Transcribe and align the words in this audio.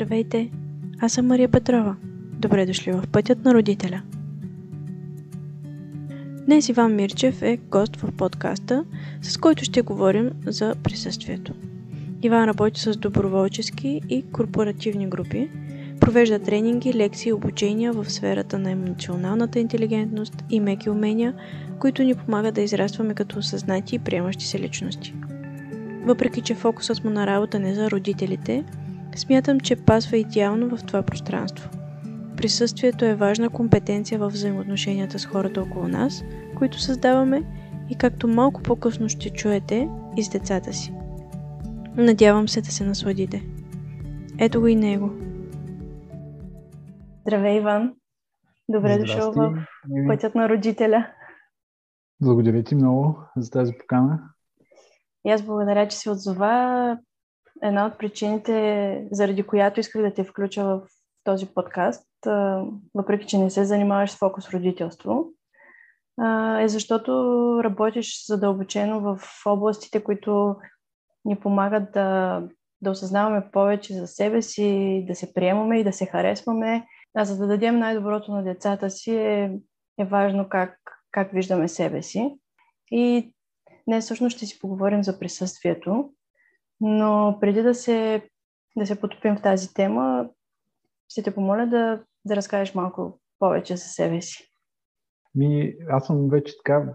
Здравейте! 0.00 0.50
Аз 1.00 1.12
съм 1.12 1.26
Мария 1.26 1.48
Петрова. 1.48 1.96
Добре 2.32 2.66
дошли 2.66 2.92
в 2.92 3.04
Пътят 3.12 3.44
на 3.44 3.54
родителя. 3.54 4.02
Днес 6.46 6.68
Иван 6.68 6.94
Мирчев 6.94 7.42
е 7.42 7.56
гост 7.56 7.96
в 7.96 8.12
подкаста, 8.12 8.84
с 9.22 9.36
който 9.36 9.64
ще 9.64 9.82
говорим 9.82 10.30
за 10.46 10.74
присъствието. 10.82 11.52
Иван 12.22 12.44
работи 12.44 12.80
с 12.80 12.96
доброволчески 12.96 14.00
и 14.08 14.24
корпоративни 14.32 15.08
групи, 15.08 15.50
провежда 16.00 16.38
тренинги, 16.38 16.94
лекции 16.94 17.30
и 17.30 17.32
обучения 17.32 17.92
в 17.92 18.10
сферата 18.10 18.58
на 18.58 18.70
емоционалната 18.70 19.58
интелигентност 19.58 20.44
и 20.50 20.60
меки 20.60 20.90
умения, 20.90 21.34
които 21.78 22.02
ни 22.02 22.14
помагат 22.14 22.54
да 22.54 22.60
израстваме 22.60 23.14
като 23.14 23.38
осъзнати 23.38 23.94
и 23.94 23.98
приемащи 23.98 24.46
се 24.46 24.58
личности. 24.58 25.14
Въпреки, 26.04 26.40
че 26.40 26.54
фокусът 26.54 27.04
му 27.04 27.10
на 27.10 27.26
работа 27.26 27.58
не 27.58 27.74
за 27.74 27.90
родителите, 27.90 28.64
смятам, 29.18 29.60
че 29.60 29.76
пасва 29.76 30.16
идеално 30.16 30.76
в 30.76 30.86
това 30.86 31.02
пространство. 31.02 31.70
Присъствието 32.36 33.04
е 33.04 33.14
важна 33.14 33.50
компетенция 33.50 34.18
в 34.18 34.28
взаимоотношенията 34.28 35.18
с 35.18 35.26
хората 35.26 35.62
около 35.62 35.88
нас, 35.88 36.24
които 36.56 36.80
създаваме 36.80 37.42
и 37.90 37.94
както 37.94 38.28
малко 38.28 38.62
по-късно 38.62 39.08
ще 39.08 39.30
чуете 39.30 39.88
и 40.16 40.22
с 40.22 40.28
децата 40.28 40.72
си. 40.72 40.94
Надявам 41.96 42.48
се 42.48 42.60
да 42.60 42.70
се 42.70 42.84
насладите. 42.84 43.42
Ето 44.38 44.60
го 44.60 44.66
и 44.66 44.74
него. 44.76 45.10
Здравей, 47.20 47.56
Иван! 47.56 47.94
Добре 48.68 48.94
Здрасти. 48.94 49.16
дошъл 49.16 49.32
в 49.32 49.66
пътят 50.08 50.34
на 50.34 50.48
родителя. 50.48 51.06
Благодаря 52.22 52.62
ти 52.62 52.74
много 52.74 53.18
за 53.36 53.50
тази 53.50 53.72
покана. 53.78 54.20
И 55.26 55.30
аз 55.30 55.42
благодаря, 55.42 55.88
че 55.88 55.96
се 55.96 56.10
отзова. 56.10 56.98
Една 57.62 57.86
от 57.86 57.98
причините, 57.98 59.08
заради 59.12 59.42
която 59.42 59.80
исках 59.80 60.02
да 60.02 60.14
те 60.14 60.24
включа 60.24 60.64
в 60.64 60.80
този 61.24 61.46
подкаст, 61.46 62.06
въпреки 62.94 63.26
че 63.26 63.38
не 63.38 63.50
се 63.50 63.64
занимаваш 63.64 64.10
с 64.10 64.18
фокус 64.18 64.50
родителство, 64.50 65.24
е 66.60 66.68
защото 66.68 67.10
работиш 67.64 68.26
задълбочено 68.26 69.00
в 69.00 69.18
областите, 69.46 70.04
които 70.04 70.56
ни 71.24 71.36
помагат 71.36 71.92
да, 71.92 72.42
да 72.80 72.90
осъзнаваме 72.90 73.50
повече 73.52 73.94
за 73.94 74.06
себе 74.06 74.42
си, 74.42 75.04
да 75.08 75.14
се 75.14 75.34
приемаме 75.34 75.80
и 75.80 75.84
да 75.84 75.92
се 75.92 76.06
харесваме. 76.06 76.86
А 77.14 77.24
за 77.24 77.36
да 77.36 77.46
дадем 77.46 77.78
най-доброто 77.78 78.32
на 78.32 78.44
децата 78.44 78.90
си 78.90 79.16
е, 79.16 79.58
е 79.98 80.04
важно 80.04 80.48
как, 80.48 80.78
как 81.10 81.32
виждаме 81.32 81.68
себе 81.68 82.02
си. 82.02 82.38
И 82.90 83.32
Днес 83.90 84.04
всъщност 84.04 84.36
ще 84.36 84.46
си 84.46 84.58
поговорим 84.58 85.04
за 85.04 85.18
присъствието, 85.18 86.10
но 86.80 87.38
преди 87.40 87.62
да 87.62 87.74
се, 87.74 88.28
да 88.76 88.86
се 88.86 89.00
потопим 89.00 89.36
в 89.36 89.42
тази 89.42 89.74
тема, 89.74 90.28
ще 91.08 91.22
те 91.22 91.34
помоля 91.34 91.66
да, 91.66 92.02
да 92.24 92.36
разкажеш 92.36 92.74
малко 92.74 93.20
повече 93.38 93.76
за 93.76 93.84
себе 93.84 94.22
си. 94.22 94.50
Ми, 95.34 95.74
аз 95.88 96.06
съм 96.06 96.28
вече 96.28 96.54
така 96.56 96.94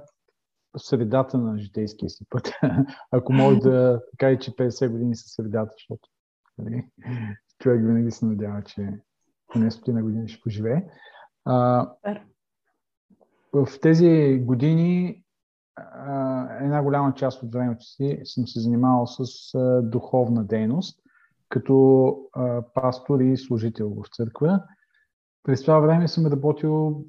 средата 0.77 1.37
на 1.37 1.57
житейския 1.57 2.09
си 2.09 2.25
път. 2.29 2.51
Ако 3.11 3.33
мога 3.33 3.59
да 3.59 4.01
кажа, 4.17 4.39
че 4.39 4.51
50 4.51 4.89
години 4.89 5.15
са 5.15 5.23
средата, 5.27 5.71
защото 5.77 6.09
нали, 6.57 6.87
човек 7.59 7.85
винаги 7.85 8.11
се 8.11 8.25
надява, 8.25 8.63
че 8.63 8.89
поне 9.47 9.71
стотина 9.71 10.03
години 10.03 10.27
ще 10.27 10.41
поживее. 10.41 10.83
А, 11.45 11.87
в 13.53 13.67
тези 13.81 14.39
години 14.43 15.23
една 16.61 16.83
голяма 16.83 17.13
част 17.13 17.43
от 17.43 17.53
времето 17.53 17.85
си 17.85 18.19
съм 18.23 18.47
се 18.47 18.59
занимавал 18.59 19.07
с 19.07 19.23
духовна 19.83 20.43
дейност, 20.43 20.99
като 21.49 22.17
пастор 22.73 23.19
и 23.19 23.37
служител 23.37 23.89
в 23.89 24.15
църква. 24.15 24.63
През 25.43 25.61
това 25.61 25.79
време 25.79 26.07
съм 26.07 26.25
работил 26.25 27.05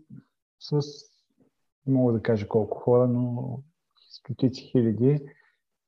с, 0.60 0.80
мога 1.86 2.12
да 2.12 2.22
кажа 2.22 2.48
колко 2.48 2.78
хора, 2.78 3.08
но 3.08 3.58
стотици 4.10 4.62
хиляди, 4.62 5.20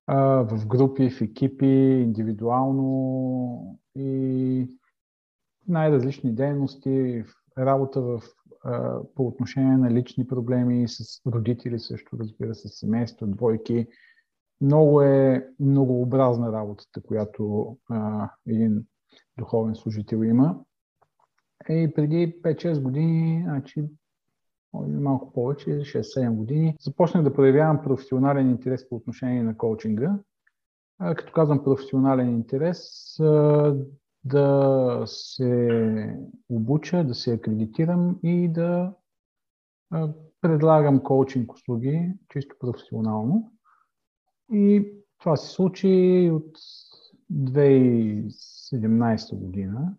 в 0.09 0.66
групи, 0.66 1.10
в 1.10 1.21
екипи, 1.21 1.66
индивидуално 2.03 3.78
и 3.97 4.71
най-различни 5.69 6.34
дейности, 6.34 7.25
работа 7.59 8.00
в 8.00 8.22
по 9.15 9.27
отношение 9.27 9.77
на 9.77 9.91
лични 9.91 10.27
проблеми 10.27 10.89
с 10.89 11.23
родители 11.27 11.79
също, 11.79 12.19
разбира 12.21 12.55
се, 12.55 12.69
семейство, 12.69 13.27
двойки. 13.27 13.87
Много 14.61 15.03
е 15.03 15.49
многообразна 15.61 16.53
работата, 16.53 17.03
която 17.03 17.77
а, 17.91 18.31
един 18.47 18.87
духовен 19.39 19.75
служител 19.75 20.17
има. 20.17 20.61
И 21.69 21.93
преди 21.95 22.43
5-6 22.43 22.83
години, 22.83 23.43
значи, 23.45 23.85
малко 24.75 25.33
повече, 25.33 25.71
6-7 25.71 26.31
години, 26.31 26.77
започнах 26.81 27.25
да 27.25 27.35
проявявам 27.35 27.83
професионален 27.83 28.51
интерес 28.51 28.89
по 28.89 28.97
отношение 28.97 29.43
на 29.43 29.57
коучинга. 29.57 30.19
Като 30.99 31.33
казвам 31.33 31.65
професионален 31.65 32.31
интерес, 32.31 32.89
да 34.25 35.03
се 35.06 36.19
обуча, 36.49 37.05
да 37.05 37.15
се 37.15 37.33
акредитирам 37.33 38.19
и 38.23 38.49
да 38.49 38.95
предлагам 40.41 41.03
коучинг 41.03 41.53
услуги 41.53 42.12
чисто 42.28 42.57
професионално. 42.59 43.53
И 44.53 44.93
това 45.19 45.37
се 45.37 45.49
случи 45.49 46.31
от 46.33 46.59
2017 47.33 49.39
година. 49.39 49.97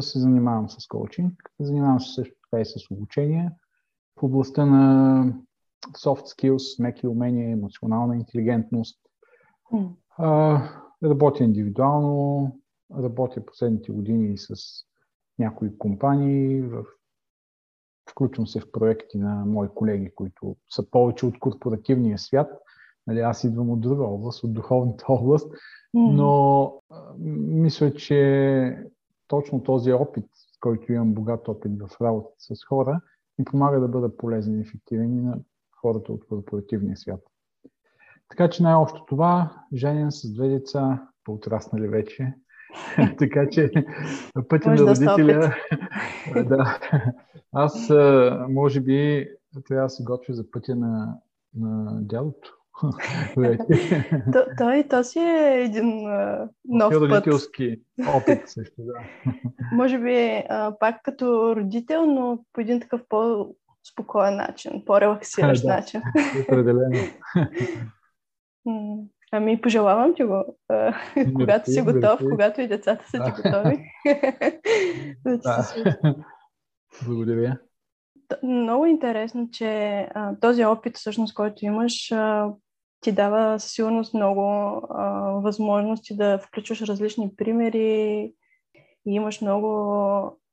Се 0.00 0.18
занимавам 0.18 0.68
с 0.68 0.86
коучинг. 0.86 1.52
Занимавам 1.60 2.00
се 2.00 2.14
също 2.14 2.34
така 2.42 2.60
и 2.60 2.64
с 2.64 2.90
обучение 2.90 3.50
в 4.20 4.22
областта 4.22 4.66
на 4.66 5.24
soft 5.92 6.20
skills, 6.20 6.82
меки 6.82 7.06
умения, 7.06 7.50
емоционална 7.50 8.16
интелигентност. 8.16 9.00
Mm. 9.72 9.90
Работя 11.02 11.44
индивидуално, 11.44 12.52
Работя 12.94 13.46
последните 13.46 13.92
години 13.92 14.38
с 14.38 14.54
някои 15.38 15.78
компании, 15.78 16.62
в... 16.62 16.84
включвам 18.10 18.46
се 18.46 18.60
в 18.60 18.72
проекти 18.72 19.18
на 19.18 19.44
мои 19.46 19.68
колеги, 19.68 20.10
които 20.14 20.56
са 20.70 20.90
повече 20.90 21.26
от 21.26 21.38
корпоративния 21.38 22.18
свят. 22.18 22.50
Нали, 23.06 23.20
аз 23.20 23.44
идвам 23.44 23.70
от 23.70 23.80
друга 23.80 24.04
област, 24.04 24.44
от 24.44 24.54
духовната 24.54 25.04
област, 25.12 25.52
но 25.94 26.72
мисля, 27.36 27.94
че 27.94 28.84
точно 29.28 29.62
този 29.62 29.92
опит, 29.92 30.24
с 30.34 30.58
който 30.60 30.92
имам 30.92 31.14
богат 31.14 31.48
опит 31.48 31.72
в 31.80 32.00
работа 32.00 32.30
с 32.38 32.64
хора, 32.64 33.00
ми 33.38 33.44
помага 33.44 33.80
да 33.80 33.88
бъда 33.88 34.16
полезен 34.16 34.58
и 34.58 34.60
ефективен 34.60 35.18
и 35.18 35.22
на 35.22 35.38
хората 35.80 36.12
от 36.12 36.26
корпоративния 36.26 36.96
свят. 36.96 37.20
Така 38.28 38.50
че 38.50 38.62
най-общо 38.62 39.04
това, 39.04 39.62
женен 39.74 40.12
с 40.12 40.34
две 40.34 40.48
деца, 40.48 41.08
по-отраснали 41.24 41.88
вече, 41.88 42.34
така 43.18 43.48
че 43.50 43.70
пътя 44.48 44.70
на 44.70 44.76
родителя... 44.76 45.54
да. 46.44 46.78
Аз, 47.52 47.90
може 48.48 48.80
би, 48.80 49.28
трябва 49.68 49.86
да 49.86 49.90
се 49.90 50.04
готвя 50.04 50.34
за 50.34 50.50
пътя 50.50 50.76
на, 50.76 51.14
на 51.54 52.00
дядото. 52.02 52.56
то, 54.32 54.44
той, 54.58 54.84
то 54.90 55.04
си 55.04 55.18
е 55.18 55.62
един 55.64 55.84
uh, 55.84 56.48
нов 56.64 56.92
път. 56.92 57.02
Родителски 57.02 57.80
опит 58.14 58.42
също, 58.46 58.74
да. 58.78 58.92
Може 59.72 59.98
би 59.98 60.44
uh, 60.50 60.78
пак 60.78 61.02
като 61.02 61.56
родител, 61.56 62.06
но 62.06 62.44
по 62.52 62.60
един 62.60 62.80
такъв 62.80 63.00
по-спокоен 63.08 64.36
начин, 64.36 64.82
по-релаксиращ 64.86 65.62
да, 65.62 65.68
начин. 65.68 66.02
Определено. 66.42 66.96
Ами, 69.32 69.60
пожелавам 69.60 70.14
ти 70.14 70.24
го, 70.24 70.44
когато 71.34 71.70
си 71.70 71.82
готов, 71.82 72.20
когато 72.30 72.60
и 72.60 72.68
децата 72.68 73.04
са 73.08 73.24
ти 73.24 73.30
готови. 73.42 73.90
да. 75.24 75.66
Благодаря. 77.06 77.58
Много 78.42 78.86
интересно, 78.86 79.48
че 79.52 80.00
а, 80.14 80.36
този 80.40 80.64
опит, 80.64 80.96
всъщност, 80.96 81.34
който 81.34 81.64
имаш, 81.64 82.12
а, 82.12 82.52
ти 83.00 83.12
дава 83.12 83.60
със 83.60 83.72
сигурност 83.72 84.14
много 84.14 84.42
а, 84.90 85.10
възможности 85.30 86.16
да 86.16 86.38
включваш 86.38 86.82
различни 86.82 87.36
примери 87.36 88.32
и 89.06 89.14
имаш 89.14 89.40
много 89.40 89.68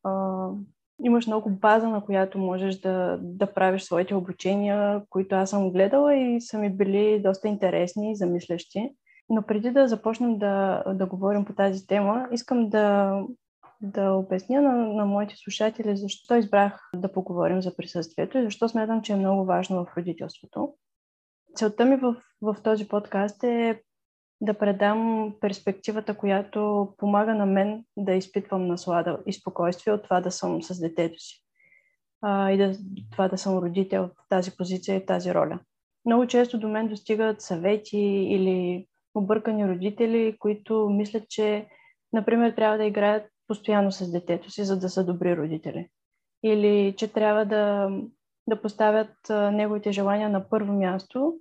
а, 0.04 0.48
имаш 1.04 1.28
много 1.28 1.50
база, 1.50 1.90
на 1.90 2.06
която 2.06 2.38
можеш 2.38 2.80
да, 2.80 3.20
да 3.22 3.54
правиш 3.54 3.84
своите 3.84 4.16
обучения, 4.16 5.02
които 5.10 5.36
аз 5.36 5.50
съм 5.50 5.72
гледала 5.72 6.16
и 6.16 6.42
са 6.42 6.58
ми 6.58 6.70
били 6.70 7.22
доста 7.24 7.48
интересни 7.48 8.12
и 8.12 8.16
замислящи. 8.16 8.96
Но 9.30 9.42
преди 9.42 9.72
да 9.72 9.88
започнем 9.88 10.38
да, 10.38 10.84
да 10.88 11.06
говорим 11.06 11.46
по 11.46 11.54
тази 11.54 11.88
тема, 11.88 12.28
искам 12.32 12.70
да, 12.70 13.18
да 13.82 14.12
обясня 14.12 14.62
на, 14.62 14.72
на 14.72 15.06
моите 15.06 15.36
слушатели 15.38 15.98
защо 15.98 16.36
избрах 16.36 16.90
да 16.96 17.12
поговорим 17.12 17.62
за 17.62 17.76
присъствието 17.76 18.38
и 18.38 18.44
защо 18.44 18.70
смятам, 18.70 19.02
че 19.02 19.14
е 19.14 19.16
много 19.16 19.46
важно 19.46 19.86
в 19.86 19.98
родителството. 19.98 20.74
Целта 21.56 21.86
ми 21.86 21.96
в, 21.96 22.16
в 22.42 22.56
този 22.64 22.88
подкаст 22.88 23.44
е 23.44 23.82
да 24.44 24.54
предам 24.54 25.34
перспективата, 25.42 26.18
която 26.18 26.90
помага 26.98 27.36
на 27.36 27.46
мен 27.46 27.86
да 27.98 28.14
изпитвам 28.14 28.68
наслада 28.68 29.20
и 29.26 29.34
спокойствие 29.34 29.94
от 29.94 30.04
това 30.04 30.22
да 30.22 30.32
съм 30.32 30.64
с 30.64 30.80
детето 30.80 31.20
си. 31.20 31.44
А, 32.22 32.52
и 32.52 32.58
да, 32.58 32.74
това 33.12 33.28
да 33.28 33.38
съм 33.38 33.58
родител 33.58 34.04
в 34.08 34.30
тази 34.30 34.58
позиция 34.58 34.98
и 34.98 35.00
в 35.00 35.06
тази 35.06 35.34
роля. 35.34 35.60
Много 36.06 36.28
често 36.28 36.60
до 36.60 36.68
мен 36.68 36.88
достигат 36.88 37.42
съвети 37.42 37.98
или 38.32 38.88
объркани 39.16 39.70
родители, 39.70 40.36
които 40.40 40.90
мислят, 40.90 41.30
че, 41.30 41.68
например, 42.14 42.52
трябва 42.52 42.78
да 42.78 42.86
играят 42.86 43.24
постоянно 43.48 43.92
с 43.92 44.12
детето 44.12 44.52
си, 44.52 44.64
за 44.64 44.80
да 44.80 44.90
са 44.90 45.06
добри 45.06 45.38
родители. 45.38 45.90
Или 46.44 46.94
че 46.98 47.08
трябва 47.08 47.46
да, 47.46 47.90
да 48.48 48.62
поставят 48.62 49.16
неговите 49.30 49.92
желания 49.92 50.30
на 50.30 50.50
първо 50.50 50.74
място, 50.74 51.34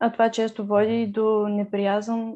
а 0.00 0.12
това 0.12 0.30
често 0.30 0.66
води 0.66 1.06
до 1.06 1.48
неприязън, 1.48 2.34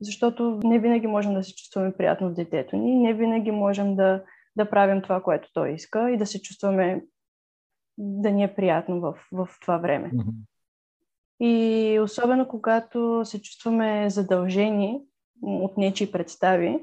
защото 0.00 0.60
не 0.64 0.78
винаги 0.78 1.06
можем 1.06 1.34
да 1.34 1.44
се 1.44 1.54
чувстваме 1.54 1.92
приятно 1.92 2.30
в 2.30 2.34
детето 2.34 2.76
ни, 2.76 2.94
не 2.94 3.14
винаги 3.14 3.50
можем 3.50 3.96
да, 3.96 4.24
да 4.56 4.70
правим 4.70 5.02
това, 5.02 5.22
което 5.22 5.48
той 5.52 5.70
иска 5.70 6.10
и 6.10 6.16
да 6.16 6.26
се 6.26 6.42
чувстваме 6.42 7.04
да 7.98 8.30
ни 8.30 8.44
е 8.44 8.54
приятно 8.54 9.00
в, 9.00 9.14
в 9.32 9.48
това 9.60 9.78
време. 9.78 10.10
Mm-hmm. 10.10 10.32
И 11.40 11.98
особено 12.00 12.48
когато 12.48 13.22
се 13.24 13.42
чувстваме 13.42 14.10
задължени 14.10 15.00
от 15.42 15.76
нечи 15.76 16.12
представи, 16.12 16.78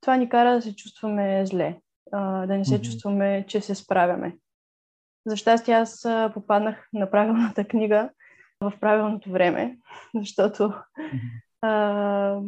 това 0.00 0.16
ни 0.16 0.28
кара 0.28 0.54
да 0.54 0.62
се 0.62 0.76
чувстваме 0.76 1.46
зле, 1.46 1.80
да 2.12 2.46
не 2.46 2.64
се 2.64 2.74
mm-hmm. 2.74 2.84
чувстваме, 2.84 3.44
че 3.48 3.60
се 3.60 3.74
справяме. 3.74 4.36
За 5.26 5.36
щастие 5.36 5.74
аз 5.74 6.06
попаднах 6.34 6.88
на 6.92 7.10
правилната 7.10 7.64
книга 7.64 8.10
в 8.60 8.72
правилното 8.80 9.30
време, 9.30 9.78
защото 10.14 10.72
а, 11.62 12.40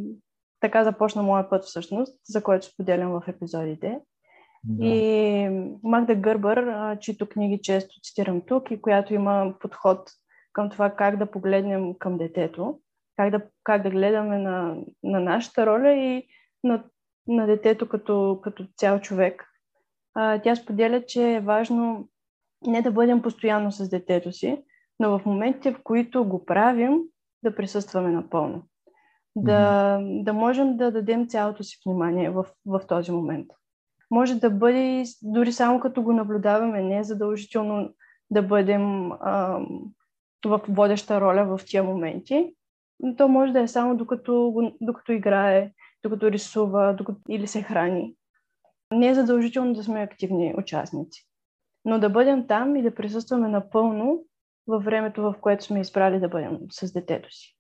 така 0.60 0.84
започна 0.84 1.22
моят 1.22 1.50
път 1.50 1.64
всъщност, 1.64 2.20
за 2.24 2.42
който 2.42 2.66
споделям 2.66 3.10
в 3.10 3.22
епизодите. 3.28 4.00
Да. 4.64 4.86
И 4.86 5.48
Магда 5.82 6.14
Гърбър, 6.14 6.98
чието 6.98 7.28
книги 7.28 7.60
често 7.62 8.00
цитирам 8.02 8.40
тук 8.40 8.70
и 8.70 8.82
която 8.82 9.14
има 9.14 9.54
подход 9.60 10.10
към 10.52 10.70
това 10.70 10.90
как 10.90 11.16
да 11.16 11.30
погледнем 11.30 11.94
към 11.98 12.18
детето, 12.18 12.80
как 13.16 13.30
да, 13.30 13.42
как 13.64 13.82
да 13.82 13.90
гледаме 13.90 14.38
на, 14.38 14.76
на 15.02 15.20
нашата 15.20 15.66
роля 15.66 15.92
и 15.92 16.26
на, 16.64 16.84
на 17.26 17.46
детето 17.46 17.88
като, 17.88 18.40
като 18.42 18.66
цял 18.76 19.00
човек. 19.00 19.44
А, 20.14 20.38
тя 20.38 20.56
споделя, 20.56 21.06
че 21.06 21.34
е 21.34 21.40
важно 21.40 22.08
не 22.66 22.82
да 22.82 22.90
бъдем 22.90 23.22
постоянно 23.22 23.72
с 23.72 23.88
детето 23.88 24.32
си, 24.32 24.62
но 25.02 25.18
в 25.18 25.26
моментите, 25.26 25.72
в 25.72 25.82
които 25.82 26.24
го 26.24 26.44
правим, 26.44 26.98
да 27.44 27.54
присъстваме 27.54 28.10
напълно. 28.10 28.62
Да, 29.36 29.98
да 30.02 30.32
можем 30.32 30.76
да 30.76 30.92
дадем 30.92 31.28
цялото 31.28 31.62
си 31.62 31.78
внимание 31.86 32.30
в, 32.30 32.46
в 32.66 32.80
този 32.88 33.12
момент. 33.12 33.46
Може 34.10 34.34
да 34.34 34.50
бъде 34.50 35.04
дори 35.22 35.52
само 35.52 35.80
като 35.80 36.02
го 36.02 36.12
наблюдаваме, 36.12 36.82
не 36.82 36.98
е 36.98 37.04
задължително 37.04 37.94
да 38.30 38.42
бъдем 38.42 39.12
ам, 39.12 39.66
в 40.46 40.60
водеща 40.68 41.20
роля 41.20 41.44
в 41.44 41.64
тия 41.66 41.82
моменти. 41.82 42.54
Но 43.00 43.16
то 43.16 43.28
може 43.28 43.52
да 43.52 43.60
е 43.60 43.68
само 43.68 43.96
докато, 43.96 44.54
докато 44.80 45.12
играе, 45.12 45.72
докато 46.02 46.30
рисува, 46.30 46.94
докато, 46.98 47.20
или 47.28 47.46
се 47.46 47.62
храни. 47.62 48.16
Не 48.92 49.08
е 49.08 49.14
задължително 49.14 49.74
да 49.74 49.84
сме 49.84 50.00
активни 50.00 50.54
участници. 50.58 51.26
Но 51.84 51.98
да 51.98 52.10
бъдем 52.10 52.46
там 52.46 52.76
и 52.76 52.82
да 52.82 52.94
присъстваме 52.94 53.48
напълно 53.48 54.24
във 54.66 54.84
времето, 54.84 55.22
в 55.22 55.34
което 55.40 55.64
сме 55.64 55.80
избрали 55.80 56.20
да 56.20 56.28
бъдем 56.28 56.58
с 56.70 56.92
детето 56.92 57.28
си. 57.30 57.56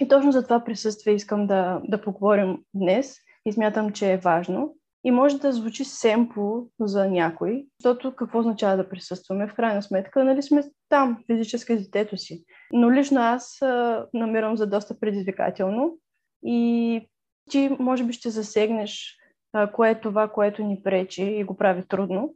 И 0.00 0.08
точно 0.08 0.32
за 0.32 0.42
това 0.42 0.64
присъствие 0.64 1.14
искам 1.14 1.46
да, 1.46 1.80
да 1.84 2.00
поговорим 2.00 2.58
днес 2.74 3.16
и 3.46 3.52
смятам, 3.52 3.92
че 3.92 4.12
е 4.12 4.18
важно, 4.18 4.76
и 5.04 5.10
може 5.10 5.38
да 5.38 5.52
звучи 5.52 5.84
семпо 5.84 6.66
за 6.80 7.08
някой, 7.08 7.66
защото 7.82 8.16
какво 8.16 8.38
означава 8.38 8.76
да 8.76 8.88
присъстваме? 8.88 9.48
В 9.48 9.54
крайна 9.54 9.82
сметка, 9.82 10.24
нали 10.24 10.42
сме 10.42 10.62
там, 10.88 11.24
физически 11.26 11.78
с 11.78 11.82
детето 11.82 12.16
си. 12.16 12.44
Но 12.72 12.92
лично 12.92 13.20
аз 13.20 13.62
а, 13.62 14.06
намирам 14.14 14.56
за 14.56 14.66
доста 14.66 15.00
предизвикателно 15.00 15.98
и 16.44 17.08
ти 17.50 17.76
може 17.78 18.04
би 18.04 18.12
ще 18.12 18.30
засегнеш 18.30 19.16
а, 19.52 19.72
кое 19.72 19.90
е 19.90 20.00
това, 20.00 20.28
което 20.28 20.62
ни 20.62 20.82
пречи 20.82 21.24
и 21.24 21.44
го 21.44 21.56
прави 21.56 21.84
трудно. 21.88 22.34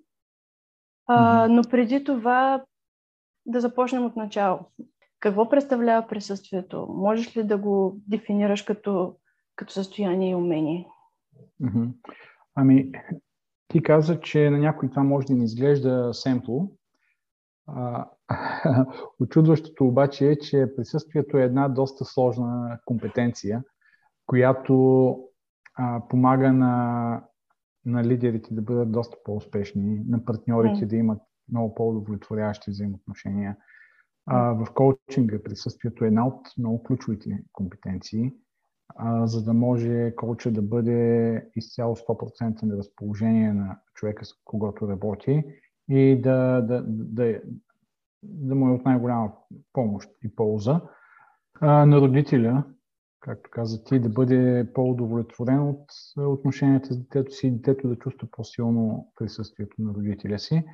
А, 1.06 1.48
но 1.48 1.62
преди 1.70 2.04
това 2.04 2.64
да 3.46 3.60
започнем 3.60 4.04
от 4.04 4.16
начало. 4.16 4.60
Какво 5.20 5.48
представлява 5.48 6.06
присъствието? 6.08 6.86
Можеш 6.90 7.36
ли 7.36 7.44
да 7.44 7.58
го 7.58 8.00
дефинираш 8.08 8.62
като, 8.62 9.16
като 9.56 9.72
състояние 9.72 10.30
и 10.30 10.34
умение? 10.34 10.88
Mm-hmm. 11.62 11.92
Ами, 12.54 12.92
ти 13.68 13.82
каза, 13.82 14.20
че 14.20 14.50
на 14.50 14.58
някой 14.58 14.90
това 14.90 15.02
може 15.02 15.26
да 15.26 15.34
не 15.34 15.44
изглежда 15.44 16.14
семпло. 16.14 16.70
очудващото 19.20 19.86
обаче 19.86 20.30
е, 20.30 20.38
че 20.38 20.72
присъствието 20.76 21.38
е 21.38 21.42
една 21.42 21.68
доста 21.68 22.04
сложна 22.04 22.78
компетенция, 22.84 23.62
която 24.26 25.18
а, 25.74 26.02
помага 26.08 26.52
на, 26.52 27.24
на 27.86 28.04
лидерите 28.04 28.54
да 28.54 28.62
бъдат 28.62 28.92
доста 28.92 29.16
по-успешни, 29.24 30.02
на 30.08 30.24
партньорите 30.24 30.84
mm. 30.84 30.86
да 30.86 30.96
имат 30.96 31.22
много 31.50 31.74
по-удовлетворяващи 31.74 32.70
взаимоотношения. 32.70 33.56
А, 34.26 34.52
в 34.52 34.66
коучинга 34.74 35.42
присъствието 35.42 36.04
е 36.04 36.08
една 36.08 36.26
от 36.26 36.40
много 36.58 36.82
ключовите 36.82 37.44
компетенции 37.52 38.32
а, 38.96 39.26
за 39.26 39.44
да 39.44 39.52
може 39.52 40.14
коуча 40.16 40.50
да 40.50 40.62
бъде 40.62 41.50
изцяло 41.56 41.96
100% 41.96 42.62
на 42.62 42.76
разположение 42.76 43.52
на 43.52 43.78
човека, 43.94 44.24
с 44.24 44.28
когото 44.44 44.88
работи 44.88 45.44
и 45.88 46.20
да, 46.22 46.60
да, 46.60 46.84
да, 46.86 47.40
да 48.22 48.54
му 48.54 48.68
е 48.68 48.72
от 48.72 48.84
най-голяма 48.84 49.32
помощ 49.72 50.10
и 50.24 50.36
полза. 50.36 50.80
А, 51.60 51.86
на 51.86 52.00
родителя, 52.00 52.64
както 53.20 53.50
каза 53.50 53.84
ти, 53.84 53.98
да 53.98 54.08
бъде 54.08 54.68
по-удовлетворен 54.74 55.68
от 55.68 55.84
отношенията 56.16 56.94
с 56.94 56.98
детето 56.98 57.32
си 57.32 57.46
и 57.46 57.50
детето 57.50 57.88
да 57.88 57.96
чувства 57.96 58.28
по-силно 58.30 59.12
присъствието 59.16 59.74
на 59.78 59.94
родителя 59.94 60.38
си. 60.38 60.64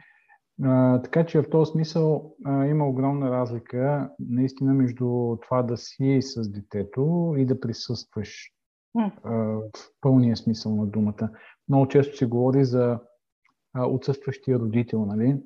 А, 0.65 1.03
така 1.03 1.27
че 1.27 1.43
в 1.43 1.51
този 1.51 1.71
смисъл 1.71 2.35
а, 2.45 2.67
има 2.67 2.89
огромна 2.89 3.31
разлика 3.31 4.11
наистина 4.19 4.75
между 4.75 5.37
това 5.43 5.63
да 5.63 5.77
си 5.77 6.19
с 6.23 6.51
детето 6.51 7.35
и 7.39 7.47
да 7.47 7.61
присъстваш 7.61 8.53
а, 8.97 9.11
в 9.33 9.71
пълния 10.01 10.37
смисъл 10.37 10.77
на 10.77 10.87
думата. 10.87 11.31
Много 11.69 11.89
често 11.89 12.17
се 12.17 12.27
говори 12.27 12.65
за 12.65 12.99
а, 13.73 13.87
отсъстващия 13.87 14.59
родител, 14.59 15.07
нали? 15.07 15.41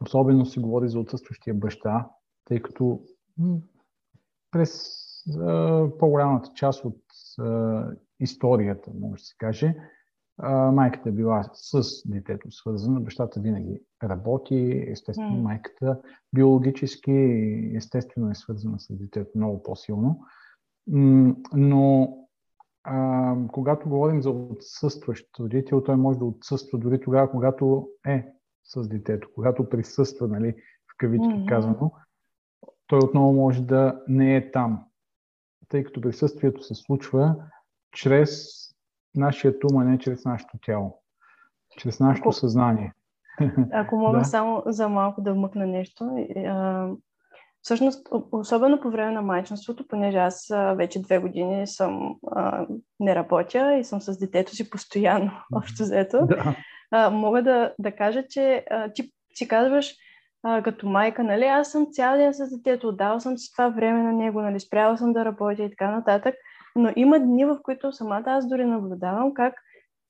Особено 0.00 0.46
се 0.46 0.60
говори 0.60 0.88
за 0.88 1.00
отсъстващия 1.00 1.54
баща, 1.54 2.10
тъй 2.44 2.62
като 2.62 3.00
през 4.50 4.94
а, 5.38 5.88
по-голямата 5.98 6.50
част 6.54 6.84
от 6.84 7.00
а, 7.38 7.86
историята, 8.20 8.90
може 9.00 9.20
да 9.20 9.26
се 9.26 9.34
каже, 9.38 9.76
майката 10.72 11.08
е 11.08 11.12
била 11.12 11.50
с 11.52 11.82
детето 12.08 12.50
свързана, 12.50 13.00
бащата 13.00 13.40
винаги 13.40 13.82
работи, 14.02 14.84
естествено 14.88 15.36
mm. 15.36 15.42
майката 15.42 16.00
биологически 16.34 17.12
естествено 17.76 18.30
е 18.30 18.34
свързана 18.34 18.80
с 18.80 18.96
детето 18.96 19.30
много 19.34 19.62
по-силно. 19.62 20.20
Но 21.54 22.18
а, 22.84 23.36
когато 23.52 23.88
говорим 23.88 24.22
за 24.22 24.30
отсъстващ 24.30 25.38
родител, 25.40 25.82
той 25.82 25.96
може 25.96 26.18
да 26.18 26.24
отсъства 26.24 26.78
дори 26.78 27.00
тогава, 27.00 27.30
когато 27.30 27.88
е 28.06 28.26
с 28.64 28.88
детето, 28.88 29.28
когато 29.34 29.68
присъства, 29.68 30.28
нали, 30.28 30.52
в 30.92 30.94
кавички 30.98 31.26
mm-hmm. 31.26 31.48
казано, 31.48 31.92
той 32.86 32.98
отново 32.98 33.32
може 33.32 33.62
да 33.62 34.02
не 34.08 34.36
е 34.36 34.50
там, 34.50 34.84
тъй 35.68 35.84
като 35.84 36.00
присъствието 36.00 36.62
се 36.62 36.74
случва 36.74 37.36
чрез 37.92 38.64
нашия 39.14 39.54
ум, 39.70 39.78
а 39.78 39.84
не 39.84 39.98
чрез 39.98 40.24
нашето 40.24 40.58
тяло. 40.62 41.02
Чрез 41.78 42.00
нашето 42.00 42.28
ако, 42.28 42.32
съзнание. 42.32 42.92
Ако 43.72 43.96
мога 43.96 44.18
да. 44.18 44.24
само 44.24 44.62
за 44.66 44.88
малко 44.88 45.20
да 45.20 45.32
вмъкна 45.32 45.66
нещо. 45.66 46.26
Всъщност, 47.62 48.08
особено 48.32 48.80
по 48.80 48.90
време 48.90 49.12
на 49.12 49.22
майчинството, 49.22 49.88
понеже 49.88 50.18
аз 50.18 50.52
вече 50.76 51.02
две 51.02 51.18
години 51.18 51.66
съм 51.66 52.16
а, 52.32 52.66
не 53.00 53.14
работя 53.14 53.76
и 53.76 53.84
съм 53.84 54.00
с 54.00 54.18
детето 54.18 54.54
си 54.54 54.70
постоянно, 54.70 55.32
общо 55.54 55.82
взето, 55.82 56.26
да. 56.26 56.56
а, 56.90 57.10
мога 57.10 57.42
да, 57.42 57.74
да 57.78 57.92
кажа, 57.92 58.24
че 58.30 58.64
а, 58.70 58.92
ти 58.92 59.12
си 59.34 59.48
казваш, 59.48 59.94
а, 60.42 60.62
като 60.62 60.88
майка, 60.88 61.24
нали, 61.24 61.44
аз 61.44 61.70
съм 61.70 61.86
цял 61.92 62.16
ден 62.16 62.34
с 62.34 62.56
детето, 62.56 62.88
отдал 62.88 63.20
съм 63.20 63.38
си 63.38 63.52
това 63.52 63.68
време 63.68 64.02
на 64.02 64.12
него, 64.12 64.42
нали, 64.42 64.60
спряла 64.60 64.98
съм 64.98 65.12
да 65.12 65.24
работя 65.24 65.62
и 65.62 65.70
така 65.70 65.90
нататък. 65.90 66.34
Но 66.76 66.92
има 66.96 67.18
дни, 67.18 67.44
в 67.44 67.58
които 67.62 67.92
самата 67.92 68.24
аз 68.26 68.48
дори 68.48 68.64
наблюдавам 68.64 69.34
как 69.34 69.54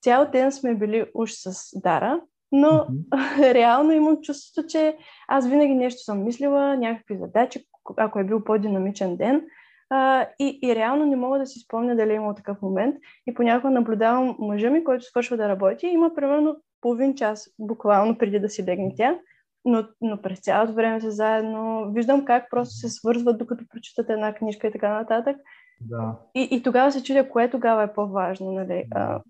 цял 0.03 0.31
ден 0.31 0.53
сме 0.53 0.75
били 0.75 1.11
уж 1.15 1.33
с 1.33 1.81
Дара, 1.81 2.21
но 2.53 2.69
mm-hmm. 2.69 3.53
реално 3.55 3.93
имам 3.93 4.21
чувството, 4.21 4.69
че 4.69 4.97
аз 5.29 5.49
винаги 5.49 5.75
нещо 5.75 6.03
съм 6.03 6.25
мислила, 6.25 6.77
някакви 6.77 7.17
задачи, 7.17 7.65
ако 7.97 8.19
е 8.19 8.25
бил 8.25 8.45
по-динамичен 8.45 9.17
ден, 9.17 9.43
А, 9.91 10.27
и, 10.39 10.59
и 10.63 10.75
реално 10.75 11.07
не 11.07 11.17
мога 11.17 11.39
да 11.39 11.47
си 11.47 11.61
спомня 11.61 11.97
дали 11.97 12.13
е 12.13 12.15
имал 12.15 12.35
такъв 12.35 12.63
момент. 12.63 12.97
И 13.27 13.35
понякога 13.35 13.71
наблюдавам 13.71 14.37
мъжа 14.39 14.71
ми, 14.71 14.85
който 14.85 15.05
свършва 15.05 15.37
да 15.37 15.49
работи. 15.49 15.87
Има 15.87 16.15
примерно 16.15 16.57
половин 16.81 17.15
час, 17.15 17.51
буквално 17.59 18.19
преди 18.19 18.41
да 18.41 18.49
си 18.49 18.65
легне 18.65 18.93
тя. 18.97 19.19
Но, 19.65 19.85
но 20.01 20.23
през 20.23 20.41
цялото 20.41 20.73
време 20.73 21.01
са 21.01 21.11
заедно. 21.11 21.93
Виждам 21.93 22.25
как 22.25 22.51
просто 22.51 22.75
се 22.75 22.89
свързват, 22.89 23.39
докато 23.39 23.65
прочитат 23.69 24.11
една 24.11 24.35
книжка 24.35 24.67
и 24.67 24.73
така 24.73 24.89
нататък. 24.89 25.37
Да. 25.81 26.19
И, 26.35 26.49
и 26.51 26.63
тогава 26.63 26.93
се 26.93 27.03
чудя, 27.03 27.29
кое 27.29 27.51
тогава 27.51 27.83
е 27.83 27.93
по-важно, 27.93 28.53
нали? 28.53 28.85
А, 28.91 29.23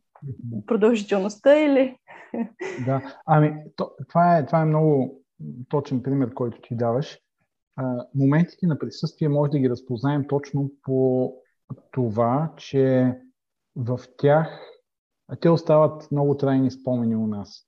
продължителността 0.67 1.59
или... 1.59 1.97
Да, 2.87 3.21
ами 3.27 3.55
то, 3.77 3.91
това, 4.09 4.39
е, 4.39 4.47
това 4.47 4.61
е 4.61 4.65
много 4.65 5.21
точен 5.69 6.03
пример, 6.03 6.35
който 6.35 6.61
ти 6.61 6.77
даваш. 6.77 7.19
А, 7.77 8.07
моментите 8.15 8.67
на 8.67 8.79
присъствие 8.79 9.29
може 9.29 9.51
да 9.51 9.59
ги 9.59 9.71
разпознаем 9.71 10.27
точно 10.29 10.71
по 10.83 11.33
това, 11.91 12.53
че 12.57 13.15
в 13.77 14.01
тях 14.19 14.61
те 15.41 15.51
остават 15.51 16.11
много 16.13 16.37
трайни 16.37 16.71
спомени 16.71 17.17
у 17.17 17.27
нас. 17.27 17.67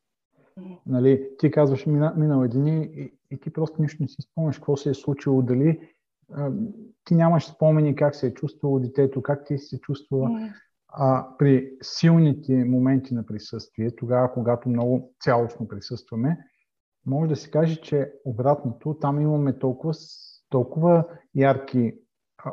Нали, 0.87 1.29
ти 1.39 1.51
казваш 1.51 1.87
мина, 1.87 2.15
минал 2.17 2.45
един 2.45 2.67
и, 2.67 3.13
и 3.31 3.41
ти 3.41 3.53
просто 3.53 3.83
нищо 3.83 4.03
не 4.03 4.09
си 4.09 4.23
спомняш 4.23 4.57
какво 4.57 4.77
се 4.77 4.91
е 4.91 4.95
случило, 4.95 5.43
дали 5.43 5.89
ти 7.05 7.15
нямаш 7.15 7.47
спомени 7.47 7.97
как 7.97 8.15
се 8.15 8.27
е 8.27 8.35
чувствало 8.35 8.81
детето, 8.81 9.23
как 9.23 9.47
ти 9.47 9.59
се 9.59 9.81
чувствала. 9.81 10.51
А 10.89 11.27
при 11.39 11.73
силните 11.83 12.65
моменти 12.65 13.15
на 13.15 13.27
присъствие, 13.27 13.97
тогава, 13.97 14.33
когато 14.33 14.69
много 14.69 15.15
цялостно 15.21 15.69
присъстваме, 15.69 16.39
може 17.07 17.29
да 17.29 17.37
се 17.37 17.51
каже, 17.51 17.81
че 17.81 18.13
обратното, 18.25 18.95
там 19.01 19.21
имаме 19.21 19.59
толкова, 19.59 19.95
толкова 20.49 21.05
ярки 21.35 21.95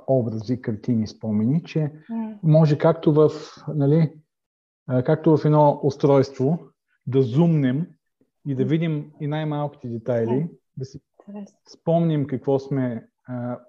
образи, 0.07 0.61
картини, 0.61 1.07
спомени, 1.07 1.63
че 1.63 1.91
може 2.43 2.77
както 2.77 3.13
в, 3.13 3.29
нали, 3.67 4.13
както 4.87 5.37
в 5.37 5.45
едно 5.45 5.79
устройство 5.83 6.59
да 7.07 7.21
зумнем 7.21 7.87
и 8.47 8.55
да 8.55 8.65
видим 8.65 9.11
и 9.21 9.27
най-малките 9.27 9.87
детайли, 9.87 10.49
да. 10.77 10.85
си 10.85 10.99
спомним 11.73 12.27
какво 12.27 12.59
сме 12.59 13.07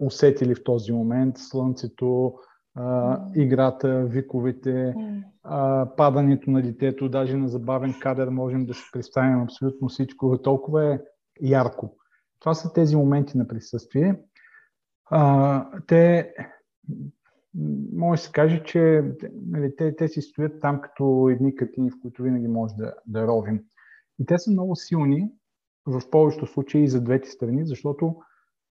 усетили 0.00 0.54
в 0.54 0.64
този 0.64 0.92
момент, 0.92 1.38
слънцето, 1.38 2.34
а, 2.74 3.20
играта, 3.34 4.04
виковете, 4.04 4.94
а, 5.42 5.88
падането 5.96 6.50
на 6.50 6.62
детето, 6.62 7.08
даже 7.08 7.36
на 7.36 7.48
забавен 7.48 7.94
кадър 8.00 8.28
можем 8.28 8.66
да 8.66 8.74
си 8.74 8.82
представим 8.92 9.42
абсолютно 9.42 9.88
всичко. 9.88 10.38
Толкова 10.42 10.94
е 10.94 11.00
ярко. 11.40 11.96
Това 12.40 12.54
са 12.54 12.72
тези 12.72 12.96
моменти 12.96 13.38
на 13.38 13.48
присъствие. 13.48 14.20
А, 15.10 15.66
те, 15.86 16.34
може 17.92 18.20
да 18.20 18.26
се 18.26 18.32
каже, 18.32 18.62
че 18.64 19.04
нали, 19.46 19.76
те, 19.76 19.96
те 19.96 20.08
си 20.08 20.22
стоят 20.22 20.60
там 20.60 20.80
като 20.80 21.28
едни 21.32 21.54
картини, 21.54 21.90
в 21.90 22.00
които 22.02 22.22
винаги 22.22 22.48
може 22.48 22.74
да, 22.74 22.94
да 23.06 23.26
ровим. 23.26 23.60
И 24.18 24.26
те 24.26 24.38
са 24.38 24.50
много 24.50 24.76
силни 24.76 25.32
в 25.86 26.10
повечето 26.10 26.46
случаи 26.46 26.88
за 26.88 27.00
двете 27.00 27.30
страни, 27.30 27.66
защото 27.66 28.16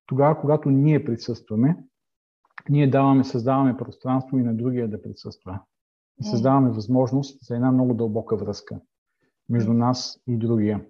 тогава, 0.05 0.41
когато 0.41 0.69
ние 0.69 1.05
присъстваме, 1.05 1.77
ние 2.69 2.89
даваме, 2.89 3.23
създаваме 3.23 3.77
пространство 3.77 4.37
и 4.37 4.43
на 4.43 4.55
другия 4.55 4.89
да 4.89 5.01
присъства. 5.01 5.59
И 6.21 6.23
създаваме 6.23 6.71
възможност 6.71 7.45
за 7.45 7.55
една 7.55 7.71
много 7.71 7.93
дълбока 7.93 8.35
връзка 8.35 8.79
между 9.49 9.73
нас 9.73 10.19
и 10.27 10.37
другия. 10.37 10.85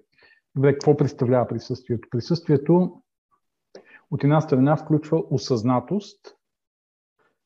Добре, 0.56 0.74
какво 0.74 0.98
представлява 0.98 1.48
присъствието? 1.48 2.08
Присъствието 2.12 3.02
от 4.12 4.24
една 4.24 4.42
страна 4.42 4.76
включва 4.76 5.24
осъзнатост 5.30 6.36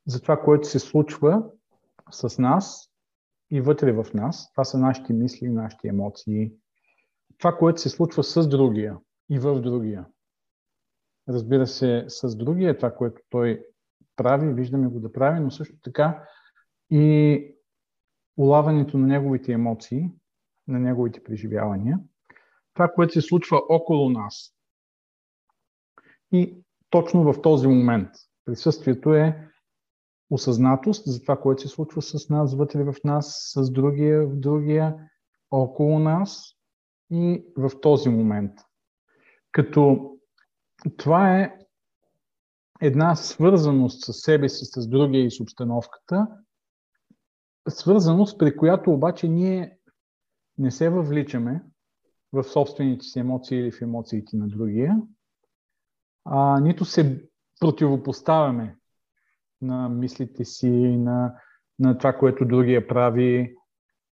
за 0.08 0.22
това, 0.22 0.42
което 0.42 0.68
се 0.68 0.80
случва 0.80 1.50
с 2.12 2.38
нас 2.38 2.90
и 3.52 3.62
вътре 3.62 3.92
в 3.92 4.06
нас. 4.14 4.52
Това 4.52 4.64
са 4.64 4.78
нашите 4.80 5.14
мисли, 5.14 5.50
нашите 5.50 5.88
емоции. 5.88 6.52
Това, 7.38 7.58
което 7.58 7.82
се 7.82 7.90
случва 7.90 8.24
с 8.24 8.48
другия 8.48 8.98
и 9.30 9.40
в 9.40 9.62
другия. 9.62 10.06
Разбира 11.30 11.68
се, 11.68 12.06
с 12.08 12.36
другия, 12.36 12.78
това, 12.78 12.92
което 12.96 13.22
той 13.30 13.66
прави, 14.16 14.54
виждаме 14.54 14.88
го 14.88 15.00
да 15.00 15.12
прави, 15.12 15.40
но 15.40 15.52
също 15.52 15.76
така 15.84 16.24
и 16.92 17.56
улавянето 18.38 18.98
на 18.98 19.08
неговите 19.08 19.52
емоции, 19.52 20.12
на 20.68 20.80
неговите 20.80 21.24
преживявания, 21.24 22.00
това, 22.74 22.88
което 22.88 23.14
се 23.14 23.22
случва 23.22 23.62
около 23.70 24.10
нас. 24.10 24.54
И 26.32 26.64
точно 26.90 27.34
в 27.34 27.42
този 27.42 27.68
момент 27.68 28.10
присъствието 28.46 29.14
е 29.14 29.50
осъзнатост 30.30 31.06
за 31.06 31.22
това, 31.22 31.40
което 31.40 31.62
се 31.62 31.68
случва 31.68 32.02
с 32.02 32.30
нас, 32.30 32.56
вътре 32.56 32.84
в 32.84 32.96
нас, 33.04 33.52
с 33.56 33.72
другия, 33.72 34.28
в 34.28 34.36
другия, 34.36 35.10
около 35.52 36.00
нас 36.00 36.54
и 37.12 37.46
в 37.58 37.72
този 37.82 38.10
момент. 38.10 38.52
Като 39.52 40.17
това 40.98 41.40
е 41.40 41.58
една 42.82 43.16
свързаност 43.16 44.06
с 44.06 44.14
себе 44.14 44.50
си, 44.50 44.66
с 44.66 44.88
другия 44.88 45.26
и 45.26 45.32
с 45.32 45.40
обстановката, 45.40 46.28
свързаност, 47.70 48.40
при 48.40 48.58
която 48.58 48.92
обаче 48.92 49.28
ние 49.28 49.78
не 50.58 50.72
се 50.72 50.90
въвличаме 50.90 51.64
в 52.34 52.44
собствените 52.44 53.06
си 53.06 53.20
емоции 53.20 53.60
или 53.60 53.72
в 53.72 53.82
емоциите 53.82 54.38
на 54.38 54.48
другия, 54.48 55.02
а, 56.26 56.60
нито 56.60 56.86
се 56.86 57.28
противопоставяме 57.60 58.78
на 59.62 59.90
мислите 59.90 60.46
си, 60.46 60.70
на, 60.98 61.36
на 61.80 61.98
това, 61.98 62.14
което 62.14 62.46
другия 62.46 62.88
прави, 62.88 63.56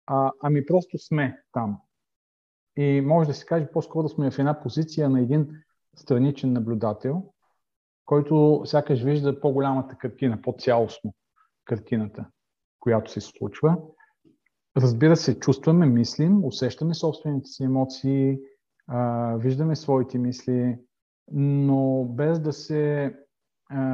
а, 0.05 0.31
ами 0.41 0.65
просто 0.65 0.97
сме 0.97 1.43
там. 1.51 1.77
И 2.77 3.01
може 3.01 3.27
да 3.27 3.33
се 3.33 3.45
каже 3.45 3.71
по-скоро 3.73 4.09
сме 4.09 4.31
в 4.31 4.39
една 4.39 4.61
позиция 4.61 5.09
на 5.09 5.21
един 5.21 5.49
страничен 5.95 6.53
наблюдател, 6.53 7.23
който 8.05 8.61
сякаш 8.65 9.03
вижда 9.03 9.39
по-голямата 9.39 9.95
картина, 9.95 10.41
по-цялостно 10.41 11.13
картината, 11.65 12.25
която 12.79 13.11
се 13.11 13.21
случва. 13.21 13.77
Разбира 14.77 15.15
се, 15.15 15.39
чувстваме, 15.39 15.85
мислим, 15.85 16.45
усещаме 16.45 16.93
собствените 16.93 17.47
си 17.47 17.63
емоции, 17.63 18.39
виждаме 19.35 19.75
своите 19.75 20.17
мисли, 20.17 20.79
но 21.31 22.05
без 22.05 22.39
да 22.39 22.53
се 22.53 23.15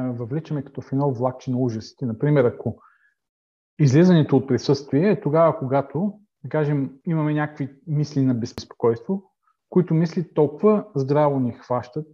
въвличаме 0.08 0.64
като 0.64 0.80
в 0.80 0.92
едно 0.92 1.12
влакче 1.12 1.50
на 1.50 1.58
ужасите. 1.58 2.06
Например, 2.06 2.44
ако 2.44 2.78
излизането 3.78 4.36
от 4.36 4.48
присъствие 4.48 5.10
е 5.10 5.20
тогава, 5.20 5.58
когато, 5.58 6.20
да 6.44 6.48
кажем, 6.48 6.92
имаме 7.06 7.34
някакви 7.34 7.76
мисли 7.86 8.22
на 8.24 8.34
безпокойство, 8.34 9.32
които 9.70 9.94
мисли 9.94 10.34
толкова 10.34 10.86
здраво 10.94 11.40
ни 11.40 11.52
хващат 11.52 12.06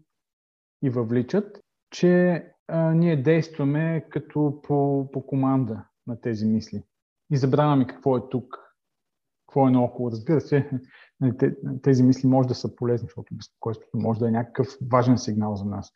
и 0.82 0.90
въвличат, 0.90 1.60
че 1.90 2.44
а, 2.68 2.94
ние 2.94 3.22
действаме 3.22 4.06
като 4.10 4.60
по, 4.62 5.08
по 5.12 5.26
команда 5.26 5.84
на 6.06 6.20
тези 6.20 6.46
мисли. 6.46 6.82
И 7.30 7.36
забравяме 7.36 7.86
какво 7.86 8.16
е 8.16 8.28
тук, 8.30 8.58
какво 9.46 9.68
е 9.68 9.70
наоколо. 9.70 10.10
Разбира 10.10 10.40
се, 10.40 10.70
нали, 11.20 11.54
тези 11.82 12.02
мисли 12.02 12.28
може 12.28 12.48
да 12.48 12.54
са 12.54 12.76
полезни, 12.76 13.06
защото 13.06 13.34
безпокойството 13.34 13.98
може 13.98 14.20
да 14.20 14.28
е 14.28 14.30
някакъв 14.30 14.66
важен 14.92 15.18
сигнал 15.18 15.56
за 15.56 15.64
нас. 15.64 15.92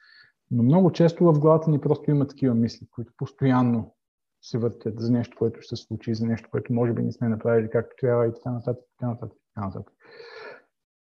Но 0.51 0.63
много 0.63 0.93
често 0.93 1.25
в 1.25 1.39
главата 1.39 1.71
ни 1.71 1.81
просто 1.81 2.11
има 2.11 2.27
такива 2.27 2.55
мисли, 2.55 2.87
които 2.91 3.13
постоянно 3.17 3.95
се 4.43 4.59
въртят 4.59 5.01
за 5.01 5.13
нещо, 5.13 5.37
което 5.39 5.61
ще 5.61 5.77
се 5.77 5.83
случи, 5.83 6.15
за 6.15 6.27
нещо, 6.27 6.49
което 6.51 6.73
може 6.73 6.93
би 6.93 7.03
не 7.03 7.13
сме 7.13 7.29
направили 7.29 7.71
както 7.71 7.97
трябва 8.01 8.27
и 8.27 8.35
така 8.35 8.51
нататък, 8.51 8.85
така 8.99 9.11
нататък, 9.11 9.39
така 9.55 9.67
нататък. 9.67 9.93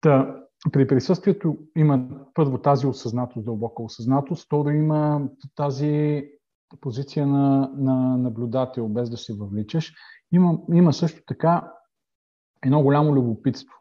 Та, 0.01 0.44
при 0.71 0.87
присъствието 0.87 1.57
има 1.75 2.07
първо 2.33 2.57
тази 2.57 2.87
осъзнатост, 2.87 3.45
дълбока 3.45 3.83
осъзнатост, 3.83 4.45
второ 4.45 4.69
има 4.69 5.29
тази 5.55 6.23
позиция 6.81 7.27
на, 7.27 7.71
на 7.77 8.17
наблюдател, 8.17 8.87
без 8.87 9.09
да 9.09 9.17
се 9.17 9.33
въвличаш. 9.33 9.93
Има, 10.31 10.59
има 10.73 10.93
също 10.93 11.21
така 11.27 11.71
едно 12.65 12.83
голямо 12.83 13.15
любопитство. 13.15 13.73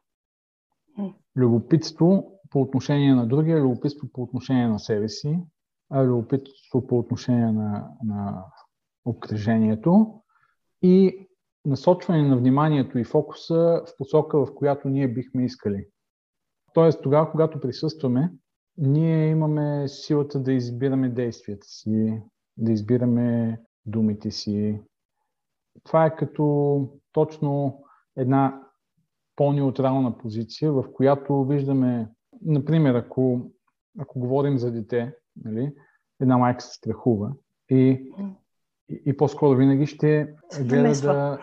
Любопитство 1.36 2.40
по 2.50 2.60
отношение 2.60 3.14
на 3.14 3.26
другия, 3.26 3.60
любопитство 3.60 4.08
по 4.12 4.22
отношение 4.22 4.68
на 4.68 4.78
себе 4.78 5.08
си, 5.08 5.40
а 5.90 6.04
любопитство 6.04 6.86
по 6.86 6.98
отношение 6.98 7.52
на, 7.52 7.88
на 8.04 8.44
обкръжението 9.04 10.22
и 10.82 11.26
насочване 11.64 12.28
на 12.28 12.36
вниманието 12.36 12.98
и 12.98 13.04
фокуса 13.04 13.82
в 13.86 13.96
посока, 13.98 14.46
в 14.46 14.54
която 14.54 14.88
ние 14.88 15.08
бихме 15.08 15.44
искали. 15.44 15.86
Тоест, 16.74 17.02
тогава, 17.02 17.30
когато 17.30 17.60
присъстваме, 17.60 18.32
ние 18.78 19.28
имаме 19.28 19.88
силата 19.88 20.42
да 20.42 20.52
избираме 20.52 21.08
действията 21.08 21.66
си, 21.66 22.22
да 22.56 22.72
избираме 22.72 23.60
думите 23.86 24.30
си. 24.30 24.80
Това 25.84 26.06
е 26.06 26.16
като 26.16 26.88
точно 27.12 27.82
една 28.16 28.60
по-неутрална 29.36 30.18
позиция, 30.18 30.72
в 30.72 30.84
която 30.92 31.44
виждаме, 31.44 32.08
например, 32.42 32.94
ако, 32.94 33.50
ако 33.98 34.18
говорим 34.18 34.58
за 34.58 34.72
дете, 34.72 35.14
нали, 35.44 35.72
една 36.20 36.38
майка 36.38 36.60
се 36.60 36.74
страхува 36.74 37.32
и 37.70 38.12
и, 38.88 39.02
и 39.06 39.16
по-скоро 39.16 39.56
винаги 39.56 39.86
ще 39.86 40.34
гледа 40.60 41.00
да, 41.00 41.38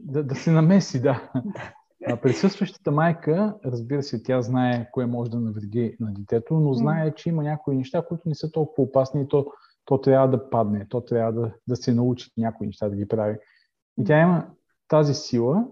да, 0.00 0.24
да 0.24 0.34
се 0.34 0.50
намеси, 0.50 1.02
да. 1.02 1.30
А 2.06 2.16
присъстващата 2.16 2.90
майка, 2.90 3.56
разбира 3.64 4.02
се, 4.02 4.22
тя 4.22 4.42
знае 4.42 4.90
кое 4.92 5.06
може 5.06 5.30
да 5.30 5.40
навреди 5.40 5.96
на 6.00 6.12
детето, 6.12 6.54
но 6.54 6.72
знае, 6.72 7.14
че 7.14 7.28
има 7.28 7.42
някои 7.42 7.76
неща, 7.76 8.04
които 8.08 8.28
не 8.28 8.34
са 8.34 8.50
толкова 8.50 8.82
опасни 8.82 9.22
и 9.22 9.28
то, 9.28 9.46
то 9.84 10.00
трябва 10.00 10.28
да 10.28 10.50
падне, 10.50 10.86
то 10.88 11.00
трябва 11.00 11.32
да, 11.32 11.52
да 11.68 11.76
се 11.76 11.94
научи 11.94 12.30
някои 12.36 12.66
неща 12.66 12.88
да 12.88 12.96
ги 12.96 13.08
прави. 13.08 13.38
И 13.98 14.04
тя 14.04 14.20
има 14.20 14.50
тази 14.88 15.14
сила 15.14 15.64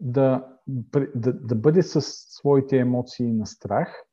да, 0.00 0.46
да, 0.66 1.32
да 1.32 1.54
бъде 1.54 1.82
с 1.82 2.00
своите 2.02 2.78
емоции 2.78 3.32
на 3.32 3.46
страх, 3.46 4.04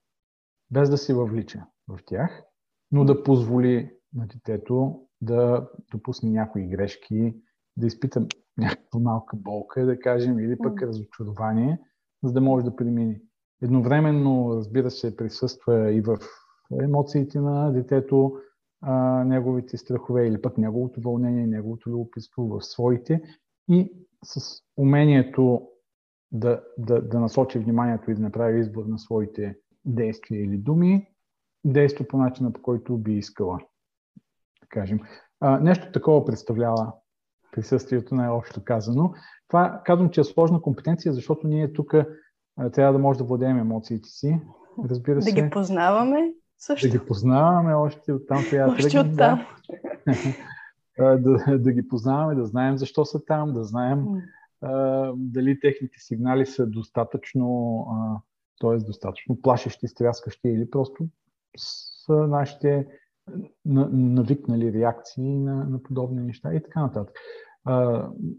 без 0.71 0.89
да 0.89 0.97
се 0.97 1.13
въвлича 1.13 1.65
в 1.87 1.99
тях, 2.05 2.43
но 2.91 3.05
да 3.05 3.23
позволи 3.23 3.91
на 4.13 4.27
детето 4.27 5.07
да 5.21 5.69
допусне 5.91 6.29
някои 6.29 6.67
грешки, 6.67 7.35
да 7.77 7.87
изпита 7.87 8.27
някаква 8.57 8.99
малка 8.99 9.37
болка, 9.37 9.85
да 9.85 9.99
кажем, 9.99 10.39
или 10.39 10.57
пък 10.57 10.81
разочарование, 10.81 11.79
за 12.23 12.33
да 12.33 12.41
може 12.41 12.65
да 12.65 12.75
премине. 12.75 13.21
Едновременно, 13.61 14.55
разбира 14.55 14.91
се, 14.91 15.17
присъства 15.17 15.91
и 15.91 16.01
в 16.01 16.17
емоциите 16.81 17.39
на 17.39 17.71
детето, 17.71 18.37
а, 18.81 19.23
неговите 19.23 19.77
страхове 19.77 20.27
или 20.27 20.41
пък 20.41 20.57
неговото 20.57 21.01
вълнение, 21.01 21.47
неговото 21.47 21.89
любопитство 21.89 22.47
в 22.47 22.61
своите 22.61 23.21
и 23.69 23.91
с 24.23 24.61
умението 24.77 25.69
да, 26.31 26.63
да, 26.77 27.01
да 27.01 27.19
насочи 27.19 27.59
вниманието 27.59 28.11
и 28.11 28.15
да 28.15 28.21
направи 28.21 28.59
избор 28.59 28.85
на 28.85 28.99
своите 28.99 29.57
действия 29.85 30.43
или 30.43 30.57
думи, 30.57 31.07
действа 31.65 32.07
по 32.07 32.17
начина, 32.17 32.53
по 32.53 32.61
който 32.61 32.97
би 32.97 33.13
искала. 33.13 33.59
Да 34.61 34.67
кажем. 34.69 34.99
А, 35.39 35.59
нещо 35.59 35.91
такова 35.91 36.25
представлява 36.25 36.93
присъствието, 37.55 38.15
най-общо 38.15 38.63
казано. 38.63 39.13
Това 39.47 39.81
казвам, 39.85 40.09
че 40.09 40.21
е 40.21 40.23
сложна 40.23 40.61
компетенция, 40.61 41.13
защото 41.13 41.47
ние 41.47 41.73
тук 41.73 41.95
трябва 42.73 42.93
да 42.93 42.99
може 42.99 43.19
да 43.19 43.25
владеем 43.25 43.59
емоциите 43.59 44.09
си. 44.09 44.41
Разбира 44.89 45.21
се. 45.21 45.33
Да 45.33 45.41
ги 45.41 45.49
познаваме 45.49 46.33
също. 46.57 46.87
Да 46.87 46.97
ги 46.97 47.05
познаваме 47.05 47.73
още 47.73 48.13
оттам 48.13 48.43
трябва 48.49 48.75
да 48.75 48.89
тръгнем. 48.89 49.13
Оттам. 49.13 49.45
Да. 50.97 51.17
да, 51.17 51.59
да 51.59 51.71
ги 51.71 51.87
познаваме, 51.87 52.35
да 52.35 52.45
знаем 52.45 52.77
защо 52.77 53.05
са 53.05 53.25
там, 53.25 53.53
да 53.53 53.63
знаем 53.63 54.05
а, 54.61 55.11
дали 55.15 55.59
техните 55.59 55.99
сигнали 55.99 56.45
са 56.45 56.67
достатъчно, 56.67 57.79
а, 57.91 58.19
т.е. 58.61 58.77
достатъчно 58.77 59.41
плашещи, 59.41 59.87
стряскащи 59.87 60.47
или 60.47 60.69
просто 60.69 61.07
са 61.57 62.13
нашите 62.13 62.87
навикнали 63.65 64.73
реакции 64.73 65.39
на, 65.39 65.65
на 65.65 65.83
подобни 65.83 66.21
неща 66.21 66.53
и 66.53 66.63
така 66.63 66.81
нататък. 66.81 67.17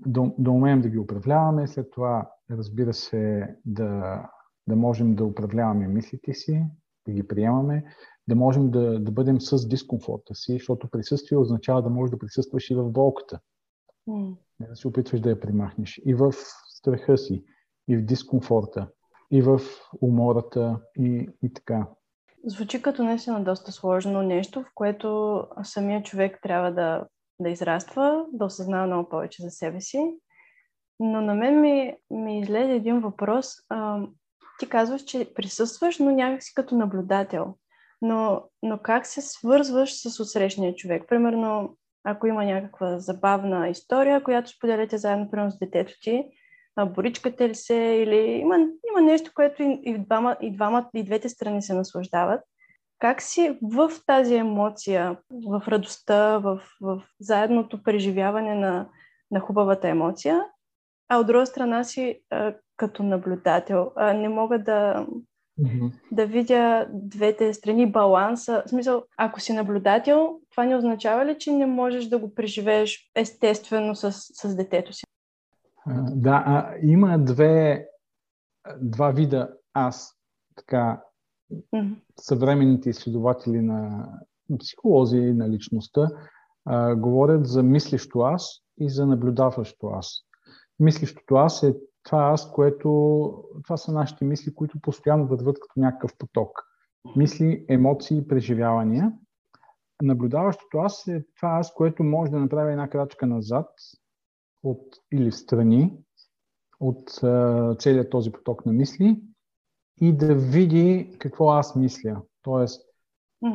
Да, 0.06 0.32
да 0.38 0.50
умеем 0.50 0.80
да 0.80 0.88
ги 0.88 0.98
управляваме, 0.98 1.66
след 1.66 1.90
това, 1.90 2.30
разбира 2.50 2.94
се, 2.94 3.54
да, 3.64 4.22
да 4.68 4.76
можем 4.76 5.14
да 5.14 5.24
управляваме 5.24 5.88
мислите 5.88 6.34
си, 6.34 6.66
да 7.06 7.12
ги 7.12 7.28
приемаме, 7.28 7.84
да 8.28 8.36
можем 8.36 8.70
да, 8.70 9.00
да 9.00 9.12
бъдем 9.12 9.40
с 9.40 9.68
дискомфорта 9.68 10.34
си, 10.34 10.52
защото 10.52 10.88
присъствие 10.88 11.38
означава 11.38 11.82
да 11.82 11.90
можеш 11.90 12.10
да 12.10 12.18
присъстваш 12.18 12.70
и 12.70 12.74
в 12.74 12.90
болката. 12.90 13.40
Mm. 14.08 14.36
Не 14.60 14.66
да 14.66 14.76
се 14.76 14.88
опитваш 14.88 15.20
да 15.20 15.30
я 15.30 15.40
примахнеш. 15.40 16.00
И 16.04 16.14
в 16.14 16.32
страха 16.68 17.18
си, 17.18 17.44
и 17.88 17.96
в 17.96 18.04
дискомфорта, 18.04 18.88
и 19.30 19.42
в 19.42 19.60
умората, 20.00 20.80
и, 20.98 21.28
и 21.42 21.52
така. 21.52 21.88
Звучи 22.44 22.82
като 22.82 23.04
наистина 23.04 23.44
доста 23.44 23.72
сложно 23.72 24.22
нещо, 24.22 24.62
в 24.62 24.70
което 24.74 25.42
самия 25.62 26.02
човек 26.02 26.38
трябва 26.42 26.72
да, 26.72 27.04
да 27.40 27.48
израства, 27.48 28.26
да 28.32 28.44
осъзнава 28.44 28.86
много 28.86 29.08
повече 29.08 29.42
за 29.42 29.50
себе 29.50 29.80
си. 29.80 30.14
Но 31.00 31.20
на 31.20 31.34
мен 31.34 31.60
ми, 31.60 31.94
ми 32.10 32.40
излезе 32.40 32.72
един 32.72 33.00
въпрос. 33.00 33.52
А, 33.68 34.00
ти 34.58 34.68
казваш, 34.68 35.02
че 35.02 35.34
присъстваш, 35.34 35.98
но 35.98 36.10
някакси 36.10 36.54
като 36.54 36.76
наблюдател. 36.76 37.54
Но, 38.02 38.42
но 38.62 38.78
как 38.78 39.06
се 39.06 39.22
свързваш 39.22 39.92
с 39.92 40.20
отсрещния 40.20 40.74
човек? 40.74 41.04
Примерно, 41.08 41.76
ако 42.04 42.26
има 42.26 42.44
някаква 42.44 42.98
забавна 42.98 43.68
история, 43.68 44.24
която 44.24 44.50
споделяте 44.50 44.98
заедно, 44.98 45.30
примерно 45.30 45.50
с 45.50 45.58
детето 45.58 45.92
ти, 46.02 46.24
боричкате 46.84 47.48
ли 47.48 47.54
се 47.54 47.74
или 47.74 48.16
има, 48.16 48.56
има 48.90 49.00
нещо, 49.00 49.30
което 49.34 49.62
и, 49.62 49.80
и, 49.84 49.98
двама, 49.98 50.36
и, 50.40 50.52
двама, 50.52 50.88
и 50.94 51.04
двете 51.04 51.28
страни 51.28 51.62
се 51.62 51.74
наслаждават. 51.74 52.40
Как 52.98 53.22
си 53.22 53.58
в 53.62 53.90
тази 54.06 54.34
емоция, 54.34 55.16
в 55.46 55.62
радостта, 55.68 56.38
в, 56.38 56.60
в 56.80 57.02
заедното 57.20 57.82
преживяване 57.82 58.54
на, 58.54 58.88
на 59.30 59.40
хубавата 59.40 59.88
емоция, 59.88 60.42
а 61.08 61.18
от 61.18 61.26
друга 61.26 61.46
страна 61.46 61.84
си 61.84 62.20
а, 62.30 62.54
като 62.76 63.02
наблюдател. 63.02 63.92
А, 63.96 64.12
не 64.12 64.28
мога 64.28 64.58
да, 64.58 65.06
mm-hmm. 65.60 65.92
да 66.12 66.26
видя 66.26 66.88
двете 66.92 67.54
страни, 67.54 67.92
баланса. 67.92 68.62
В 68.66 68.70
смисъл, 68.70 69.02
ако 69.16 69.40
си 69.40 69.52
наблюдател, 69.52 70.40
това 70.50 70.64
не 70.64 70.76
означава 70.76 71.26
ли, 71.26 71.38
че 71.38 71.52
не 71.52 71.66
можеш 71.66 72.04
да 72.04 72.18
го 72.18 72.34
преживееш 72.34 73.10
естествено 73.14 73.94
с, 73.94 74.12
с 74.12 74.56
детето 74.56 74.92
си? 74.92 75.05
Да, 76.10 76.42
а, 76.46 76.74
има 76.82 77.18
две, 77.18 77.86
два 78.80 79.10
вида 79.10 79.50
аз, 79.74 80.16
така, 80.56 81.02
съвременните 82.20 82.90
изследователи 82.90 83.60
на 83.60 84.08
психолози 84.58 85.20
на 85.20 85.50
личността 85.50 86.08
а, 86.64 86.94
говорят 86.94 87.46
за 87.46 87.62
мислещо 87.62 88.20
аз 88.20 88.62
и 88.80 88.90
за 88.90 89.06
наблюдаващо 89.06 89.86
аз. 89.86 90.22
Мислещото 90.80 91.34
аз 91.34 91.62
е 91.62 91.76
това 92.02 92.22
аз, 92.22 92.52
което... 92.52 92.88
Това 93.64 93.76
са 93.76 93.92
нашите 93.92 94.24
мисли, 94.24 94.54
които 94.54 94.80
постоянно 94.80 95.26
върват 95.26 95.60
като 95.60 95.80
някакъв 95.80 96.16
поток. 96.18 96.62
Мисли, 97.16 97.64
емоции, 97.68 98.28
преживявания. 98.28 99.12
Наблюдаващото 100.02 100.78
аз 100.78 101.08
е 101.08 101.24
това 101.36 101.48
аз, 101.48 101.74
което 101.74 102.04
може 102.04 102.30
да 102.30 102.38
направи 102.38 102.72
една 102.72 102.88
крачка 102.88 103.26
назад 103.26 103.68
от, 104.66 104.82
или 105.12 105.30
в 105.30 105.36
страни 105.36 105.92
от 106.80 107.10
uh, 107.10 107.80
целият 107.80 108.10
този 108.10 108.32
поток 108.32 108.66
на 108.66 108.72
мисли 108.72 109.20
и 110.00 110.12
да 110.12 110.34
види 110.34 111.16
какво 111.18 111.50
аз 111.50 111.76
мисля. 111.76 112.22
Тоест, 112.42 112.82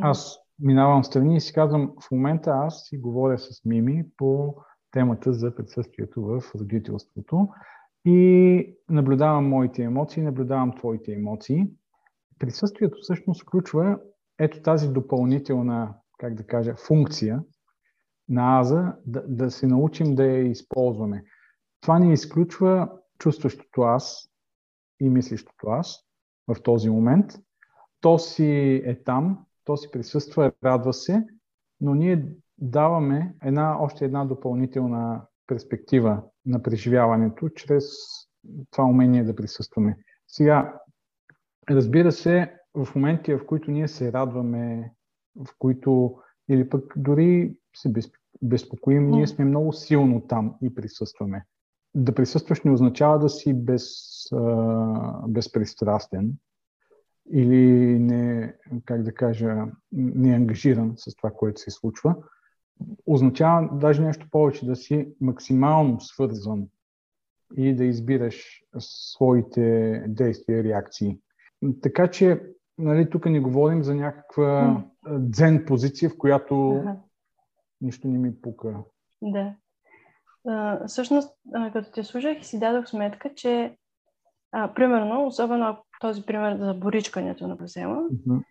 аз 0.02 0.40
минавам 0.60 1.04
в 1.04 1.06
страни 1.06 1.36
и 1.36 1.42
си 1.42 1.54
казвам, 1.54 1.94
в 2.08 2.12
момента 2.12 2.52
аз 2.52 2.84
си 2.84 2.98
говоря 2.98 3.38
с 3.38 3.66
Мими 3.66 4.06
по 4.18 4.56
темата 4.92 5.34
за 5.34 5.56
присъствието 5.56 6.22
в 6.22 6.44
родителството 6.56 7.48
и 8.06 8.76
наблюдавам 8.90 9.50
моите 9.50 9.84
емоции, 9.84 10.24
наблюдавам 10.24 10.76
твоите 10.76 11.14
емоции. 11.14 11.68
Присъствието 12.40 12.98
всъщност 13.02 13.42
включва 13.42 14.00
ето 14.40 14.62
тази 14.62 14.90
допълнителна, 14.90 15.94
как 16.18 16.36
да 16.36 16.44
кажа, 16.44 16.76
функция 16.88 17.44
на 18.32 18.60
аза, 18.60 18.96
да, 19.06 19.24
да 19.28 19.52
се 19.52 19.68
научим 19.68 20.16
да 20.16 20.26
я 20.26 20.48
използваме. 20.48 21.24
Това 21.82 22.00
ни 22.00 22.14
изключва 22.14 22.90
чувстващото 23.20 23.82
аз 23.82 24.30
и 25.00 25.10
мислещото 25.10 25.68
аз 25.68 26.06
в 26.48 26.64
този 26.64 26.90
момент. 26.90 27.26
То 28.02 28.20
си 28.20 28.82
е 28.86 29.04
там, 29.04 29.46
то 29.64 29.78
си 29.78 29.92
присъства, 29.92 30.52
радва 30.64 30.94
се, 30.94 31.26
но 31.82 31.96
ние 31.96 32.26
даваме 32.58 33.36
една, 33.44 33.84
още 33.84 34.06
една 34.06 34.26
допълнителна 34.26 35.22
перспектива 35.48 36.24
на 36.46 36.64
преживяването 36.64 37.50
чрез 37.50 37.86
това 38.72 38.84
умение 38.84 39.24
да 39.24 39.36
присъстваме. 39.36 39.98
Сега, 40.28 40.80
разбира 41.70 42.12
се, 42.12 42.56
в 42.74 42.96
моменти, 42.96 43.34
в 43.34 43.46
които 43.46 43.72
ние 43.72 43.88
се 43.88 44.14
радваме, 44.14 44.94
в 45.36 45.48
които 45.60 46.20
или 46.50 46.70
пък 46.70 46.94
дори 46.96 47.56
се 47.76 47.92
безпокоим, 47.92 48.21
ние 49.12 49.28
сме 49.28 49.46
много 49.46 49.74
силно 49.74 50.22
там 50.22 50.56
и 50.62 50.76
присъстваме. 50.76 51.46
Да 51.96 52.16
присъстваш 52.16 52.64
не 52.64 52.72
означава 52.72 53.20
да 53.20 53.30
си 53.30 53.54
без, 53.54 53.88
а, 54.32 55.28
безпристрастен 55.28 56.34
или 57.34 58.00
не, 58.00 58.56
как 58.86 59.04
да 59.04 59.14
кажа, 59.14 59.56
не 59.92 60.36
ангажиран 60.36 60.94
с 60.96 61.16
това, 61.16 61.32
което 61.32 61.62
се 61.62 61.72
случва 61.72 62.16
означава 63.06 63.70
даже 63.74 64.02
нещо 64.02 64.28
повече, 64.32 64.66
да 64.66 64.76
си 64.76 65.08
максимално 65.22 66.00
свързван 66.00 66.68
и 67.58 67.76
да 67.76 67.86
избираш 67.86 68.64
своите 68.80 70.06
действия 70.08 70.60
и 70.60 70.64
реакции. 70.64 71.20
Така 71.82 72.08
че, 72.08 72.42
нали, 72.78 73.10
тук 73.10 73.26
не 73.26 73.40
говорим 73.40 73.84
за 73.84 73.96
някаква 73.96 74.84
дзен 75.20 75.66
позиция, 75.68 76.10
в 76.10 76.18
която. 76.18 76.84
Нищо 77.82 78.08
не 78.08 78.18
ми 78.18 78.42
пука. 78.42 78.76
Да. 79.22 79.54
А, 80.48 80.88
всъщност, 80.88 81.36
а, 81.54 81.72
като 81.72 81.92
те 81.92 82.04
слушах, 82.04 82.46
си 82.46 82.60
дадох 82.60 82.88
сметка, 82.88 83.34
че 83.36 83.78
а, 84.52 84.74
примерно, 84.74 85.26
особено 85.26 85.78
този 86.02 86.26
пример 86.26 86.58
за 86.58 86.74
боричкането 86.74 87.48
на 87.48 87.58
uh-huh. 87.58 88.44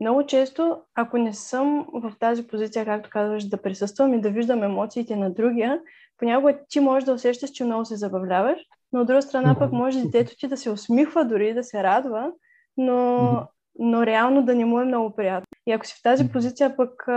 много 0.00 0.26
често, 0.26 0.82
ако 0.94 1.18
не 1.18 1.32
съм 1.32 1.86
в 1.92 2.12
тази 2.20 2.46
позиция, 2.46 2.84
както 2.84 3.10
казваш, 3.10 3.48
да 3.48 3.62
присъствам 3.62 4.14
и 4.14 4.20
да 4.20 4.30
виждам 4.30 4.62
емоциите 4.62 5.16
на 5.16 5.30
другия, 5.30 5.80
понякога 6.18 6.58
ти 6.68 6.80
можеш 6.80 7.04
да 7.04 7.12
усещаш, 7.12 7.50
че 7.50 7.64
много 7.64 7.84
се 7.84 7.96
забавляваш, 7.96 8.58
но 8.92 9.00
от 9.00 9.06
друга 9.06 9.22
страна 9.22 9.58
пък 9.58 9.72
може 9.72 10.02
детето 10.02 10.36
ти 10.38 10.48
да 10.48 10.56
се 10.56 10.70
усмихва 10.70 11.24
дори, 11.24 11.54
да 11.54 11.64
се 11.64 11.82
радва, 11.82 12.32
но, 12.76 13.46
но 13.78 14.06
реално 14.06 14.44
да 14.44 14.54
не 14.54 14.64
му 14.64 14.80
е 14.80 14.84
много 14.84 15.16
приятно. 15.16 15.46
И 15.66 15.72
ако 15.72 15.86
си 15.86 15.94
в 15.98 16.02
тази 16.02 16.32
позиция, 16.32 16.76
пък 16.76 17.08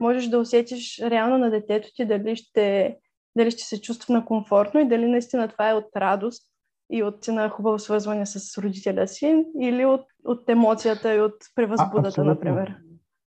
можеш 0.00 0.28
да 0.28 0.38
усетиш 0.38 0.98
реално 1.02 1.38
на 1.38 1.50
детето 1.50 1.88
ти 1.94 2.04
дали 2.04 2.36
ще, 2.36 2.96
дали 3.36 3.50
ще 3.50 3.62
се 3.62 3.80
чувства 3.80 4.14
на 4.14 4.24
комфортно 4.24 4.80
и 4.80 4.88
дали 4.88 5.06
наистина 5.06 5.48
това 5.48 5.70
е 5.70 5.74
от 5.74 5.96
радост 5.96 6.42
и 6.90 7.02
от 7.02 7.28
на 7.28 7.48
хубаво 7.48 7.78
свързване 7.78 8.26
с 8.26 8.58
родителя 8.62 9.08
си 9.08 9.44
или 9.60 9.84
от, 9.84 10.00
от 10.24 10.48
емоцията 10.48 11.14
и 11.14 11.20
от 11.20 11.34
превъзбудата, 11.54 12.20
а, 12.20 12.24
например. 12.24 12.76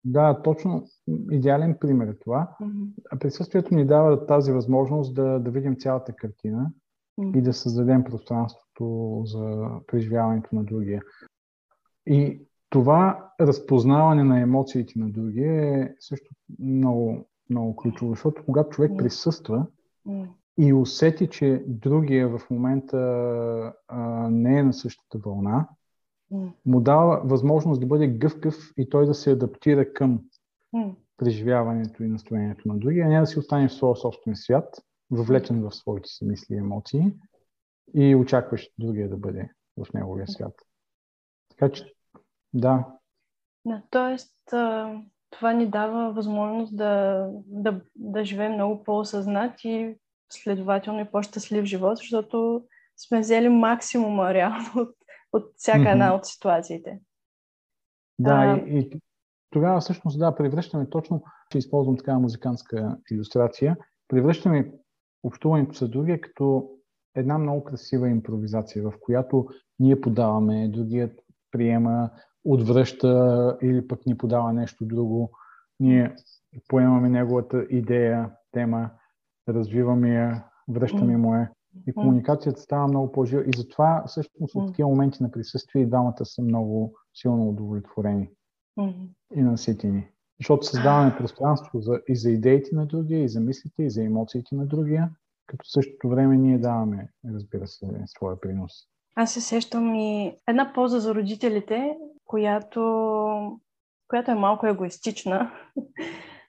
Да, 0.05 0.43
точно 0.43 0.85
идеален 1.31 1.77
пример 1.81 2.07
е 2.07 2.19
това. 2.19 2.57
Mm-hmm. 2.63 3.19
Присъствието 3.21 3.75
ни 3.75 3.87
дава 3.87 4.27
тази 4.27 4.53
възможност 4.53 5.15
да, 5.15 5.39
да 5.39 5.51
видим 5.51 5.77
цялата 5.77 6.13
картина 6.13 6.67
mm-hmm. 7.21 7.39
и 7.39 7.43
да 7.43 7.53
създадем 7.53 8.05
пространството 8.05 9.23
за 9.25 9.69
преживяването 9.87 10.55
на 10.55 10.65
другия. 10.65 11.03
И 12.07 12.47
това 12.73 13.33
разпознаване 13.41 14.25
на 14.25 14.41
емоциите 14.41 14.93
на 14.97 15.11
другия 15.11 15.83
е 15.83 15.95
също 16.01 16.31
много, 16.59 17.29
много 17.51 17.77
ключово, 17.77 18.13
защото 18.13 18.43
когато 18.45 18.71
човек 18.71 18.93
присъства 18.99 19.67
и 20.59 20.73
усети, 20.73 21.29
че 21.29 21.65
другия 21.67 22.29
в 22.29 22.51
момента 22.51 22.99
а, 23.89 24.29
не 24.31 24.59
е 24.59 24.63
на 24.63 24.73
същата 24.73 25.19
вълна, 25.19 25.69
му 26.67 26.81
дава 26.81 27.21
възможност 27.25 27.81
да 27.81 27.87
бъде 27.87 28.09
гъвкав 28.09 28.55
и 28.77 28.89
той 28.89 29.07
да 29.07 29.15
се 29.15 29.31
адаптира 29.31 29.93
към 29.93 30.21
преживяването 31.17 32.03
и 32.03 32.09
настроението 32.09 32.69
на 32.69 32.79
другия, 32.79 33.07
а 33.07 33.09
не 33.09 33.21
да 33.21 33.27
си 33.27 33.39
остане 33.39 33.69
в 33.69 33.73
своя 33.73 33.97
собствен 33.97 34.37
свят, 34.37 34.83
въвлечен 35.11 35.63
в 35.63 35.75
своите 35.75 36.09
си 36.09 36.25
мисли 36.25 36.55
и 36.55 36.59
емоции 36.59 37.13
и 37.95 38.15
очакваш 38.15 38.69
другия 38.79 39.09
да 39.09 39.17
бъде 39.17 39.51
в 39.77 39.93
неговия 39.95 40.29
свят. 40.29 40.55
Така 41.49 41.73
че 41.73 41.85
да. 42.55 42.87
да 43.67 43.83
тоест, 43.91 44.37
това 45.31 45.53
ни 45.53 45.67
дава 45.67 46.13
възможност 46.13 46.77
да, 46.77 47.27
да, 47.47 47.81
да 47.97 48.25
живеем 48.25 48.53
много 48.53 48.85
по-осъзнат 48.85 49.65
и 49.65 49.97
следователно 50.33 51.01
и 51.01 51.11
по-щастлив 51.11 51.65
живот, 51.65 51.97
защото 51.97 52.65
сме 52.97 53.21
взели 53.21 53.49
максимума 53.49 54.35
реално 54.35 54.71
от, 54.77 54.97
от 55.33 55.53
всяка 55.57 55.91
една 55.91 56.15
от 56.15 56.27
ситуациите. 56.27 57.01
Да, 58.19 58.33
а... 58.33 58.57
и, 58.57 58.79
и 58.79 58.91
тогава 59.51 59.81
всъщност 59.81 60.19
да, 60.19 60.35
превръщаме 60.35 60.91
точно, 60.91 61.23
ще 61.51 61.59
използвам 61.59 61.97
такава 61.97 62.21
музикантска 62.21 62.99
иллюстрация, 63.11 63.77
превръщаме 64.09 64.73
общуването 65.23 65.75
с 65.75 65.89
другия 65.89 66.21
като 66.21 66.71
една 67.15 67.39
много 67.39 67.65
красива 67.65 68.09
импровизация, 68.09 68.83
в 68.83 68.93
която 69.01 69.49
ние 69.79 70.01
подаваме, 70.01 70.69
другият 70.69 71.21
приема, 71.51 72.11
отвръща 72.45 73.59
или 73.63 73.89
пък 73.89 74.07
ни 74.07 74.19
подава 74.19 74.53
нещо 74.53 74.85
друго. 74.85 75.31
Ние 75.81 76.17
поемаме 76.69 77.09
неговата 77.09 77.67
идея, 77.71 78.31
тема, 78.53 78.91
развиваме 79.49 80.15
я, 80.15 80.45
връщаме 80.69 81.17
му 81.17 81.35
я 81.35 81.51
и 81.87 81.93
комуникацията 81.93 82.61
става 82.61 82.89
много 82.89 83.13
по-жива. 83.13 83.43
И 83.43 83.57
затова 83.57 84.05
всъщност 84.07 84.55
от 84.55 84.67
такива 84.69 84.89
моменти 84.89 85.23
на 85.23 85.31
присъствие 85.31 85.83
и 85.83 85.87
двамата 85.87 86.25
са 86.25 86.43
много 86.43 86.95
силно 87.15 87.49
удовлетворени 87.49 88.31
и 89.35 89.43
наситени. 89.43 90.09
Защото 90.41 90.67
създаваме 90.67 91.17
пространство 91.19 91.81
за, 91.81 92.01
и 92.09 92.17
за 92.17 92.31
идеите 92.31 92.75
на 92.75 92.87
другия, 92.87 93.23
и 93.23 93.29
за 93.29 93.41
мислите, 93.41 93.83
и 93.83 93.91
за 93.91 94.05
емоциите 94.05 94.55
на 94.55 94.67
другия, 94.67 95.11
като 95.47 95.69
същото 95.69 96.09
време 96.09 96.37
ние 96.37 96.59
даваме, 96.59 97.09
разбира 97.35 97.67
се, 97.67 97.87
своя 98.07 98.41
принос. 98.41 98.73
Аз 99.17 99.33
се 99.33 99.41
сещам 99.41 99.95
и 99.95 100.37
една 100.49 100.73
полза 100.75 100.99
за 100.99 101.15
родителите, 101.15 101.97
която, 102.25 103.61
която 104.09 104.31
е 104.31 104.35
малко 104.35 104.67
егоистична, 104.67 105.53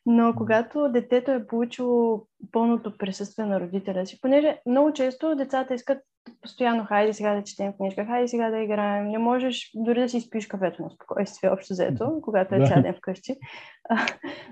но 0.06 0.34
когато 0.38 0.90
детето 0.90 1.32
е 1.32 1.48
получило 1.48 2.26
пълното 2.52 2.98
присъствие 2.98 3.46
на 3.46 3.60
родителя 3.60 4.06
си, 4.06 4.22
понеже 4.22 4.62
много 4.66 4.94
често 4.94 5.36
децата 5.36 5.74
искат 5.74 6.00
постоянно, 6.42 6.86
хайде 6.86 7.14
сега 7.14 7.36
да 7.36 7.44
четем 7.44 7.74
книжка, 7.74 8.06
хайде 8.06 8.28
сега 8.28 8.50
да 8.50 8.60
играем, 8.60 9.08
не 9.08 9.18
можеш 9.18 9.72
дори 9.76 10.02
да 10.02 10.10
си 10.10 10.22
спиш 10.22 10.48
кафето 10.48 10.84
на 10.84 10.90
спокойствие, 10.90 11.50
общо 11.50 11.74
взето, 11.74 12.20
когато 12.22 12.56
е 12.56 12.68
цял 12.68 12.82
ден 12.82 12.96
вкъщи. 12.98 13.36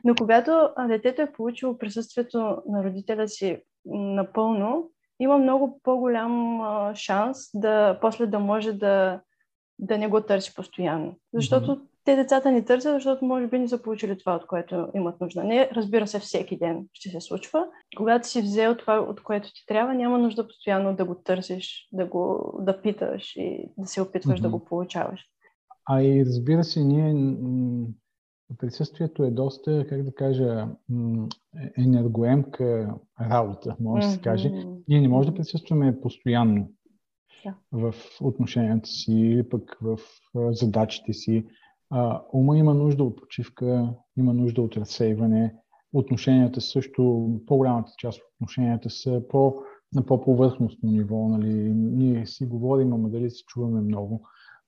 Но 0.03 0.15
когато 0.15 0.69
детето 0.87 1.21
е 1.21 1.31
получило 1.31 1.77
присъствието 1.77 2.61
на 2.65 2.83
родителя 2.83 3.27
си 3.27 3.61
напълно, 3.85 4.91
има 5.19 5.37
много 5.37 5.79
по-голям 5.83 6.61
шанс 6.95 7.37
да 7.53 7.99
после 8.01 8.27
да 8.27 8.39
може 8.39 8.73
да, 8.73 9.21
да 9.81 9.97
не 9.97 10.07
го 10.07 10.21
търси 10.21 10.55
постоянно. 10.55 11.15
Защото 11.33 11.71
mm-hmm. 11.71 11.81
те 12.05 12.15
децата 12.15 12.51
ни 12.51 12.65
търсят, 12.65 12.93
защото 12.93 13.25
може 13.25 13.47
би 13.47 13.59
не 13.59 13.67
са 13.67 13.81
получили 13.81 14.17
това, 14.17 14.35
от 14.35 14.47
което 14.47 14.87
имат 14.95 15.21
нужда. 15.21 15.43
Не, 15.43 15.69
разбира 15.73 16.07
се, 16.07 16.19
всеки 16.19 16.57
ден 16.57 16.87
ще 16.93 17.09
се 17.09 17.21
случва. 17.21 17.65
Когато 17.97 18.27
си 18.27 18.41
взел 18.41 18.75
това, 18.75 18.99
от 18.99 19.23
което 19.23 19.53
ти 19.53 19.65
трябва, 19.67 19.93
няма 19.93 20.17
нужда 20.17 20.47
постоянно 20.47 20.95
да 20.95 21.05
го 21.05 21.15
търсиш, 21.15 21.87
да 21.91 22.05
го 22.05 22.53
да 22.59 22.81
питаш 22.81 23.35
и 23.35 23.65
да 23.77 23.87
се 23.87 24.01
опитваш 24.01 24.39
mm-hmm. 24.39 24.43
да 24.43 24.49
го 24.49 24.65
получаваш. 24.65 25.21
А 25.89 26.01
и 26.01 26.25
разбира 26.25 26.63
се, 26.63 26.83
ние 26.83 27.37
присъствието 28.57 29.23
е 29.23 29.31
доста, 29.31 29.87
как 29.87 30.03
да 30.03 30.13
кажа, 30.13 30.67
енергоемка 31.77 32.95
работа, 33.21 33.75
може 33.79 34.07
да 34.07 34.13
се 34.13 34.21
каже. 34.21 34.51
Ние 34.87 35.01
не 35.01 35.07
можем 35.07 35.33
да 35.33 35.37
присъстваме 35.37 36.01
постоянно 36.01 36.71
в 37.71 37.95
отношенията 38.21 38.89
си 38.89 39.13
или 39.13 39.49
пък 39.49 39.77
в 39.81 39.97
задачите 40.33 41.13
си. 41.13 41.45
А, 41.89 42.21
ума 42.33 42.57
има 42.57 42.73
нужда 42.73 43.03
от 43.03 43.17
почивка, 43.17 43.93
има 44.17 44.33
нужда 44.33 44.61
от 44.61 44.77
разсейване. 44.77 45.55
Отношенията 45.93 46.61
също, 46.61 47.29
по-голямата 47.47 47.91
част 47.97 48.19
от 48.19 48.25
отношенията 48.35 48.89
са 48.89 49.23
по, 49.29 49.55
на 49.93 50.05
по-повърхностно 50.05 50.91
ниво. 50.91 51.27
Нали. 51.27 51.73
Ние 51.73 52.25
си 52.25 52.45
говорим, 52.45 52.93
ама 52.93 53.09
дали 53.09 53.29
си 53.29 53.43
чуваме 53.47 53.81
много. 53.81 54.21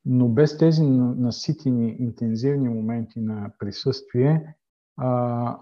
Но 0.05 0.29
без 0.29 0.57
тези 0.57 0.83
наситени, 0.83 1.95
интензивни 1.99 2.69
моменти 2.69 3.19
на 3.19 3.51
присъствие 3.59 4.55
а, 4.97 5.59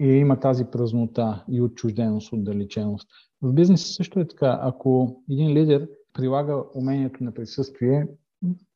и 0.00 0.06
има 0.06 0.40
тази 0.40 0.64
празнота 0.64 1.44
и 1.48 1.60
отчужденост, 1.60 2.32
отдалеченост. 2.32 3.08
В 3.42 3.52
бизнеса 3.52 3.92
също 3.92 4.20
е 4.20 4.28
така. 4.28 4.58
Ако 4.62 5.22
един 5.30 5.52
лидер 5.52 5.88
прилага 6.12 6.62
умението 6.74 7.24
на 7.24 7.34
присъствие 7.34 8.08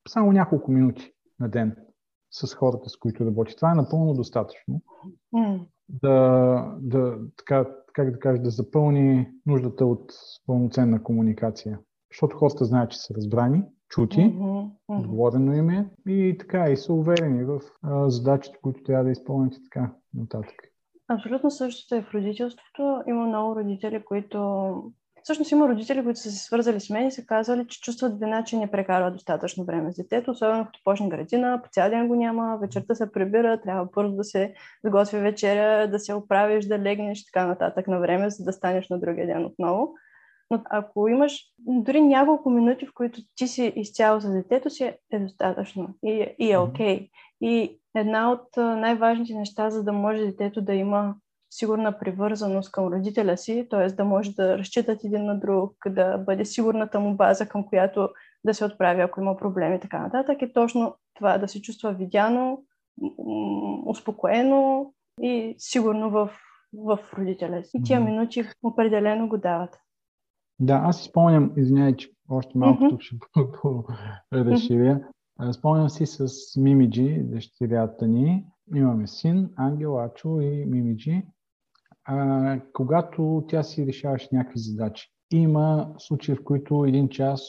само 0.09 0.33
няколко 0.33 0.71
минути 0.71 1.13
на 1.41 1.49
ден 1.49 1.77
с 2.31 2.55
хората, 2.55 2.89
с 2.89 2.97
които 2.97 3.27
работи, 3.27 3.57
това 3.57 3.71
е 3.71 3.75
напълно 3.75 4.15
достатъчно 4.15 4.83
mm. 5.35 5.61
да, 5.89 6.77
да, 6.81 7.19
така, 7.37 7.67
как 7.93 8.11
да 8.11 8.19
кажа, 8.19 8.43
да 8.43 8.51
запълни 8.51 9.29
нуждата 9.47 9.87
от 9.87 10.13
пълноценна 10.47 11.03
комуникация. 11.03 11.79
Защото 12.13 12.37
хората 12.37 12.65
знаят, 12.65 12.91
че 12.91 12.99
са 12.99 13.15
разбрани 13.15 13.63
чути, 13.89 14.21
mm-hmm. 14.21 14.71
отговорено 14.89 15.53
им 15.53 15.71
е 15.71 15.91
и 16.09 16.37
така, 16.39 16.71
и 16.71 16.77
са 16.77 16.93
уверени 16.93 17.45
в 17.45 17.61
а, 17.83 18.11
задачите, 18.11 18.59
които 18.63 18.83
трябва 18.83 19.05
да 19.05 19.11
изпълнят 19.11 19.55
и 19.55 19.63
така 19.63 19.93
нататък. 20.15 20.55
Абсолютно 21.09 21.51
същото 21.51 21.95
е 21.95 22.03
в 22.03 22.15
родителството. 22.15 23.03
Има 23.07 23.27
много 23.27 23.57
родители, 23.57 24.05
които... 24.05 24.39
Всъщност 25.25 25.51
има 25.51 25.69
родители, 25.69 26.05
които 26.05 26.21
са 26.21 26.31
се 26.31 26.45
свързали 26.45 26.81
с 26.81 26.91
мен 26.91 27.07
и 27.07 27.13
са 27.13 27.27
казали, 27.27 27.67
че 27.67 27.81
чувстват 27.81 28.19
вина, 28.19 28.45
че 28.45 28.57
не 28.57 28.71
прекарва 28.71 29.11
достатъчно 29.11 29.65
време 29.65 29.93
с 29.93 29.97
детето, 29.97 30.31
особено 30.31 30.65
като 30.65 30.81
почне 30.85 31.09
градина, 31.09 31.61
по 31.65 31.69
цял 31.73 31.91
ден 31.91 32.09
го 32.09 32.15
няма, 32.15 32.59
вечерта 32.61 32.95
се 32.95 33.13
прибира, 33.13 33.61
трябва 33.61 33.91
първо 33.93 34.17
да 34.17 34.25
се 34.25 34.55
сготви 34.87 35.19
вечеря, 35.19 35.89
да 35.91 35.99
се 35.99 36.15
оправиш, 36.15 36.65
да 36.65 36.79
легнеш 36.79 37.21
и 37.21 37.25
така 37.25 37.47
нататък 37.47 37.89
на 37.89 37.99
време, 37.99 38.31
за 38.31 38.45
да 38.45 38.53
станеш 38.53 38.89
на 38.89 39.01
другия 39.01 39.27
ден 39.27 39.45
отново. 39.45 39.95
Но 40.51 40.63
ако 40.71 41.09
имаш 41.09 41.45
дори 41.59 42.01
няколко 42.01 42.51
минути, 42.51 42.87
в 42.87 42.95
които 42.95 43.21
ти 43.35 43.49
си 43.49 43.73
изцяло 43.77 44.21
с 44.21 44.33
детето 44.33 44.71
си, 44.71 44.93
е 45.13 45.19
достатъчно 45.19 45.89
и, 46.05 46.35
и 46.39 46.53
е 46.53 46.59
окей. 46.59 47.01
Okay. 47.01 47.11
И 47.41 47.81
една 47.95 48.33
от 48.33 48.57
най-важните 48.57 49.35
неща, 49.35 49.71
за 49.71 49.85
да 49.85 49.93
може 49.93 50.25
детето 50.25 50.63
да 50.63 50.75
има 50.75 51.15
сигурна 51.57 51.99
привързаност 51.99 52.73
към 52.73 52.93
родителя 52.93 53.37
си, 53.37 53.67
т.е. 53.71 53.87
да 53.87 54.05
може 54.05 54.35
да 54.35 54.59
разчитат 54.59 55.05
един 55.05 55.25
на 55.25 55.41
друг, 55.41 55.73
да 55.89 56.19
бъде 56.19 56.45
сигурната 56.45 57.01
му 57.01 57.15
база, 57.15 57.49
към 57.49 57.67
която 57.67 58.09
да 58.45 58.55
се 58.55 58.65
отправи, 58.65 59.01
ако 59.01 59.21
има 59.21 59.37
проблеми 59.37 59.77
и 59.77 59.81
така 59.81 59.99
нататък, 59.99 60.43
е 60.43 60.53
точно 60.53 60.95
това 61.15 61.39
да 61.39 61.49
се 61.49 61.63
чувства 61.63 61.93
видяно, 61.93 62.65
успокоено 63.87 64.93
и 65.21 65.55
сигурно 65.59 66.11
в, 66.11 66.31
в 66.73 66.99
родителя 67.19 67.65
си. 67.65 67.77
И 67.77 67.83
тия 67.83 68.01
минути 68.01 68.45
определено 68.63 69.29
го 69.29 69.39
дават. 69.39 69.79
Да, 70.61 70.81
аз 70.85 70.99
си 70.99 71.05
спомням, 71.05 71.53
извинявай, 71.57 71.97
че 71.97 72.11
още 72.29 72.59
малко 72.59 72.89
тук 72.89 73.01
ще 73.01 73.17
разширя. 74.33 75.01
Спомням 75.53 75.89
си 75.89 76.07
с 76.07 76.29
Мимиджи, 76.57 77.23
дъщерята 77.23 78.07
ни. 78.07 78.47
Имаме 78.75 79.07
син, 79.07 79.51
Ангел, 79.57 79.99
Ачо 79.99 80.41
и 80.41 80.65
Мимиджи. 80.67 81.23
А, 82.05 82.61
когато 82.73 83.45
тя 83.49 83.63
си 83.63 83.87
решаваше 83.87 84.29
някакви 84.33 84.59
задачи. 84.59 85.09
Има 85.33 85.95
случаи, 85.99 86.35
в 86.35 86.45
които 86.45 86.85
един 86.85 87.09
час 87.09 87.43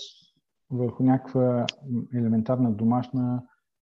върху 0.72 1.04
някаква 1.04 1.66
елементарна 2.14 2.72
домашна 2.72 3.44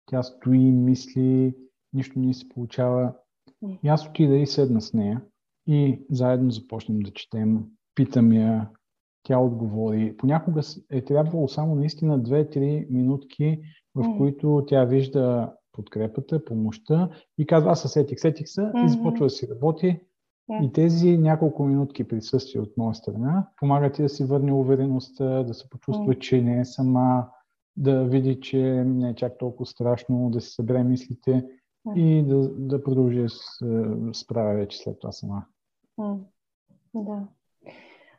тя 0.06 0.24
стои, 0.24 0.72
мисли, 0.72 1.56
нищо 1.94 2.20
не 2.20 2.34
се 2.34 2.50
получава. 2.50 3.14
И 3.84 3.88
аз 3.88 4.08
отида 4.08 4.36
и 4.36 4.48
седна 4.48 4.82
с 4.82 4.94
нея 4.94 5.22
и 5.68 6.06
заедно 6.12 6.52
започнем 6.52 7.00
да 7.00 7.12
четем. 7.12 7.66
Питам 7.96 8.34
я, 8.34 8.70
тя 9.24 9.40
отговори. 9.40 10.18
Понякога 10.18 10.62
е 10.92 11.06
трябвало 11.06 11.48
само 11.48 11.76
наистина 11.76 12.20
2-3 12.20 12.90
минутки, 12.90 13.60
в 13.96 14.04
mm. 14.04 14.18
които 14.18 14.64
тя 14.68 14.86
вижда 14.86 15.54
подкрепата, 15.72 16.46
помощта 16.46 17.10
и 17.38 17.46
казва, 17.46 17.72
аз 17.72 17.82
се 17.82 17.88
сетих, 17.88 18.20
сетих 18.20 18.48
се 18.48 18.62
mm-hmm. 18.62 18.86
и 18.86 18.90
започва 18.90 19.26
да 19.26 19.30
си 19.30 19.48
работи. 19.52 20.00
Yeah. 20.50 20.66
И 20.66 20.74
тези 20.74 21.18
няколко 21.18 21.66
минутки 21.66 22.08
присъствие 22.08 22.62
от 22.62 22.78
моя 22.78 22.96
страна 22.96 23.48
помагат 23.58 23.94
ти 23.94 24.02
да 24.02 24.10
си 24.10 24.24
върне 24.24 24.54
увереността, 24.54 25.44
да 25.44 25.54
се 25.54 25.70
почувства, 25.70 26.14
mm. 26.14 26.20
че 26.20 26.42
не 26.42 26.60
е 26.60 26.66
сама, 26.66 27.28
да 27.78 28.04
види, 28.04 28.40
че 28.42 28.58
не 28.86 29.10
е 29.10 29.16
чак 29.16 29.38
толкова 29.38 29.66
страшно, 29.66 30.30
да 30.30 30.42
си 30.42 30.50
събере 30.50 30.84
мислите 30.84 31.46
mm. 31.88 31.96
и 31.96 32.24
да, 32.28 32.50
да 32.50 32.84
продължи 32.84 33.22
да 33.22 34.14
справя 34.14 34.54
вече 34.54 34.78
след 34.78 35.00
това 35.00 35.12
сама. 35.12 35.46
Mm. 36.00 36.20
Да. 36.94 37.28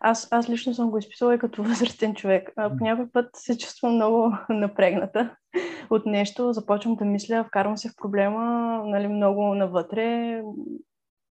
Аз, 0.00 0.28
аз 0.30 0.48
лично 0.48 0.74
съм 0.74 0.90
го 0.90 0.98
изписала 0.98 1.34
и 1.34 1.38
като 1.38 1.62
възрастен 1.68 2.14
човек. 2.14 2.52
По 2.54 2.84
някой 2.84 3.10
път 3.10 3.30
се 3.36 3.58
чувствам 3.58 3.94
много 3.94 4.32
напрегната 4.48 5.36
от 5.90 6.06
нещо, 6.06 6.52
започвам 6.52 6.94
да 6.94 7.04
мисля, 7.04 7.44
вкарвам 7.44 7.76
се 7.76 7.88
в 7.88 7.96
проблема 7.96 8.42
нали, 8.84 9.08
много 9.08 9.54
навътре, 9.54 10.42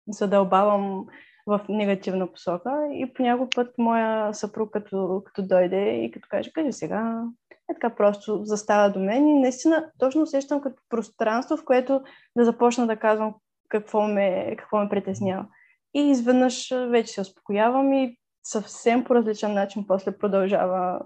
задълбавам 0.08 1.06
в 1.48 1.66
негативна 1.70 2.32
посока 2.32 2.88
и 2.94 3.14
по 3.14 3.24
някой 3.24 3.48
път 3.56 3.78
моя 3.78 4.34
съпруг 4.34 4.72
като, 4.72 5.22
като 5.26 5.48
дойде 5.48 5.96
и 5.96 6.12
като 6.12 6.28
каже, 6.30 6.52
кажи 6.52 6.72
сега, 6.72 7.24
е 7.72 7.74
така 7.74 7.96
просто 7.96 8.46
застава 8.46 8.92
до 8.92 9.00
мен 9.00 9.28
и 9.28 9.40
наистина 9.40 9.92
точно 10.00 10.22
усещам 10.22 10.62
като 10.62 10.82
пространство, 10.90 11.58
в 11.58 11.66
което 11.66 12.02
да 12.38 12.46
започна 12.46 12.88
да 12.88 12.98
казвам 12.98 13.36
какво 13.70 14.08
ме, 14.08 14.56
какво 14.58 14.78
ме 14.78 14.90
притеснява. 14.90 15.46
И 15.94 16.10
изведнъж 16.10 16.74
вече 16.90 17.14
се 17.14 17.22
успокоявам 17.22 17.94
и 17.94 18.18
съвсем 18.44 19.04
по 19.04 19.16
различен 19.16 19.54
начин 19.54 19.88
после 19.88 20.18
продължава 20.18 21.02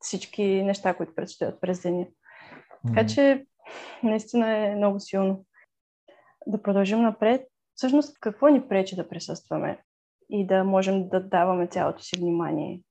всички 0.00 0.42
неща, 0.42 0.94
които 0.94 1.14
предстоят 1.14 1.60
през 1.60 1.82
деня. 1.82 2.06
Така 2.86 3.06
че 3.06 3.46
наистина 4.02 4.56
е 4.56 4.76
много 4.76 5.00
силно. 5.00 5.44
Да 6.46 6.62
продължим 6.62 7.02
напред. 7.02 7.49
Всъщност, 7.80 8.20
какво 8.20 8.48
ни 8.48 8.68
пречи 8.68 8.96
да 8.96 9.08
присъстваме 9.08 9.82
и 10.30 10.46
да 10.46 10.64
можем 10.64 11.08
да 11.08 11.20
даваме 11.20 11.66
цялото 11.66 12.02
си 12.02 12.16
внимание? 12.20 12.82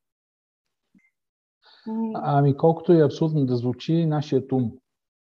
Ами, 2.13 2.58
колкото 2.58 2.93
е 2.93 3.06
абсурдно 3.06 3.45
да 3.45 3.56
звучи, 3.56 4.06
нашият 4.06 4.52
ум 4.52 4.71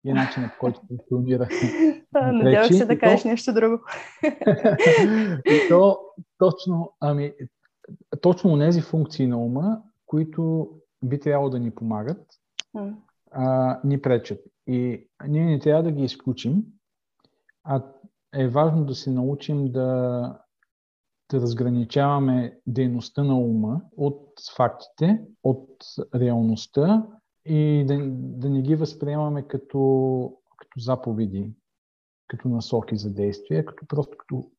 и 0.05 0.13
начинът, 0.13 0.51
по 0.51 0.59
който 0.59 0.81
функционира. 0.87 1.47
Надявах 2.13 2.67
се 2.73 2.85
да 2.85 2.99
кажеш 2.99 3.21
то... 3.21 3.27
нещо 3.27 3.53
друго. 3.53 3.79
и 5.45 5.69
то 5.69 5.99
точно, 6.37 6.93
ами, 6.99 7.33
точно 8.21 8.59
тези 8.59 8.81
функции 8.81 9.27
на 9.27 9.37
ума, 9.37 9.81
които 10.05 10.69
би 11.03 11.19
трябвало 11.19 11.49
да 11.49 11.59
ни 11.59 11.75
помагат, 11.75 12.27
а, 13.31 13.79
ни 13.83 14.01
пречат. 14.01 14.39
И 14.67 15.07
ние 15.27 15.45
не 15.45 15.59
трябва 15.59 15.83
да 15.83 15.91
ги 15.91 16.03
изключим, 16.03 16.63
а 17.63 17.83
е 18.35 18.47
важно 18.47 18.85
да 18.85 18.95
се 18.95 19.11
научим 19.11 19.71
да, 19.71 20.39
да 21.31 21.41
разграничаваме 21.41 22.59
дейността 22.67 23.23
на 23.23 23.39
ума 23.39 23.81
от 23.97 24.27
фактите, 24.55 25.21
от 25.43 25.77
реалността 26.15 27.07
и 27.45 27.83
да, 27.87 27.97
да 28.11 28.49
не 28.49 28.61
ги 28.61 28.75
възприемаме 28.75 29.47
като, 29.47 30.33
като 30.57 30.79
заповеди, 30.79 31.51
като 32.27 32.49
насоки 32.49 32.97
за 32.97 33.13
действие, 33.13 33.65
като 33.65 33.85
просто 33.87 34.17
като 34.17 34.51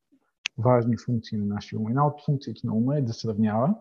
важни 0.58 0.96
функции 0.96 1.38
на 1.38 1.44
нашия 1.44 1.78
ум. 1.78 1.88
Една 1.88 2.06
от 2.06 2.24
функциите 2.24 2.60
на 2.64 2.74
ума 2.74 2.96
е 2.96 3.02
да 3.02 3.12
сравнява, 3.12 3.74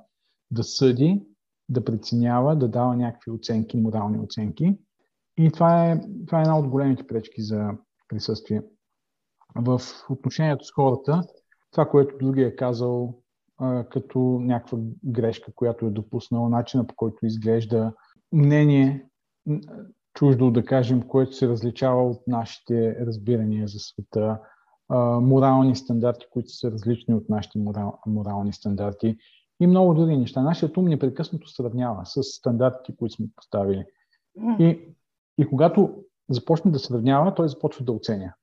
да 0.51 0.63
съди, 0.63 1.25
да 1.69 1.85
преценява, 1.85 2.55
да 2.55 2.67
дава 2.67 2.95
някакви 2.95 3.31
оценки, 3.31 3.77
морални 3.77 4.19
оценки. 4.19 4.77
И 5.37 5.51
това 5.51 5.91
е, 5.91 6.01
това 6.27 6.39
е 6.39 6.41
една 6.41 6.59
от 6.59 6.67
големите 6.67 7.07
пречки 7.07 7.41
за 7.41 7.69
присъствие. 8.07 8.61
В 9.55 9.81
отношението 10.09 10.65
с 10.65 10.71
хората, 10.71 11.21
това, 11.71 11.89
което 11.89 12.17
другия 12.17 12.47
е 12.47 12.55
казал 12.55 13.13
а, 13.57 13.83
като 13.83 14.19
някаква 14.19 14.77
грешка, 15.05 15.51
която 15.55 15.85
е 15.85 15.89
допуснала, 15.89 16.49
начина 16.49 16.87
по 16.87 16.95
който 16.95 17.25
изглежда, 17.25 17.93
мнение, 18.31 19.05
чуждо 20.13 20.51
да 20.51 20.65
кажем, 20.65 21.01
което 21.01 21.33
се 21.33 21.47
различава 21.47 22.09
от 22.09 22.27
нашите 22.27 22.95
разбирания 23.05 23.67
за 23.67 23.79
света, 23.79 24.39
морални 25.21 25.75
стандарти, 25.75 26.25
които 26.31 26.49
са 26.49 26.71
различни 26.71 27.13
от 27.13 27.29
нашите 27.29 27.59
морал, 27.59 27.99
морални 28.07 28.53
стандарти 28.53 29.17
и 29.59 29.67
много 29.67 29.93
други 29.93 30.17
неща. 30.17 30.41
Нашият 30.41 30.77
ум 30.77 30.85
непрекъснато 30.85 31.47
сравнява 31.47 32.05
с 32.05 32.23
стандартите, 32.23 32.97
които 32.97 33.15
сме 33.15 33.25
поставили. 33.35 33.85
И, 34.59 34.79
и 35.37 35.49
когато 35.49 36.03
започне 36.29 36.71
да 36.71 36.79
сравнява, 36.79 37.35
той 37.35 37.49
започва 37.49 37.85
да 37.85 37.91
оценя. 37.91 38.33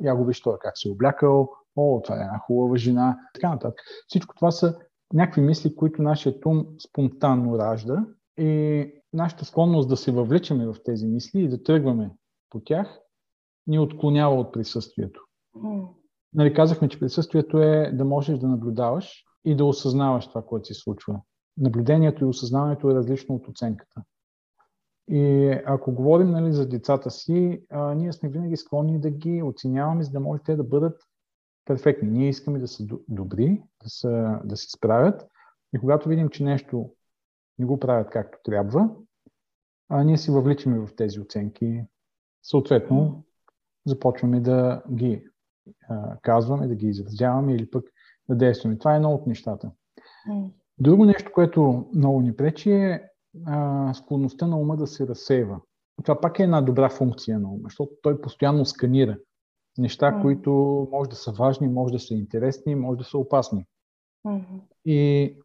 Я 0.00 0.14
го 0.14 0.24
виж 0.24 0.42
той 0.42 0.58
как 0.60 0.78
се 0.78 0.88
е 0.88 0.92
облякал, 0.92 1.50
о, 1.76 2.00
това 2.02 2.16
е 2.16 2.20
една 2.20 2.38
хубава 2.38 2.76
жена, 2.76 3.18
така 3.34 3.50
нататък. 3.50 3.80
Всичко 4.08 4.34
това 4.34 4.50
са 4.50 4.78
някакви 5.12 5.40
мисли, 5.40 5.76
които 5.76 6.02
нашият 6.02 6.46
ум 6.46 6.66
спонтанно 6.88 7.58
ражда 7.58 8.04
и 8.38 8.92
нашата 9.12 9.44
склонност 9.44 9.88
да 9.88 9.96
се 9.96 10.12
въвличаме 10.12 10.66
в 10.66 10.76
тези 10.84 11.06
мисли 11.06 11.40
и 11.40 11.48
да 11.48 11.62
тръгваме 11.62 12.10
по 12.50 12.60
тях 12.60 12.98
ни 13.66 13.78
отклонява 13.78 14.34
от 14.34 14.52
присъствието. 14.52 15.24
Нали, 16.34 16.54
казахме, 16.54 16.88
че 16.88 17.00
присъствието 17.00 17.58
е 17.58 17.92
да 17.92 18.04
можеш 18.04 18.38
да 18.38 18.48
наблюдаваш 18.48 19.24
и 19.44 19.56
да 19.56 19.64
осъзнаваш 19.64 20.28
това, 20.28 20.42
което 20.42 20.66
се 20.66 20.74
случва. 20.74 21.20
Наблюдението 21.56 22.24
и 22.24 22.28
осъзнаването 22.28 22.90
е 22.90 22.94
различно 22.94 23.34
от 23.34 23.48
оценката. 23.48 24.02
И 25.08 25.50
ако 25.66 25.92
говорим 25.92 26.30
нали, 26.30 26.52
за 26.52 26.68
децата 26.68 27.10
си, 27.10 27.62
а, 27.70 27.94
ние 27.94 28.12
сме 28.12 28.28
винаги 28.28 28.56
склонни 28.56 29.00
да 29.00 29.10
ги 29.10 29.42
оценяваме, 29.42 30.02
за 30.02 30.10
да 30.10 30.20
може 30.20 30.42
те 30.42 30.56
да 30.56 30.64
бъдат 30.64 31.02
перфектни. 31.64 32.10
Ние 32.10 32.28
искаме 32.28 32.58
да 32.58 32.68
са 32.68 32.84
добри, 33.08 33.62
да, 33.82 33.90
са, 33.90 34.40
да 34.44 34.56
се 34.56 34.70
справят. 34.70 35.26
И 35.74 35.78
когато 35.78 36.08
видим, 36.08 36.28
че 36.28 36.44
нещо 36.44 36.90
не 37.58 37.66
го 37.66 37.80
правят 37.80 38.10
както 38.10 38.38
трябва, 38.44 38.90
а 39.88 40.04
ние 40.04 40.18
си 40.18 40.30
въвличаме 40.30 40.78
в 40.78 40.96
тези 40.96 41.20
оценки. 41.20 41.84
Съответно, 42.42 43.24
започваме 43.86 44.40
да 44.40 44.82
ги 44.94 45.24
казваме, 46.22 46.68
да 46.68 46.74
ги 46.74 46.86
изразяваме 46.86 47.54
или 47.54 47.70
пък 47.70 47.84
да 48.28 48.36
действаме. 48.36 48.78
Това 48.78 48.92
е 48.92 48.96
едно 48.96 49.10
от 49.10 49.26
нещата. 49.26 49.70
Друго 50.78 51.04
нещо, 51.04 51.32
което 51.34 51.90
много 51.94 52.20
ни 52.20 52.36
пречи 52.36 52.72
е 52.72 53.08
а, 53.46 53.94
склонността 53.94 54.46
на 54.46 54.58
ума 54.58 54.76
да 54.76 54.86
се 54.86 55.06
разсейва. 55.06 55.60
Това 56.04 56.20
пак 56.20 56.38
е 56.38 56.42
една 56.42 56.60
добра 56.60 56.88
функция 56.88 57.38
на 57.38 57.48
ума, 57.48 57.60
защото 57.64 57.92
той 58.02 58.20
постоянно 58.20 58.64
сканира 58.64 59.18
неща, 59.78 60.12
mm. 60.12 60.22
които 60.22 60.52
може 60.92 61.10
да 61.10 61.16
са 61.16 61.32
важни, 61.32 61.68
може 61.68 61.92
да 61.92 61.98
са 61.98 62.14
интересни, 62.14 62.74
може 62.74 62.98
да 62.98 63.04
са 63.04 63.18
опасни. 63.18 63.66
Mm-hmm. 64.26 64.60
И 64.84 65.36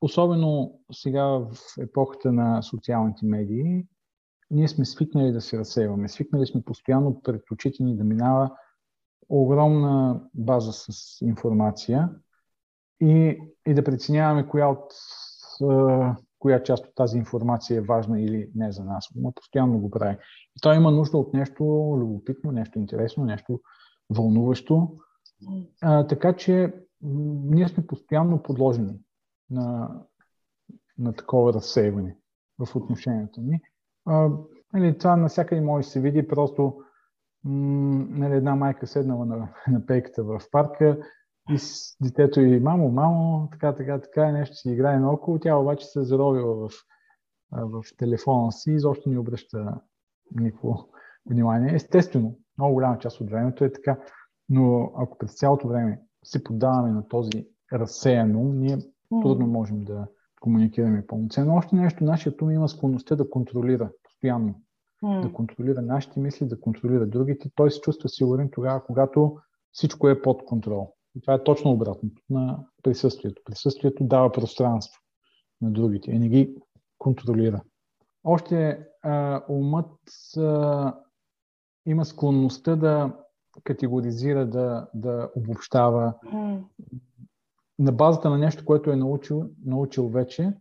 особено 0.00 0.80
сега 0.92 1.24
в 1.24 1.50
епохата 1.80 2.32
на 2.32 2.62
социалните 2.62 3.26
медии, 3.26 3.86
ние 4.50 4.68
сме 4.68 4.84
свикнали 4.84 5.32
да 5.32 5.40
се 5.40 5.58
разсейваме. 5.58 6.08
Свикнали 6.08 6.46
сме 6.46 6.62
постоянно 6.62 7.22
пред 7.22 7.50
очите 7.50 7.82
ни 7.82 7.96
да 7.96 8.04
минава 8.04 8.50
огромна 9.28 10.22
база 10.34 10.72
с 10.72 11.20
информация 11.20 12.10
и, 13.00 13.38
и 13.66 13.74
да 13.74 13.84
преценяваме 13.84 14.48
коя, 14.48 14.68
от, 14.68 14.94
коя 16.40 16.62
част 16.62 16.86
от 16.86 16.94
тази 16.94 17.18
информация 17.18 17.78
е 17.78 17.80
важна 17.80 18.20
или 18.20 18.50
не 18.54 18.72
за 18.72 18.84
нас. 18.84 19.08
Но 19.16 19.32
постоянно 19.32 19.78
го 19.78 19.90
прави. 19.90 20.16
И 20.56 20.60
той 20.60 20.76
има 20.76 20.90
нужда 20.90 21.18
от 21.18 21.34
нещо 21.34 21.64
любопитно, 22.00 22.52
нещо 22.52 22.78
интересно, 22.78 23.24
нещо 23.24 23.60
вълнуващо. 24.10 24.96
А, 25.82 26.06
така 26.06 26.32
че 26.32 26.74
ние 27.02 27.68
сме 27.68 27.86
постоянно 27.86 28.42
подложени 28.42 28.98
на, 29.50 29.90
на 30.98 31.12
такова 31.12 31.52
разсейване 31.52 32.16
в 32.58 32.76
отношението 32.76 33.40
ни. 33.40 33.60
А, 34.06 34.30
нали, 34.72 34.98
това 34.98 35.16
навсякъде 35.16 35.60
може 35.60 35.86
да 35.86 35.90
се 35.90 36.00
види, 36.00 36.28
просто 36.28 36.82
нали, 37.44 38.34
една 38.34 38.56
майка 38.56 38.86
седнала 38.86 39.26
на, 39.26 39.48
на 39.68 39.86
пейката 39.86 40.24
в 40.24 40.40
парка 40.50 40.98
и 41.54 41.58
с 41.58 41.96
детето 42.02 42.40
и 42.40 42.60
мамо, 42.60 42.88
мамо, 42.88 43.48
така, 43.52 43.74
така, 43.74 44.00
така, 44.00 44.32
нещо 44.32 44.56
си 44.56 44.70
играе 44.70 44.98
наоколо. 44.98 45.38
Тя 45.38 45.56
обаче 45.56 45.86
се 45.86 46.00
е 46.00 46.02
заровила 46.02 46.54
в, 46.54 46.70
в 47.52 47.82
телефона 47.96 48.52
си 48.52 48.70
и 48.70 48.74
изобщо 48.74 49.10
не 49.10 49.18
обръща 49.18 49.80
никакво 50.34 50.88
внимание. 51.26 51.74
Естествено, 51.74 52.38
много 52.58 52.74
голяма 52.74 52.98
част 52.98 53.20
от 53.20 53.30
времето 53.30 53.64
е 53.64 53.72
така, 53.72 53.98
но 54.48 54.92
ако 54.96 55.18
през 55.18 55.38
цялото 55.38 55.68
време 55.68 56.00
се 56.24 56.44
подаваме 56.44 56.92
на 56.92 57.08
този 57.08 57.46
разсеян 57.72 58.36
ум, 58.36 58.58
ние 58.58 58.78
трудно 59.22 59.46
можем 59.46 59.84
да 59.84 60.06
комуникираме 60.40 61.06
пълноценно. 61.06 61.54
Още 61.54 61.76
нещо, 61.76 62.04
нашият 62.04 62.42
ум 62.42 62.50
има 62.50 62.68
склонността 62.68 63.16
да 63.16 63.30
контролира 63.30 63.90
постоянно. 64.02 64.54
Mm. 65.04 65.22
Да 65.22 65.32
контролира 65.32 65.82
нашите 65.82 66.20
мисли, 66.20 66.48
да 66.48 66.60
контролира 66.60 67.06
другите. 67.06 67.50
Той 67.54 67.70
се 67.70 67.80
чувства 67.80 68.08
сигурен 68.08 68.48
тогава, 68.52 68.84
когато 68.84 69.36
всичко 69.72 70.08
е 70.08 70.22
под 70.22 70.44
контрол. 70.44 70.94
И 71.16 71.20
това 71.20 71.34
е 71.34 71.44
точно 71.44 71.70
обратното 71.70 72.22
на 72.30 72.64
присъствието. 72.82 73.42
Присъствието 73.44 74.04
дава 74.04 74.32
пространство 74.32 75.00
на 75.60 75.70
другите 75.70 76.10
и 76.10 76.18
не 76.18 76.28
ги 76.28 76.54
контролира. 76.98 77.62
Още 78.24 78.86
а, 79.02 79.42
умът 79.48 79.98
а, 80.36 80.94
има 81.86 82.04
склонността 82.04 82.76
да 82.76 83.16
категоризира, 83.64 84.46
да, 84.46 84.88
да 84.94 85.30
обобщава 85.36 86.14
mm. 86.26 86.62
на 87.78 87.92
базата 87.92 88.30
на 88.30 88.38
нещо, 88.38 88.64
което 88.64 88.90
е 88.90 88.96
научил, 88.96 89.50
научил 89.64 90.08
вече, 90.08 90.54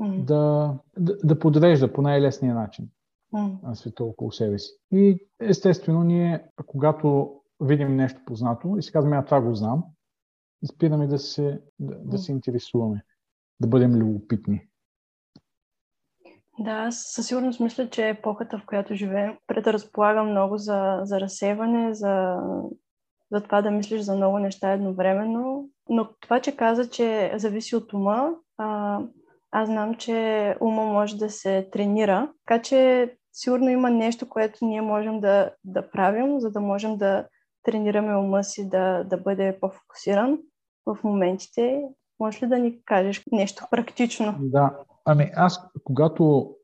mm. 0.00 0.24
да, 0.24 0.74
да, 0.98 1.16
да 1.24 1.38
подрежда 1.38 1.92
по 1.92 2.02
най-лесния 2.02 2.54
начин 2.54 2.88
mm. 3.34 3.74
света 3.74 4.04
около 4.04 4.32
себе 4.32 4.58
си. 4.58 4.72
И 4.92 5.26
естествено, 5.40 6.04
ние, 6.04 6.44
когато 6.66 7.32
видим 7.60 7.96
нещо 7.96 8.20
познато 8.26 8.76
и 8.78 8.82
си 8.82 8.92
казваме, 8.92 9.16
а 9.16 9.24
това 9.24 9.40
го 9.40 9.54
знам, 9.54 9.84
и 10.66 10.74
спираме 10.74 11.06
да 11.06 11.18
се, 11.18 11.60
да, 11.78 11.94
да 11.98 12.18
се 12.18 12.32
интересуваме, 12.32 13.02
да 13.60 13.68
бъдем 13.68 13.94
любопитни. 13.94 14.68
Да, 16.58 16.90
със 16.90 17.26
сигурност 17.26 17.60
мисля, 17.60 17.90
че 17.90 18.08
епохата, 18.08 18.58
в 18.58 18.66
която 18.66 18.94
живеем, 18.94 19.38
предразполага 19.46 20.22
много 20.22 20.58
за, 20.58 21.00
за 21.02 21.20
разсеване, 21.20 21.94
за, 21.94 22.36
за 23.32 23.40
това 23.40 23.62
да 23.62 23.70
мислиш 23.70 24.00
за 24.00 24.16
много 24.16 24.38
неща 24.38 24.72
едновременно. 24.72 25.68
Но 25.88 26.08
това, 26.20 26.40
че 26.40 26.56
каза, 26.56 26.90
че 26.90 27.32
зависи 27.36 27.76
от 27.76 27.92
ума, 27.92 28.30
а, 28.58 29.00
аз 29.50 29.68
знам, 29.68 29.94
че 29.94 30.56
ума 30.60 30.84
може 30.84 31.16
да 31.16 31.30
се 31.30 31.68
тренира. 31.72 32.32
Така 32.46 32.62
че 32.62 33.10
сигурно 33.32 33.70
има 33.70 33.90
нещо, 33.90 34.28
което 34.28 34.64
ние 34.64 34.82
можем 34.82 35.20
да, 35.20 35.50
да 35.64 35.90
правим, 35.90 36.40
за 36.40 36.50
да 36.50 36.60
можем 36.60 36.96
да 36.96 37.26
тренираме 37.62 38.16
ума 38.16 38.44
си 38.44 38.68
да, 38.68 39.04
да 39.04 39.16
бъде 39.16 39.58
по-фокусиран 39.60 40.38
в 40.86 40.98
моментите. 41.04 41.82
Може 42.20 42.44
ли 42.44 42.48
да 42.48 42.58
ни 42.58 42.84
кажеш 42.84 43.24
нещо 43.32 43.66
практично? 43.70 44.34
Да, 44.40 44.78
ами 45.04 45.30
аз 45.34 45.70
когато 45.84 46.54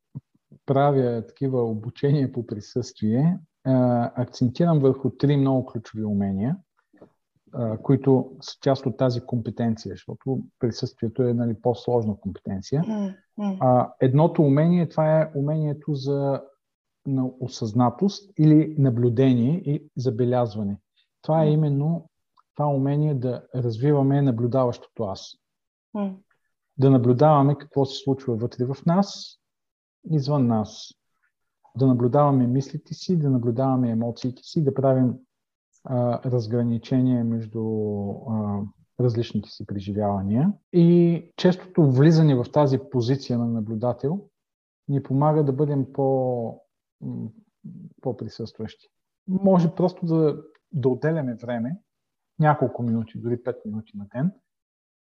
правя 0.67 1.27
такива 1.27 1.63
обучения 1.63 2.33
по 2.33 2.47
присъствие, 2.47 3.39
акцентирам 4.15 4.79
върху 4.79 5.11
три 5.11 5.37
много 5.37 5.67
ключови 5.67 6.05
умения, 6.05 6.57
които 7.83 8.33
са 8.41 8.59
част 8.61 8.87
от 8.87 8.97
тази 8.97 9.21
компетенция, 9.21 9.93
защото 9.93 10.41
присъствието 10.59 11.23
е 11.23 11.35
нали, 11.35 11.55
по-сложна 11.63 12.17
компетенция. 12.21 12.85
Едното 14.01 14.43
умение, 14.43 14.89
това 14.89 15.21
е 15.21 15.31
умението 15.35 15.95
за 15.95 16.43
на 17.07 17.31
осъзнатост 17.41 18.33
или 18.39 18.75
наблюдение 18.79 19.55
и 19.55 19.87
забелязване. 19.97 20.77
Това 21.23 21.45
е 21.45 21.51
именно 21.51 22.09
това 22.57 22.69
умение 22.69 23.15
да 23.15 23.43
развиваме 23.55 24.23
наблюдаващото 24.23 25.03
аз. 25.03 25.37
Mm. 25.97 26.15
Да 26.79 26.91
наблюдаваме 26.91 27.59
какво 27.59 27.85
се 27.85 28.03
случва 28.05 28.37
вътре 28.37 28.65
в 28.65 28.77
нас, 28.87 29.39
извън 30.11 30.47
нас. 30.47 30.89
Да 31.77 31.87
наблюдаваме 31.87 32.47
мислите 32.47 32.95
си, 32.95 33.19
да 33.19 33.31
наблюдаваме 33.31 33.91
емоциите 33.91 34.43
си, 34.43 34.65
да 34.65 34.75
правим 34.75 35.15
а, 35.85 36.31
разграничение 36.31 37.25
между 37.25 37.63
а, 38.31 38.61
различните 39.01 39.49
си 39.51 39.67
преживявания. 39.67 40.53
И 40.73 41.33
честото 41.37 41.91
влизане 41.91 42.35
в 42.35 42.47
тази 42.53 42.79
позиция 42.91 43.39
на 43.39 43.47
наблюдател 43.47 44.21
ни 44.89 45.03
помага 45.03 45.45
да 45.45 45.53
бъдем 45.53 45.93
по, 45.93 46.61
по-присъстващи. 48.01 48.89
Може 49.29 49.75
просто 49.75 50.07
да, 50.07 50.43
да 50.73 50.89
отделяме 50.89 51.35
време 51.35 51.81
няколко 52.39 52.83
минути, 52.83 53.19
дори 53.19 53.37
5 53.43 53.57
минути 53.67 53.97
на 53.97 54.07
ден, 54.15 54.33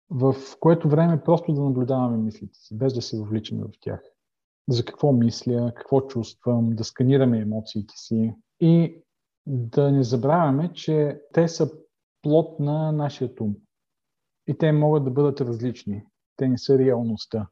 в 0.10 0.36
което 0.60 0.90
време 0.90 1.24
просто 1.24 1.54
да 1.54 1.62
наблюдаваме 1.62 2.18
мислите 2.18 2.60
си, 2.60 2.78
без 2.78 2.94
да 2.94 3.02
се 3.02 3.20
въвличаме 3.20 3.64
в 3.64 3.70
тях. 3.82 4.02
За 4.70 4.86
какво 4.86 5.12
мисля, 5.12 5.74
какво 5.76 6.02
чувствам, 6.02 6.70
да 6.70 6.84
сканираме 6.84 7.40
емоциите 7.40 7.94
си 7.98 8.36
и 8.60 9.04
да 9.46 9.92
не 9.92 10.04
забравяме, 10.04 10.74
че 10.74 11.22
те 11.34 11.48
са 11.48 11.72
плод 12.22 12.60
на 12.60 12.92
нашия 12.92 13.32
ум. 13.40 13.56
И 14.48 14.58
те 14.58 14.72
могат 14.72 15.04
да 15.04 15.12
бъдат 15.12 15.42
различни. 15.42 16.06
Те 16.36 16.48
не 16.48 16.58
са 16.58 16.78
реалността. 16.78 17.48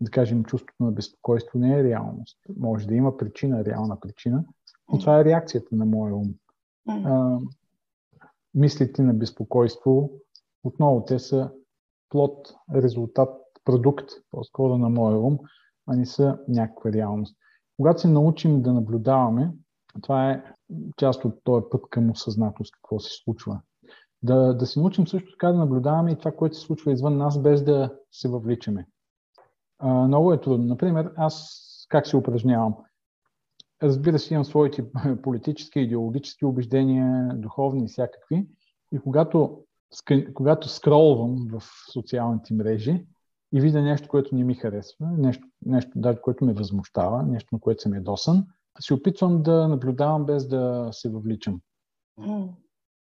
Да 0.00 0.10
кажем, 0.10 0.44
чувството 0.44 0.84
на 0.84 0.92
безпокойство 0.92 1.58
не 1.58 1.78
е 1.78 1.84
реалност. 1.84 2.38
Може 2.56 2.86
да 2.86 2.94
има 2.94 3.16
причина, 3.16 3.64
реална 3.64 4.00
причина, 4.00 4.44
но 4.92 4.98
това 4.98 5.20
е 5.20 5.24
реакцията 5.24 5.76
на 5.76 5.84
моя 5.84 6.14
ум 6.14 6.34
мислите 8.54 9.02
на 9.02 9.14
безпокойство, 9.14 10.10
отново 10.64 11.04
те 11.04 11.18
са 11.18 11.50
плод, 12.08 12.54
резултат, 12.74 13.28
продукт, 13.64 14.10
по-скоро 14.30 14.78
на 14.78 14.88
моя 14.88 15.18
ум, 15.18 15.38
а 15.86 15.96
не 15.96 16.06
са 16.06 16.38
някаква 16.48 16.92
реалност. 16.92 17.36
Когато 17.76 18.00
се 18.00 18.08
научим 18.08 18.62
да 18.62 18.72
наблюдаваме, 18.72 19.52
това 20.02 20.30
е 20.30 20.44
част 20.96 21.24
от 21.24 21.34
този 21.44 21.64
път 21.70 21.82
към 21.90 22.10
осъзнатост, 22.10 22.72
какво 22.72 22.98
се 22.98 23.10
случва. 23.24 23.60
Да, 24.22 24.54
да 24.54 24.66
се 24.66 24.80
научим 24.80 25.06
също 25.06 25.30
така 25.30 25.48
да 25.48 25.58
наблюдаваме 25.58 26.12
и 26.12 26.18
това, 26.18 26.32
което 26.32 26.56
се 26.56 26.66
случва 26.66 26.92
извън 26.92 27.16
нас, 27.16 27.42
без 27.42 27.64
да 27.64 27.94
се 28.12 28.28
въвличаме. 28.28 28.86
А, 29.78 29.88
много 29.88 30.32
е 30.32 30.40
трудно. 30.40 30.66
Например, 30.66 31.12
аз 31.16 31.58
как 31.88 32.06
се 32.06 32.16
упражнявам? 32.16 32.74
Разбира 33.82 34.18
се, 34.18 34.34
имам 34.34 34.44
своите 34.44 34.84
политически, 35.22 35.80
идеологически 35.80 36.44
убеждения, 36.44 37.34
духовни 37.34 37.84
и 37.84 37.88
всякакви. 37.88 38.46
И 38.92 38.98
когато, 38.98 39.64
когато 40.34 40.68
скролвам 40.68 41.48
в 41.50 41.62
социалните 41.92 42.54
мрежи 42.54 43.06
и 43.52 43.60
видя 43.60 43.82
нещо, 43.82 44.08
което 44.08 44.34
не 44.34 44.44
ми 44.44 44.54
харесва, 44.54 45.10
нещо, 45.18 45.46
нещо 45.66 45.90
даже, 45.96 46.20
което 46.20 46.44
ме 46.44 46.52
възмущава, 46.52 47.22
нещо, 47.22 47.48
на 47.52 47.60
което 47.60 47.82
съм 47.82 47.94
ядосан, 47.94 48.46
се 48.80 48.94
опитвам 48.94 49.42
да 49.42 49.68
наблюдавам 49.68 50.26
без 50.26 50.48
да 50.48 50.88
се 50.92 51.10
въвличам. 51.10 51.60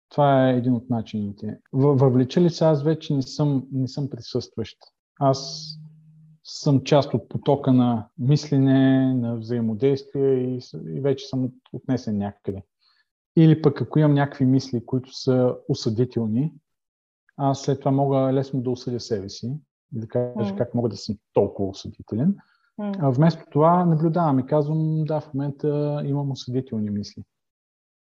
Това 0.09 0.49
е 0.49 0.57
един 0.57 0.73
от 0.73 0.89
начините. 0.89 1.59
Въвлича 1.73 2.41
ли 2.41 2.49
се 2.49 2.65
аз 2.65 2.83
вече 2.83 3.13
не 3.13 3.21
съм, 3.21 3.67
не 3.71 3.87
съм 3.87 4.09
присъстващ. 4.09 4.77
Аз 5.19 5.67
съм 6.43 6.83
част 6.83 7.13
от 7.13 7.29
потока 7.29 7.73
на 7.73 8.07
мислене, 8.17 9.13
на 9.13 9.35
взаимодействие 9.35 10.33
и, 10.33 10.61
и 10.87 11.01
вече 11.01 11.27
съм 11.27 11.51
отнесен 11.73 12.17
някъде. 12.17 12.63
Или 13.37 13.61
пък 13.61 13.81
ако 13.81 13.99
имам 13.99 14.13
някакви 14.13 14.45
мисли, 14.45 14.85
които 14.85 15.13
са 15.13 15.55
осъдителни, 15.67 16.53
аз 17.37 17.61
след 17.61 17.79
това 17.79 17.91
мога 17.91 18.33
лесно 18.33 18.61
да 18.61 18.69
осъдя 18.69 18.99
себе 18.99 19.29
си 19.29 19.57
и 19.95 19.99
да 19.99 20.07
кажа 20.07 20.53
mm. 20.53 20.57
как 20.57 20.73
мога 20.73 20.89
да 20.89 20.97
съм 20.97 21.15
толкова 21.33 21.69
осъдителен. 21.69 22.35
Mm. 22.79 22.97
А 22.99 23.09
вместо 23.09 23.43
това 23.51 23.85
наблюдавам 23.85 24.39
и 24.39 24.45
казвам, 24.45 25.03
да, 25.03 25.21
в 25.21 25.33
момента 25.33 26.01
имам 26.05 26.31
осъдителни 26.31 26.89
мисли. 26.89 27.23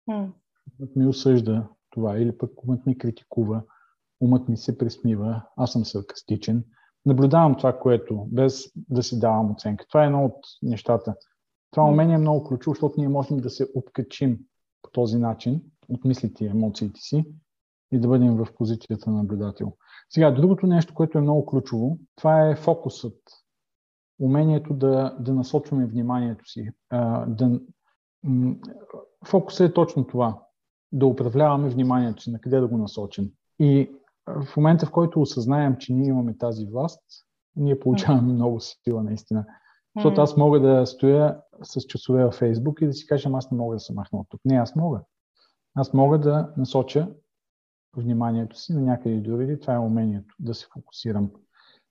Mm. 0.09 0.31
Умът 0.79 0.95
ми 0.95 1.07
осъжда 1.07 1.67
това, 1.89 2.17
или 2.17 2.37
пък 2.37 2.63
умът 2.63 2.85
ми 2.85 2.97
критикува, 2.97 3.63
умът 4.21 4.49
ми 4.49 4.57
се 4.57 4.77
присмива, 4.77 5.43
аз 5.55 5.71
съм 5.71 5.85
саркастичен 5.85 6.63
наблюдавам 7.07 7.57
това, 7.57 7.79
което, 7.79 8.25
без 8.31 8.71
да 8.75 9.03
си 9.03 9.19
давам 9.19 9.51
оценка. 9.51 9.85
Това 9.87 10.03
е 10.03 10.05
едно 10.05 10.25
от 10.25 10.37
нещата. 10.61 11.15
Това 11.71 11.89
умение 11.89 12.15
е 12.15 12.17
много 12.17 12.43
ключово, 12.43 12.73
защото 12.73 12.95
ние 12.97 13.09
можем 13.09 13.37
да 13.37 13.49
се 13.49 13.67
откачим 13.75 14.39
по 14.81 14.89
този 14.91 15.17
начин 15.17 15.61
от 15.89 16.05
мислите 16.05 16.45
и 16.45 16.47
емоциите 16.47 16.99
си 16.99 17.25
и 17.91 17.99
да 17.99 18.07
бъдем 18.07 18.35
в 18.35 18.47
позицията 18.57 19.09
на 19.09 19.17
наблюдател. 19.17 19.73
Сега, 20.09 20.31
другото 20.31 20.67
нещо, 20.67 20.93
което 20.93 21.17
е 21.17 21.21
много 21.21 21.45
ключово, 21.45 21.97
това 22.15 22.49
е 22.49 22.55
фокусът. 22.55 23.17
Умението 24.19 24.73
да, 24.73 25.17
да 25.19 25.33
насочваме 25.33 25.85
вниманието 25.85 26.45
си. 26.45 26.69
А, 26.89 27.25
да, 27.25 27.59
м- 28.23 28.55
фокусът 29.25 29.69
е 29.69 29.73
точно 29.73 30.07
това. 30.07 30.43
Да 30.91 31.05
управляваме 31.05 31.69
вниманието 31.69 32.23
си, 32.23 32.31
на 32.31 32.39
къде 32.39 32.59
да 32.59 32.67
го 32.67 32.77
насочим. 32.77 33.31
И 33.59 33.91
в 34.27 34.57
момента, 34.57 34.85
в 34.85 34.91
който 34.91 35.21
осъзнаем, 35.21 35.75
че 35.77 35.93
ние 35.93 36.07
имаме 36.07 36.37
тази 36.37 36.65
власт, 36.65 37.01
ние 37.55 37.79
получаваме 37.79 38.33
много 38.33 38.59
сила 38.59 39.03
наистина. 39.03 39.45
Защото 39.95 40.21
аз 40.21 40.37
мога 40.37 40.59
да 40.59 40.85
стоя 40.85 41.37
с 41.63 41.81
часове 41.81 42.23
във 42.23 42.33
Фейсбук 42.33 42.81
и 42.81 42.85
да 42.85 42.93
си 42.93 43.07
кажем, 43.07 43.35
аз 43.35 43.51
не 43.51 43.57
мога 43.57 43.75
да 43.75 43.79
се 43.79 43.93
махна 43.93 44.19
от 44.19 44.27
тук. 44.29 44.41
Не, 44.45 44.55
аз 44.55 44.75
мога. 44.75 45.01
Аз 45.75 45.93
мога 45.93 46.19
да 46.19 46.53
насоча 46.57 47.07
вниманието 47.97 48.59
си 48.59 48.73
на 48.73 48.81
някъде 48.81 49.15
други. 49.15 49.59
Това 49.59 49.73
е 49.73 49.79
умението 49.79 50.35
да 50.39 50.53
се 50.53 50.67
фокусирам. 50.73 51.31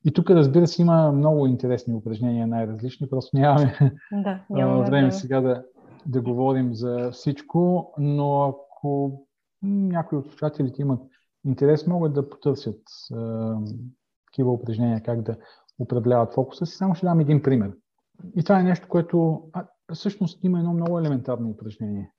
И 0.05 0.13
тук, 0.13 0.31
разбира 0.31 0.67
се, 0.67 0.83
има 0.83 1.13
много 1.13 1.47
интересни 1.47 1.95
упражнения, 1.95 2.47
най-различни, 2.47 3.09
просто 3.09 3.37
нямаме 3.37 3.97
да, 4.13 4.45
нямаме 4.51 4.87
време 4.87 5.13
сега 5.13 5.41
да, 5.41 5.65
да 6.07 6.23
говорим 6.23 6.75
за 6.75 7.11
всичко, 7.13 7.93
но 7.99 8.43
ако 8.43 9.21
някои 9.63 10.19
от 10.19 10.27
слушателите 10.27 10.83
имат 10.83 11.01
интерес, 11.47 11.87
могат 11.87 12.15
да 12.15 12.29
потърсят 12.29 12.83
такива 14.27 14.53
упражнения, 14.53 15.03
как 15.03 15.23
да 15.23 15.37
управляват 15.79 16.35
фокуса 16.35 16.67
си. 16.67 16.77
Само 16.77 16.95
ще 16.95 17.07
дам 17.07 17.21
един 17.21 17.43
пример. 17.43 17.73
И 18.37 18.43
това 18.43 18.61
е 18.61 18.63
нещо, 18.63 18.89
което 18.89 19.43
а, 19.53 19.67
всъщност 19.95 20.45
има 20.45 20.59
едно 20.59 20.73
много 20.73 20.99
елементарно 20.99 21.49
упражнение, 21.49 22.13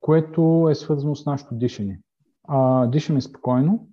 което 0.00 0.68
е 0.70 0.74
свързано 0.74 1.14
с 1.14 1.26
нашето 1.26 1.54
дишане. 1.54 2.00
А, 2.48 2.86
дишаме 2.86 3.20
спокойно, 3.20 3.88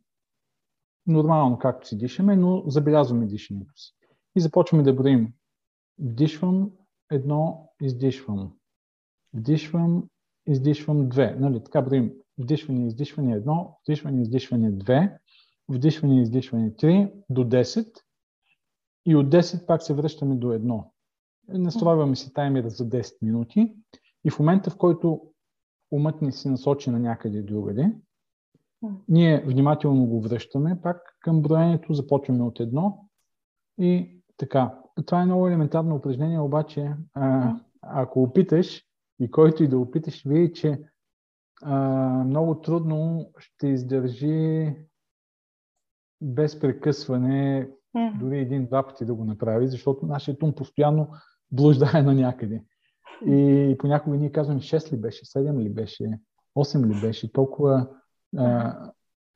нормално 1.08 1.60
както 1.60 1.88
си 1.88 1.98
дишаме, 1.98 2.36
но 2.36 2.64
забелязваме 2.68 3.26
дишането 3.26 3.72
си. 3.76 3.96
И 4.36 4.40
започваме 4.40 4.84
да 4.84 4.94
броим. 4.94 5.34
Вдишвам 6.00 6.72
едно, 7.12 7.70
издишвам. 7.82 8.54
Вдишвам, 9.34 10.10
издишвам 10.48 11.10
две. 11.10 11.36
Нали? 11.40 11.64
Така 11.64 11.82
броим. 11.82 12.12
Вдишване, 12.38 12.88
издишване 12.88 13.34
едно, 13.34 13.78
вдишване, 13.84 14.22
издишване 14.22 14.72
две, 14.72 15.18
вдишване, 15.70 16.22
издишване 16.22 16.76
три, 16.76 17.12
до 17.30 17.44
10 17.44 17.88
и 19.06 19.16
от 19.16 19.28
10 19.28 19.66
пак 19.66 19.84
се 19.84 19.94
връщаме 19.94 20.36
до 20.36 20.52
едно. 20.52 20.92
Настройваме 21.48 22.16
си 22.16 22.34
таймера 22.34 22.70
за 22.70 22.90
10 22.90 23.14
минути 23.22 23.74
и 24.26 24.30
в 24.30 24.40
момента, 24.40 24.70
в 24.70 24.78
който 24.78 25.22
умът 25.92 26.22
ни 26.22 26.32
се 26.32 26.50
насочи 26.50 26.90
на 26.90 27.00
някъде 27.00 27.42
другаде, 27.42 27.92
ние 29.08 29.44
внимателно 29.46 30.06
го 30.06 30.22
връщаме 30.22 30.82
пак 30.82 31.18
към 31.20 31.42
броенето, 31.42 31.94
започваме 31.94 32.44
от 32.44 32.60
едно 32.60 33.10
и 33.80 34.22
така. 34.38 34.80
Това 35.06 35.22
е 35.22 35.26
много 35.26 35.48
елементарно 35.48 35.96
упражнение, 35.96 36.40
обаче 36.40 36.94
а, 37.14 37.56
ако 37.82 38.24
опиташ 38.24 38.84
и 39.20 39.32
който 39.32 39.64
и 39.64 39.68
да 39.68 39.80
опиташ, 39.80 40.24
види, 40.26 40.54
че 40.54 40.80
а, 41.64 41.80
много 42.24 42.62
трудно 42.62 43.32
ще 43.38 43.68
издържи 43.68 44.76
без 46.22 46.60
прекъсване 46.60 47.70
дори 48.20 48.40
един-два 48.40 48.88
пъти 48.88 49.06
да 49.06 49.14
го 49.14 49.26
направи, 49.26 49.68
защото 49.68 50.06
нашия 50.06 50.38
ум 50.44 50.54
постоянно 50.56 51.08
блуждае 51.52 52.02
на 52.02 52.14
някъде. 52.14 52.64
И 53.26 53.76
понякога 53.80 54.18
ние 54.18 54.32
казваме 54.32 54.60
6 54.60 54.94
ли 54.94 54.98
беше, 54.98 55.26
7 55.26 55.64
ли 55.64 55.70
беше, 55.70 56.20
8 56.58 56.86
ли 56.86 57.02
беше, 57.02 57.32
толкова 57.32 57.88
а, 58.38 58.76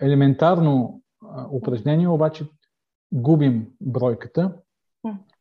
елементарно 0.02 1.02
а, 1.26 1.48
упражнение, 1.52 2.08
обаче 2.08 2.50
губим 3.12 3.68
бройката. 3.82 4.56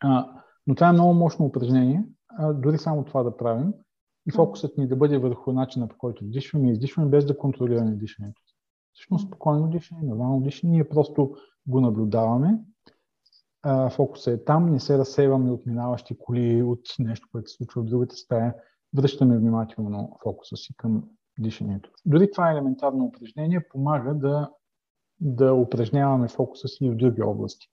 А, 0.01 0.31
но 0.67 0.75
това 0.75 0.89
е 0.89 0.93
много 0.93 1.15
мощно 1.15 1.47
упражнение, 1.47 2.05
а, 2.29 2.53
дори 2.53 2.79
само 2.79 3.05
това 3.05 3.23
да 3.23 3.37
правим 3.37 3.73
и 4.29 4.33
фокусът 4.33 4.79
ни 4.79 4.89
да 4.89 4.97
бъде 4.97 5.19
върху 5.19 5.53
начина 5.53 5.89
по 5.89 5.99
който 5.99 6.25
дишваме 6.25 6.69
и 6.69 6.73
издишваме, 6.73 7.11
без 7.11 7.25
да 7.27 7.39
контролираме 7.39 7.97
дишането. 7.97 8.43
Всъщност 8.93 9.27
спокойно 9.27 9.69
дишане, 9.69 10.03
нормално 10.03 10.41
дишане, 10.41 10.73
ние 10.73 10.89
просто 10.89 11.35
го 11.67 11.81
наблюдаваме. 11.81 12.61
А, 13.63 13.91
фокусът 13.91 14.41
е 14.41 14.45
там, 14.45 14.71
не 14.71 14.81
се 14.81 14.99
разсейваме 14.99 15.51
от 15.51 15.67
минаващи 15.67 16.19
коли, 16.19 16.63
от 16.63 16.81
нещо, 16.99 17.29
което 17.33 17.51
се 17.51 17.57
случва 17.57 17.83
в 17.83 17.85
другата 17.85 18.17
стая. 18.17 18.55
Връщаме 18.97 19.39
внимателно 19.39 20.17
фокуса 20.23 20.57
си 20.57 20.75
към 20.77 21.05
дишането. 21.39 21.91
Дори 22.07 22.31
това 22.31 22.51
елементарно 22.51 23.05
упражнение 23.05 23.69
помага 23.69 24.15
да, 24.15 24.51
да 25.21 25.55
упражняваме 25.55 26.29
фокуса 26.29 26.69
си 26.69 26.85
и 26.85 26.91
в 26.91 26.97
други 26.97 27.23
области. 27.23 27.67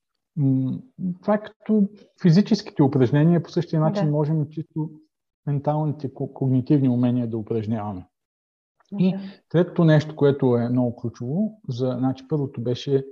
Това 1.22 1.34
е 1.34 1.42
като 1.42 1.88
физическите 2.22 2.84
упражнения, 2.84 3.44
по 3.44 3.50
същия 3.50 3.80
начин 3.80 4.06
да. 4.06 4.12
можем 4.12 4.50
чисто 4.50 4.90
менталните 5.48 6.14
когнитивни 6.14 6.90
умения 6.90 7.30
да 7.30 7.38
упражняваме. 7.38 8.08
И 9.00 9.16
третото 9.50 9.84
нещо, 9.84 10.16
което 10.16 10.58
е 10.58 10.70
много 10.70 10.96
ключово, 10.96 11.62
за, 11.70 11.96
значи 11.98 12.28
първото 12.28 12.62
беше 12.62 13.06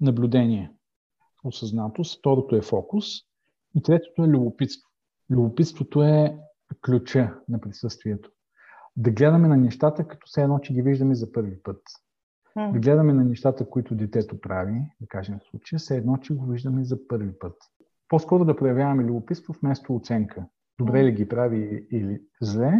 наблюдение, 0.00 0.72
осъзнатост, 1.44 2.18
второто 2.18 2.56
е 2.56 2.62
фокус 2.62 3.04
и 3.76 3.82
третото 3.82 4.24
е 4.24 4.28
любопитство. 4.28 4.90
Любопитството 5.30 6.02
е 6.02 6.38
ключа 6.84 7.34
на 7.48 7.60
присъствието 7.60 8.30
да 8.96 9.10
гледаме 9.10 9.48
на 9.48 9.56
нещата, 9.56 10.08
като 10.08 10.26
все 10.26 10.42
едно, 10.42 10.58
че 10.58 10.74
ги 10.74 10.82
виждаме 10.82 11.14
за 11.14 11.32
първи 11.32 11.62
път. 11.62 11.82
Да 12.72 12.78
гледаме 12.78 13.12
на 13.12 13.24
нещата, 13.24 13.70
които 13.70 13.94
детето 13.94 14.40
прави, 14.40 14.80
да 15.00 15.06
кажем 15.06 15.38
в 15.38 15.50
случая, 15.50 15.78
все 15.78 15.96
едно, 15.96 16.16
че 16.16 16.34
го 16.34 16.46
виждаме 16.46 16.84
за 16.84 17.08
първи 17.08 17.38
път. 17.38 17.56
По-скоро 18.08 18.44
да 18.44 18.56
проявяваме 18.56 19.04
любопитство 19.04 19.54
вместо 19.62 19.96
оценка. 19.96 20.46
Добре 20.78 21.04
ли 21.04 21.12
ги 21.12 21.28
прави 21.28 21.86
или 21.92 22.20
зле, 22.40 22.72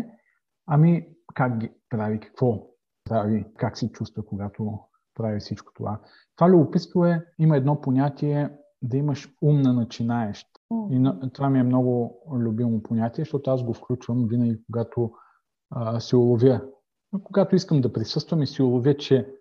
ами 0.66 1.08
как 1.34 1.58
ги 1.58 1.70
прави, 1.90 2.20
какво 2.20 2.66
прави, 3.04 3.46
как 3.56 3.78
се 3.78 3.92
чувства, 3.92 4.26
когато 4.26 4.78
прави 5.14 5.40
всичко 5.40 5.72
това. 5.74 6.00
Това 6.36 6.50
любопитство 6.50 7.04
е, 7.04 7.26
има 7.38 7.56
едно 7.56 7.80
понятие 7.80 8.50
да 8.82 8.96
имаш 8.96 9.28
ум 9.42 9.60
на 9.60 9.72
начинаещ. 9.72 10.46
И 10.90 11.10
това 11.32 11.50
ми 11.50 11.58
е 11.58 11.62
много 11.62 12.20
любимо 12.32 12.82
понятие, 12.82 13.24
защото 13.24 13.50
аз 13.50 13.64
го 13.64 13.74
включвам 13.74 14.26
винаги, 14.28 14.62
когато 14.66 15.12
а, 15.70 16.00
се 16.00 16.16
уловя. 16.16 16.60
Но 17.12 17.22
когато 17.22 17.56
искам 17.56 17.80
да 17.80 17.92
присъствам 17.92 18.42
и 18.42 18.46
се 18.46 18.62
уловя, 18.62 18.96
че 18.96 19.34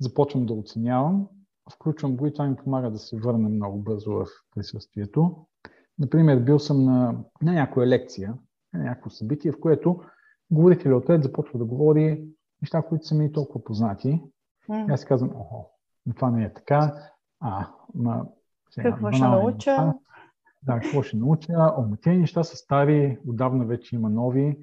започвам 0.00 0.46
да 0.46 0.54
оценявам, 0.54 1.28
включвам 1.72 2.16
го 2.16 2.26
и 2.26 2.32
това 2.32 2.46
ми 2.46 2.56
помага 2.56 2.90
да 2.90 2.98
се 2.98 3.16
върна 3.16 3.48
много 3.48 3.78
бързо 3.78 4.12
в 4.12 4.26
присъствието. 4.54 5.46
Например, 5.98 6.38
бил 6.38 6.58
съм 6.58 6.84
на, 6.84 7.24
на 7.42 7.52
някоя 7.52 7.86
лекция, 7.86 8.34
на 8.72 8.84
някакво 8.84 9.10
събитие, 9.10 9.52
в 9.52 9.60
което 9.60 10.00
говорителят 10.50 11.02
отред 11.02 11.22
започва 11.22 11.58
да 11.58 11.64
говори 11.64 12.28
неща, 12.62 12.82
които 12.82 13.06
са 13.06 13.14
ми 13.14 13.32
толкова 13.32 13.64
познати. 13.64 14.22
Mm. 14.68 14.88
И 14.88 14.92
аз 14.92 15.00
си 15.00 15.06
казвам, 15.06 15.30
охо, 15.34 15.70
това 16.16 16.30
не 16.30 16.44
е 16.44 16.52
така. 16.54 16.94
А, 17.40 17.68
ма, 17.94 18.26
сега, 18.70 18.90
какво 18.90 19.12
ще 19.12 19.22
науча? 19.22 19.94
Да, 20.62 20.80
какво 20.80 21.02
ще 21.02 21.16
науча? 21.16 21.52
О, 21.52 21.84
тези 22.02 22.18
неща 22.18 22.44
са 22.44 22.56
стари, 22.56 23.18
отдавна 23.28 23.64
вече 23.64 23.96
има 23.96 24.10
нови. 24.10 24.58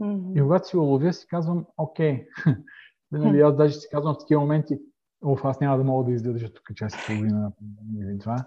Mm-hmm. 0.00 0.38
И 0.38 0.42
когато 0.42 0.68
си 0.68 0.76
уловя, 0.76 1.12
си 1.12 1.26
казвам, 1.26 1.66
окей. 1.76 2.26
нали, 3.12 3.40
аз 3.40 3.56
даже 3.56 3.74
си 3.74 3.88
казвам 3.90 4.14
в 4.14 4.18
такива 4.18 4.40
моменти, 4.40 4.78
оф, 5.24 5.44
аз 5.44 5.60
няма 5.60 5.78
да 5.78 5.84
мога 5.84 6.04
да 6.04 6.12
издържа 6.12 6.52
тук 6.52 6.74
час 6.74 6.94
и 6.94 7.06
половина 7.06 7.52
или 8.00 8.18
това. 8.18 8.44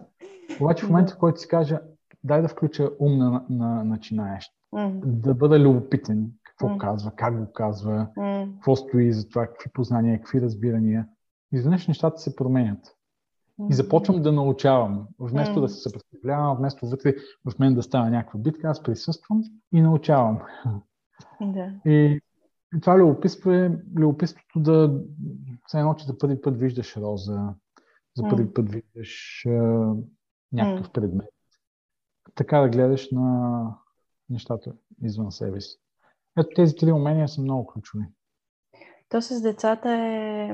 Обаче 0.62 0.86
в 0.86 0.90
момента, 0.90 1.14
в 1.14 1.18
който 1.18 1.40
си 1.40 1.48
кажа, 1.48 1.82
дай 2.24 2.42
да 2.42 2.48
включа 2.48 2.90
ум 3.00 3.18
на, 3.18 3.46
на 3.50 3.84
начинаещ, 3.84 4.52
mm-hmm. 4.74 5.00
да 5.04 5.34
бъда 5.34 5.60
любопитен, 5.60 6.32
какво 6.44 6.68
mm-hmm. 6.68 6.78
казва, 6.78 7.12
как 7.16 7.46
го 7.46 7.54
казва, 7.54 8.08
mm-hmm. 8.18 8.54
какво 8.54 8.76
стои 8.76 9.14
за 9.14 9.30
това, 9.30 9.48
какви 9.48 9.70
познания, 9.74 10.18
какви 10.18 10.42
разбирания. 10.42 11.08
Изведнъж 11.52 11.88
нещата 11.88 12.18
се 12.18 12.36
променят. 12.36 12.96
И 13.70 13.74
започвам 13.74 14.22
да 14.22 14.32
научавам. 14.32 15.08
Вместо 15.20 15.56
mm. 15.56 15.62
да 15.62 15.70
се 15.70 15.90
съпротивлявам, 15.90 16.58
вместо 16.58 16.88
вътре 16.88 17.16
в 17.46 17.60
мен 17.60 17.74
да 17.74 17.84
става 17.84 18.10
някаква 18.10 18.40
битка, 18.40 18.68
аз 18.68 18.84
присъствам 18.84 19.42
и 19.74 19.82
научавам. 19.82 20.40
Да. 21.42 21.74
И 21.86 22.20
това 22.82 22.98
любопитство 22.98 23.52
е 23.52 23.80
любопитството 23.96 24.60
да 24.60 25.02
се 25.68 25.80
едно, 25.80 25.94
че 25.94 26.06
за 26.06 26.18
първи 26.18 26.42
път 26.42 26.58
виждаш 26.58 26.98
роза, 26.98 27.54
за 28.16 28.24
първи 28.30 28.46
mm. 28.46 28.54
път 28.54 28.70
виждаш 28.70 29.46
а, 29.46 29.52
някакъв 30.52 30.90
mm. 30.90 30.94
предмет. 30.94 31.30
Така 32.36 32.60
да 32.60 32.70
гледаш 32.70 33.12
на 33.12 33.62
нещата 34.30 34.74
извън 35.04 35.32
себе 35.32 35.62
си. 35.62 35.78
Ето 36.40 36.50
тези 36.56 36.76
три 36.76 36.92
умения 36.92 37.28
са 37.28 37.42
много 37.42 37.68
ключови. 37.68 38.06
То 39.10 39.22
с 39.22 39.42
децата 39.42 39.92
е 39.92 40.52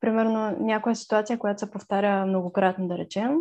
примерно 0.00 0.56
някоя 0.60 0.96
ситуация, 0.96 1.38
която 1.38 1.60
се 1.60 1.70
повтаря 1.70 2.26
многократно, 2.26 2.88
да 2.88 2.98
речем, 2.98 3.36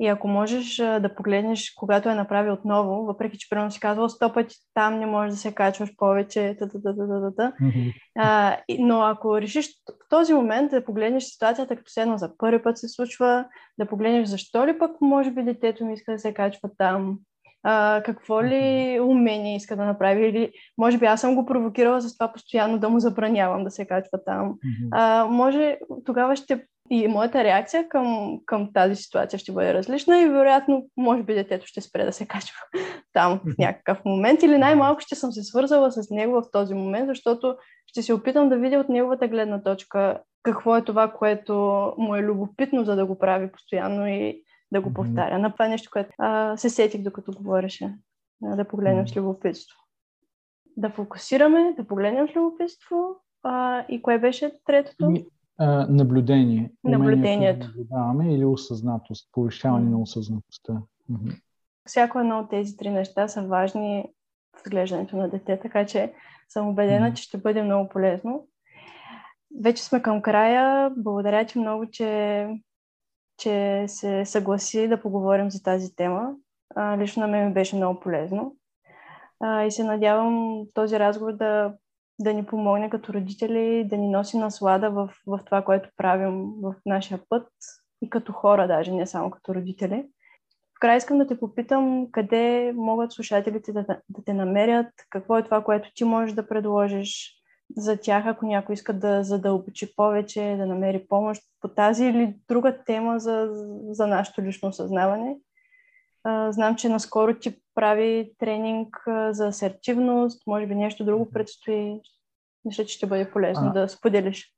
и 0.00 0.06
ако 0.06 0.28
можеш 0.28 0.76
да 0.76 1.14
погледнеш, 1.16 1.72
когато 1.76 2.08
е 2.08 2.14
направи 2.14 2.50
отново, 2.50 3.04
въпреки 3.04 3.38
че 3.38 3.48
примерно 3.48 3.70
си 3.70 3.80
казвал 3.80 4.08
сто 4.08 4.32
пъти 4.32 4.56
там 4.74 4.98
не 4.98 5.06
можеш 5.06 5.30
да 5.30 5.40
се 5.40 5.54
качваш 5.54 5.96
повече, 5.96 6.56
а, 8.18 8.56
но 8.78 9.00
ако 9.00 9.40
решиш 9.40 9.66
в 9.88 10.08
този 10.08 10.34
момент 10.34 10.70
да 10.70 10.84
погледнеш 10.84 11.24
ситуацията 11.24 11.76
като 11.76 11.90
седно 11.90 12.18
за 12.18 12.36
първи 12.38 12.62
път 12.62 12.78
се 12.78 12.88
случва, 12.88 13.44
да 13.78 13.86
погледнеш 13.86 14.28
защо 14.28 14.66
ли 14.66 14.78
пък 14.78 15.00
може 15.00 15.30
би 15.30 15.42
детето 15.42 15.84
ми 15.84 15.94
иска 15.94 16.12
да 16.12 16.18
се 16.18 16.34
качва 16.34 16.70
там, 16.78 17.18
а, 17.62 18.02
какво 18.04 18.44
ли 18.44 18.98
умение 19.00 19.56
иска 19.56 19.76
да 19.76 19.84
направи 19.84 20.28
или 20.28 20.52
може 20.78 20.98
би 20.98 21.06
аз 21.06 21.20
съм 21.20 21.34
го 21.34 21.46
провокирала 21.46 22.00
за 22.00 22.14
това 22.14 22.32
постоянно 22.32 22.78
да 22.78 22.88
му 22.88 23.00
забранявам 23.00 23.64
да 23.64 23.70
се 23.70 23.86
качва 23.86 24.24
там. 24.24 24.54
А, 24.92 25.24
може 25.24 25.78
тогава 26.04 26.36
ще 26.36 26.66
и 26.90 27.08
моята 27.08 27.44
реакция 27.44 27.88
към, 27.88 28.38
към 28.46 28.72
тази 28.72 28.96
ситуация 28.96 29.38
ще 29.38 29.52
бъде 29.52 29.74
различна 29.74 30.20
и 30.20 30.28
вероятно, 30.28 30.86
може 30.96 31.22
би 31.22 31.34
детето 31.34 31.66
ще 31.66 31.80
спре 31.80 32.04
да 32.04 32.12
се 32.12 32.26
качва 32.26 32.58
там 33.12 33.40
в 33.44 33.58
някакъв 33.58 34.04
момент 34.04 34.42
или 34.42 34.58
най-малко 34.58 35.00
ще 35.00 35.14
съм 35.14 35.32
се 35.32 35.42
свързала 35.42 35.92
с 35.92 36.10
него 36.10 36.42
в 36.42 36.50
този 36.52 36.74
момент, 36.74 37.06
защото 37.06 37.56
ще 37.86 38.02
се 38.02 38.12
опитам 38.14 38.48
да 38.48 38.58
видя 38.58 38.78
от 38.78 38.88
неговата 38.88 39.28
гледна 39.28 39.62
точка 39.62 40.20
какво 40.42 40.76
е 40.76 40.84
това, 40.84 41.12
което 41.12 41.54
му 41.98 42.16
е 42.16 42.22
любопитно, 42.22 42.84
за 42.84 42.96
да 42.96 43.06
го 43.06 43.18
прави 43.18 43.52
постоянно 43.52 44.06
и 44.06 44.42
да 44.72 44.80
го 44.80 44.94
повтаря. 44.94 45.38
На 45.38 45.52
това 45.52 45.66
е 45.66 45.68
нещо, 45.68 45.90
което 45.92 46.10
а, 46.18 46.56
се 46.56 46.70
сетих 46.70 47.02
докато 47.02 47.32
говореше, 47.32 47.94
а, 48.44 48.56
да 48.56 48.68
погледнем 48.68 49.08
с 49.08 49.16
любопитство. 49.16 49.76
да 50.76 50.90
фокусираме, 50.90 51.74
да 51.76 51.86
погледнем 51.86 52.28
с 52.28 52.36
любопитство. 52.36 53.16
А, 53.42 53.84
и 53.88 54.02
кое 54.02 54.18
беше 54.18 54.52
третото? 54.64 55.14
А, 55.60 55.86
наблюдение. 55.90 56.70
Наблюдението. 56.84 57.66
Да 57.66 57.66
наблюдаваме 57.66 58.34
или 58.34 58.44
осъзнатост, 58.44 59.28
повишаване 59.32 59.86
mm. 59.86 59.90
на 59.90 60.00
осъзнатостта. 60.00 60.72
Mm-hmm. 61.10 61.40
Всяко 61.84 62.18
едно 62.18 62.38
от 62.38 62.50
тези 62.50 62.76
три 62.76 62.90
неща 62.90 63.28
са 63.28 63.42
важни 63.42 64.04
в 64.56 64.60
отглеждането 64.66 65.16
на 65.16 65.28
дете, 65.28 65.60
така 65.60 65.86
че 65.86 66.12
съм 66.48 66.68
убедена, 66.68 67.06
mm. 67.06 67.14
че 67.14 67.22
ще 67.22 67.38
бъде 67.38 67.62
много 67.62 67.88
полезно. 67.88 68.48
Вече 69.60 69.84
сме 69.84 70.02
към 70.02 70.22
края. 70.22 70.90
Благодаря 70.96 71.46
ти 71.46 71.58
много, 71.58 71.86
че, 71.90 72.48
че 73.38 73.84
се 73.88 74.24
съгласи 74.24 74.88
да 74.88 75.02
поговорим 75.02 75.50
за 75.50 75.62
тази 75.62 75.94
тема. 75.96 76.32
А, 76.76 76.98
лично 76.98 77.20
на 77.20 77.28
мен 77.28 77.46
ми 77.48 77.54
беше 77.54 77.76
много 77.76 78.00
полезно. 78.00 78.56
А, 79.40 79.64
и 79.64 79.70
се 79.70 79.84
надявам 79.84 80.62
този 80.74 80.98
разговор 80.98 81.32
да, 81.32 81.74
да 82.20 82.34
ни 82.34 82.46
помогне 82.46 82.90
като 82.90 83.12
родители, 83.12 83.84
да 83.90 83.96
ни 83.96 84.08
носи 84.08 84.36
наслада 84.36 84.90
в, 84.90 85.10
в 85.26 85.40
това, 85.46 85.62
което 85.62 85.90
правим 85.96 86.52
в 86.62 86.74
нашия 86.86 87.20
път 87.28 87.48
и 88.02 88.10
като 88.10 88.32
хора, 88.32 88.68
даже 88.68 88.92
не 88.92 89.06
само 89.06 89.30
като 89.30 89.54
родители. 89.54 90.06
В 90.76 90.80
край 90.80 90.96
искам 90.96 91.18
да 91.18 91.26
те 91.26 91.40
попитам 91.40 92.06
къде 92.12 92.72
могат 92.76 93.12
слушателите 93.12 93.72
да, 93.72 93.84
да 94.08 94.24
те 94.26 94.34
намерят, 94.34 94.86
какво 95.10 95.38
е 95.38 95.42
това, 95.42 95.64
което 95.64 95.90
ти 95.94 96.04
можеш 96.04 96.34
да 96.34 96.48
предложиш 96.48 97.36
за 97.76 97.96
тях, 97.96 98.26
ако 98.26 98.46
някой 98.46 98.72
иска 98.72 98.92
да 98.92 99.24
задълбочи 99.24 99.96
повече, 99.96 100.54
да 100.58 100.66
намери 100.66 101.06
помощ 101.08 101.42
по 101.60 101.68
тази 101.68 102.04
или 102.04 102.36
друга 102.48 102.78
тема 102.86 103.18
за, 103.18 103.48
за 103.90 104.06
нашето 104.06 104.42
лично 104.42 104.72
Знам, 106.50 106.76
че 106.76 106.88
наскоро 106.88 107.38
ти 107.38 107.60
прави 107.74 108.32
тренинг 108.38 108.96
за 109.30 109.46
асертивност, 109.46 110.46
може 110.46 110.66
би 110.66 110.74
нещо 110.74 111.04
друго 111.04 111.30
предстои. 111.30 112.00
Мисля, 112.64 112.84
че 112.84 112.96
ще 112.96 113.06
бъде 113.06 113.30
полезно 113.30 113.68
а, 113.68 113.72
да 113.72 113.88
споделиш. 113.88 114.54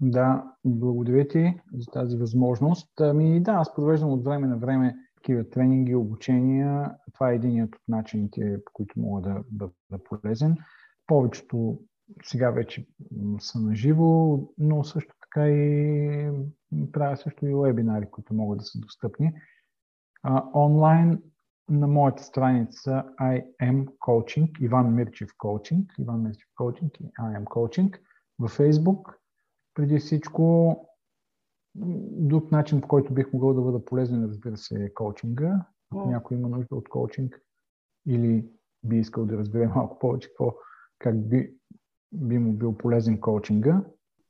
Да, 0.00 0.44
благодаря 0.64 1.28
ти 1.28 1.54
за 1.74 1.86
тази 1.92 2.16
възможност. 2.16 3.00
Ами 3.00 3.40
да, 3.42 3.52
аз 3.52 3.74
провеждам 3.74 4.10
от 4.10 4.24
време 4.24 4.46
на 4.46 4.56
време 4.56 4.94
такива 5.16 5.50
тренинги, 5.50 5.94
обучения. 5.94 6.94
Това 7.14 7.30
е 7.30 7.34
единият 7.34 7.74
от 7.74 7.82
начините, 7.88 8.58
по 8.64 8.72
които 8.72 9.00
мога 9.00 9.22
да 9.22 9.42
бъда 9.50 10.04
полезен. 10.04 10.56
Повечето 11.06 11.78
сега 12.22 12.50
вече 12.50 12.86
са 13.38 13.60
на 13.60 13.74
живо, 13.74 14.38
но 14.58 14.84
също 14.84 15.14
така 15.20 15.48
и 15.48 16.30
правя 16.92 17.16
също 17.16 17.46
и 17.46 17.54
вебинари, 17.54 18.10
които 18.10 18.34
могат 18.34 18.58
да 18.58 18.64
са 18.64 18.80
достъпни. 18.80 19.32
А, 20.26 20.44
онлайн 20.54 21.22
на 21.68 21.86
моята 21.86 22.22
страница 22.22 23.04
I 23.20 23.44
am 23.62 23.86
Coaching, 23.98 24.60
Иван 24.60 24.94
Мирчев 24.94 25.30
Coaching, 25.38 25.84
Иван 25.98 26.22
Мирчев 26.22 26.48
Coaching 26.60 27.00
и 27.00 27.12
I 27.12 27.40
am 27.40 27.44
Coaching 27.44 27.98
във 28.38 28.58
Facebook. 28.58 29.14
Преди 29.74 29.98
всичко, 29.98 30.76
друг 32.10 32.52
начин, 32.52 32.80
по 32.80 32.88
който 32.88 33.14
бих 33.14 33.32
могъл 33.32 33.54
да 33.54 33.60
бъда 33.60 33.84
полезен, 33.84 34.24
разбира 34.24 34.56
се, 34.56 34.84
е 34.84 34.94
коучинга. 34.94 35.66
Ако 35.90 36.10
някой 36.10 36.36
има 36.36 36.48
нужда 36.48 36.76
от 36.76 36.88
коучинг 36.88 37.40
или 38.06 38.48
би 38.84 38.96
искал 38.96 39.26
да 39.26 39.38
разбере 39.38 39.66
малко 39.74 39.98
повече 39.98 40.28
какво, 40.28 40.54
как 40.98 41.28
би, 41.28 41.54
би 42.12 42.38
му 42.38 42.52
бил 42.52 42.76
полезен 42.76 43.20
коучинга. 43.20 43.84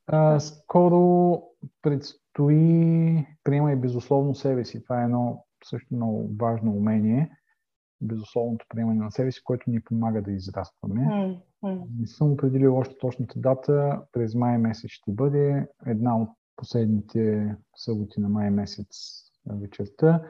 А, 0.07 0.39
скоро 0.39 1.41
предстои 1.81 3.27
приема 3.43 3.71
и 3.71 3.75
безусловно 3.75 4.35
себе 4.35 4.65
си. 4.65 4.83
Това 4.83 5.01
е 5.01 5.03
едно 5.03 5.44
също 5.69 5.95
много 5.95 6.29
важно 6.39 6.71
умение. 6.71 7.31
Безусловното 8.01 8.65
приемане 8.69 9.03
на 9.03 9.11
себе 9.11 9.31
си, 9.31 9.43
което 9.43 9.69
ни 9.69 9.81
помага 9.81 10.21
да 10.21 10.31
израстваме. 10.31 11.01
Mm-hmm. 11.63 11.81
Не 11.99 12.07
съм 12.07 12.31
определил 12.31 12.77
още 12.77 12.97
точната 12.97 13.39
дата. 13.39 14.01
През 14.11 14.35
май 14.35 14.57
месец 14.57 14.91
ще 14.91 15.11
бъде 15.11 15.67
една 15.85 16.21
от 16.21 16.29
последните 16.55 17.55
съботи 17.75 18.19
на 18.19 18.29
май 18.29 18.49
месец 18.49 19.21
вечерта. 19.45 20.23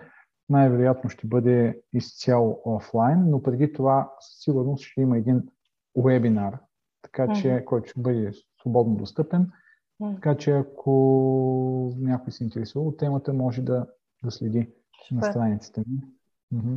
Най-вероятно 0.49 1.09
ще 1.09 1.27
бъде 1.27 1.81
изцяло 1.93 2.61
офлайн, 2.65 3.29
но 3.29 3.41
преди 3.41 3.73
това 3.73 4.11
със 4.19 4.43
сигурност 4.43 4.83
ще 4.83 5.01
има 5.01 5.17
един 5.17 5.43
вебинар, 6.03 6.59
така 7.01 7.33
че, 7.33 7.47
mm-hmm. 7.47 7.65
който 7.65 7.89
ще 7.89 8.01
бъде 8.01 8.31
свободно 8.61 8.95
достъпен. 8.95 9.51
Така 10.15 10.37
че 10.37 10.51
ако 10.51 11.93
някой 11.97 12.31
се 12.33 12.43
интересува 12.43 12.85
от 12.85 12.97
темата, 12.97 13.33
може 13.33 13.61
да, 13.61 13.87
да 14.23 14.31
следи. 14.31 14.73
На 15.11 15.23
страниците 15.23 15.83
ми. 15.87 15.97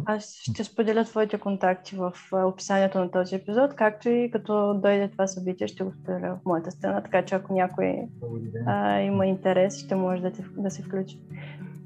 Аз 0.04 0.40
ще 0.42 0.64
споделя 0.64 1.04
твоите 1.04 1.38
контакти 1.38 1.96
в 1.96 2.12
описанието 2.32 2.98
на 2.98 3.10
този 3.10 3.34
епизод, 3.34 3.74
както 3.74 4.08
и 4.08 4.30
като 4.30 4.74
дойде 4.74 5.08
това 5.08 5.26
събитие, 5.26 5.66
ще 5.66 5.84
го 5.84 5.92
споделя 5.92 6.38
в 6.42 6.46
моята 6.46 6.70
страна, 6.70 7.02
така 7.02 7.24
че 7.24 7.34
ако 7.34 7.52
някой 7.52 8.08
а, 8.66 9.00
има 9.00 9.26
интерес, 9.26 9.78
ще 9.78 9.94
може 9.94 10.22
да, 10.22 10.32
те, 10.32 10.44
да 10.56 10.70
се 10.70 10.82
включи. 10.82 11.20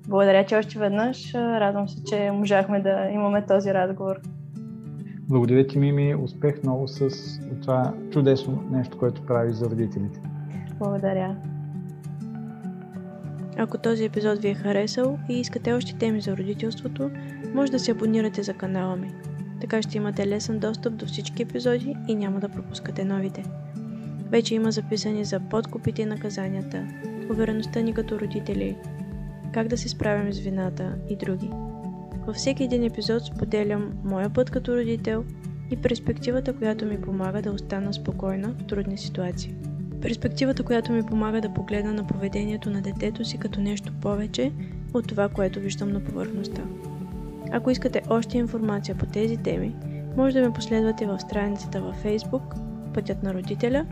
Благодаря 0.09 0.47
ти 0.47 0.57
още 0.57 0.79
веднъж. 0.79 1.35
Радвам 1.35 1.89
се, 1.89 2.05
че 2.05 2.31
можахме 2.31 2.81
да 2.81 3.11
имаме 3.13 3.47
този 3.47 3.75
разговор. 3.75 4.21
Благодаря 5.29 5.67
ти, 5.67 5.79
Мими. 5.79 6.15
Успех 6.15 6.63
много 6.63 6.89
с 6.89 7.11
това 7.63 7.95
чудесно 8.11 8.65
нещо, 8.71 8.99
което 8.99 9.27
прави 9.27 9.53
за 9.53 9.71
родителите. 9.71 10.21
Благодаря. 10.79 11.37
Ако 13.57 13.79
този 13.79 14.05
епизод 14.05 14.39
ви 14.39 14.49
е 14.49 14.55
харесал 14.55 15.19
и 15.29 15.41
искате 15.41 15.73
още 15.73 15.95
теми 15.95 16.21
за 16.21 16.37
родителството, 16.37 17.11
може 17.55 17.73
да 17.73 17.79
се 17.79 17.91
абонирате 17.91 18.43
за 18.43 18.55
канала 18.55 18.97
ми. 18.97 19.11
Така 19.61 19.83
ще 19.83 19.97
имате 19.97 20.27
лесен 20.27 20.59
достъп 20.59 20.97
до 20.97 21.07
всички 21.07 21.43
епизоди 21.43 21.97
и 22.09 22.15
няма 22.15 22.41
да 22.41 22.49
пропускате 22.49 23.05
новите. 23.05 23.45
Вече 24.31 24.55
има 24.55 24.73
записани 24.73 25.25
за 25.25 25.41
подкупите 25.41 26.03
и 26.03 26.07
наказанията, 26.07 26.87
увереността 27.31 27.81
ни 27.81 27.95
като 27.95 28.21
родители, 28.21 28.77
как 29.55 29.69
да 29.69 29.79
се 29.79 29.89
справим 29.89 30.33
с 30.33 30.39
вината 30.39 30.95
и 31.09 31.17
други. 31.17 31.51
Във 32.27 32.37
всеки 32.37 32.65
един 32.65 32.85
епизод 32.85 33.25
споделям 33.25 33.93
моя 34.05 34.31
път 34.31 34.51
като 34.51 34.77
родител 34.77 35.25
и 35.71 35.77
перспективата, 35.77 36.57
която 36.57 36.87
ми 36.87 37.01
помага 37.01 37.43
да 37.43 37.53
остана 37.53 37.95
спокойна 37.95 38.55
в 38.59 38.67
трудни 38.67 38.99
ситуации. 38.99 39.55
Перспективата, 40.03 40.63
която 40.63 40.93
ми 40.93 41.03
помага 41.03 41.41
да 41.41 41.55
погледна 41.55 41.93
на 41.93 42.07
поведението 42.07 42.71
на 42.71 42.83
детето 42.83 43.25
си 43.25 43.39
като 43.39 43.61
нещо 43.61 43.93
повече 44.01 44.53
от 44.95 45.09
това, 45.09 45.29
което 45.29 45.61
виждам 45.61 45.93
на 45.93 46.01
повърхността. 46.01 46.63
Ако 47.53 47.71
искате 47.71 48.03
още 48.09 48.39
информация 48.39 48.95
по 48.95 49.07
тези 49.07 49.37
теми, 49.37 49.75
може 50.17 50.35
да 50.35 50.49
ме 50.49 50.55
последвате 50.55 51.07
в 51.07 51.21
страницата 51.21 51.81
във 51.81 52.05
Facebook 52.05 52.57
Пътят 52.95 53.23
на 53.23 53.35
родителя 53.35 53.87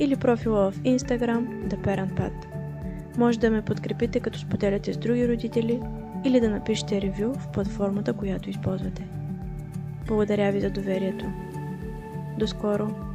или 0.00 0.16
профила 0.16 0.70
в 0.70 0.78
Instagram 0.82 1.68
The 1.68 1.76
Parent 1.76 2.12
Path. 2.12 2.46
Може 3.18 3.38
да 3.38 3.50
ме 3.50 3.62
подкрепите 3.62 4.20
като 4.20 4.38
споделяте 4.38 4.92
с 4.92 4.96
други 4.96 5.28
родители 5.28 5.80
или 6.24 6.40
да 6.40 6.50
напишете 6.50 7.00
ревю 7.00 7.32
в 7.34 7.48
платформата, 7.48 8.12
която 8.12 8.50
използвате. 8.50 9.06
Благодаря 10.06 10.52
ви 10.52 10.60
за 10.60 10.70
доверието. 10.70 11.26
До 12.38 12.46
скоро! 12.46 13.11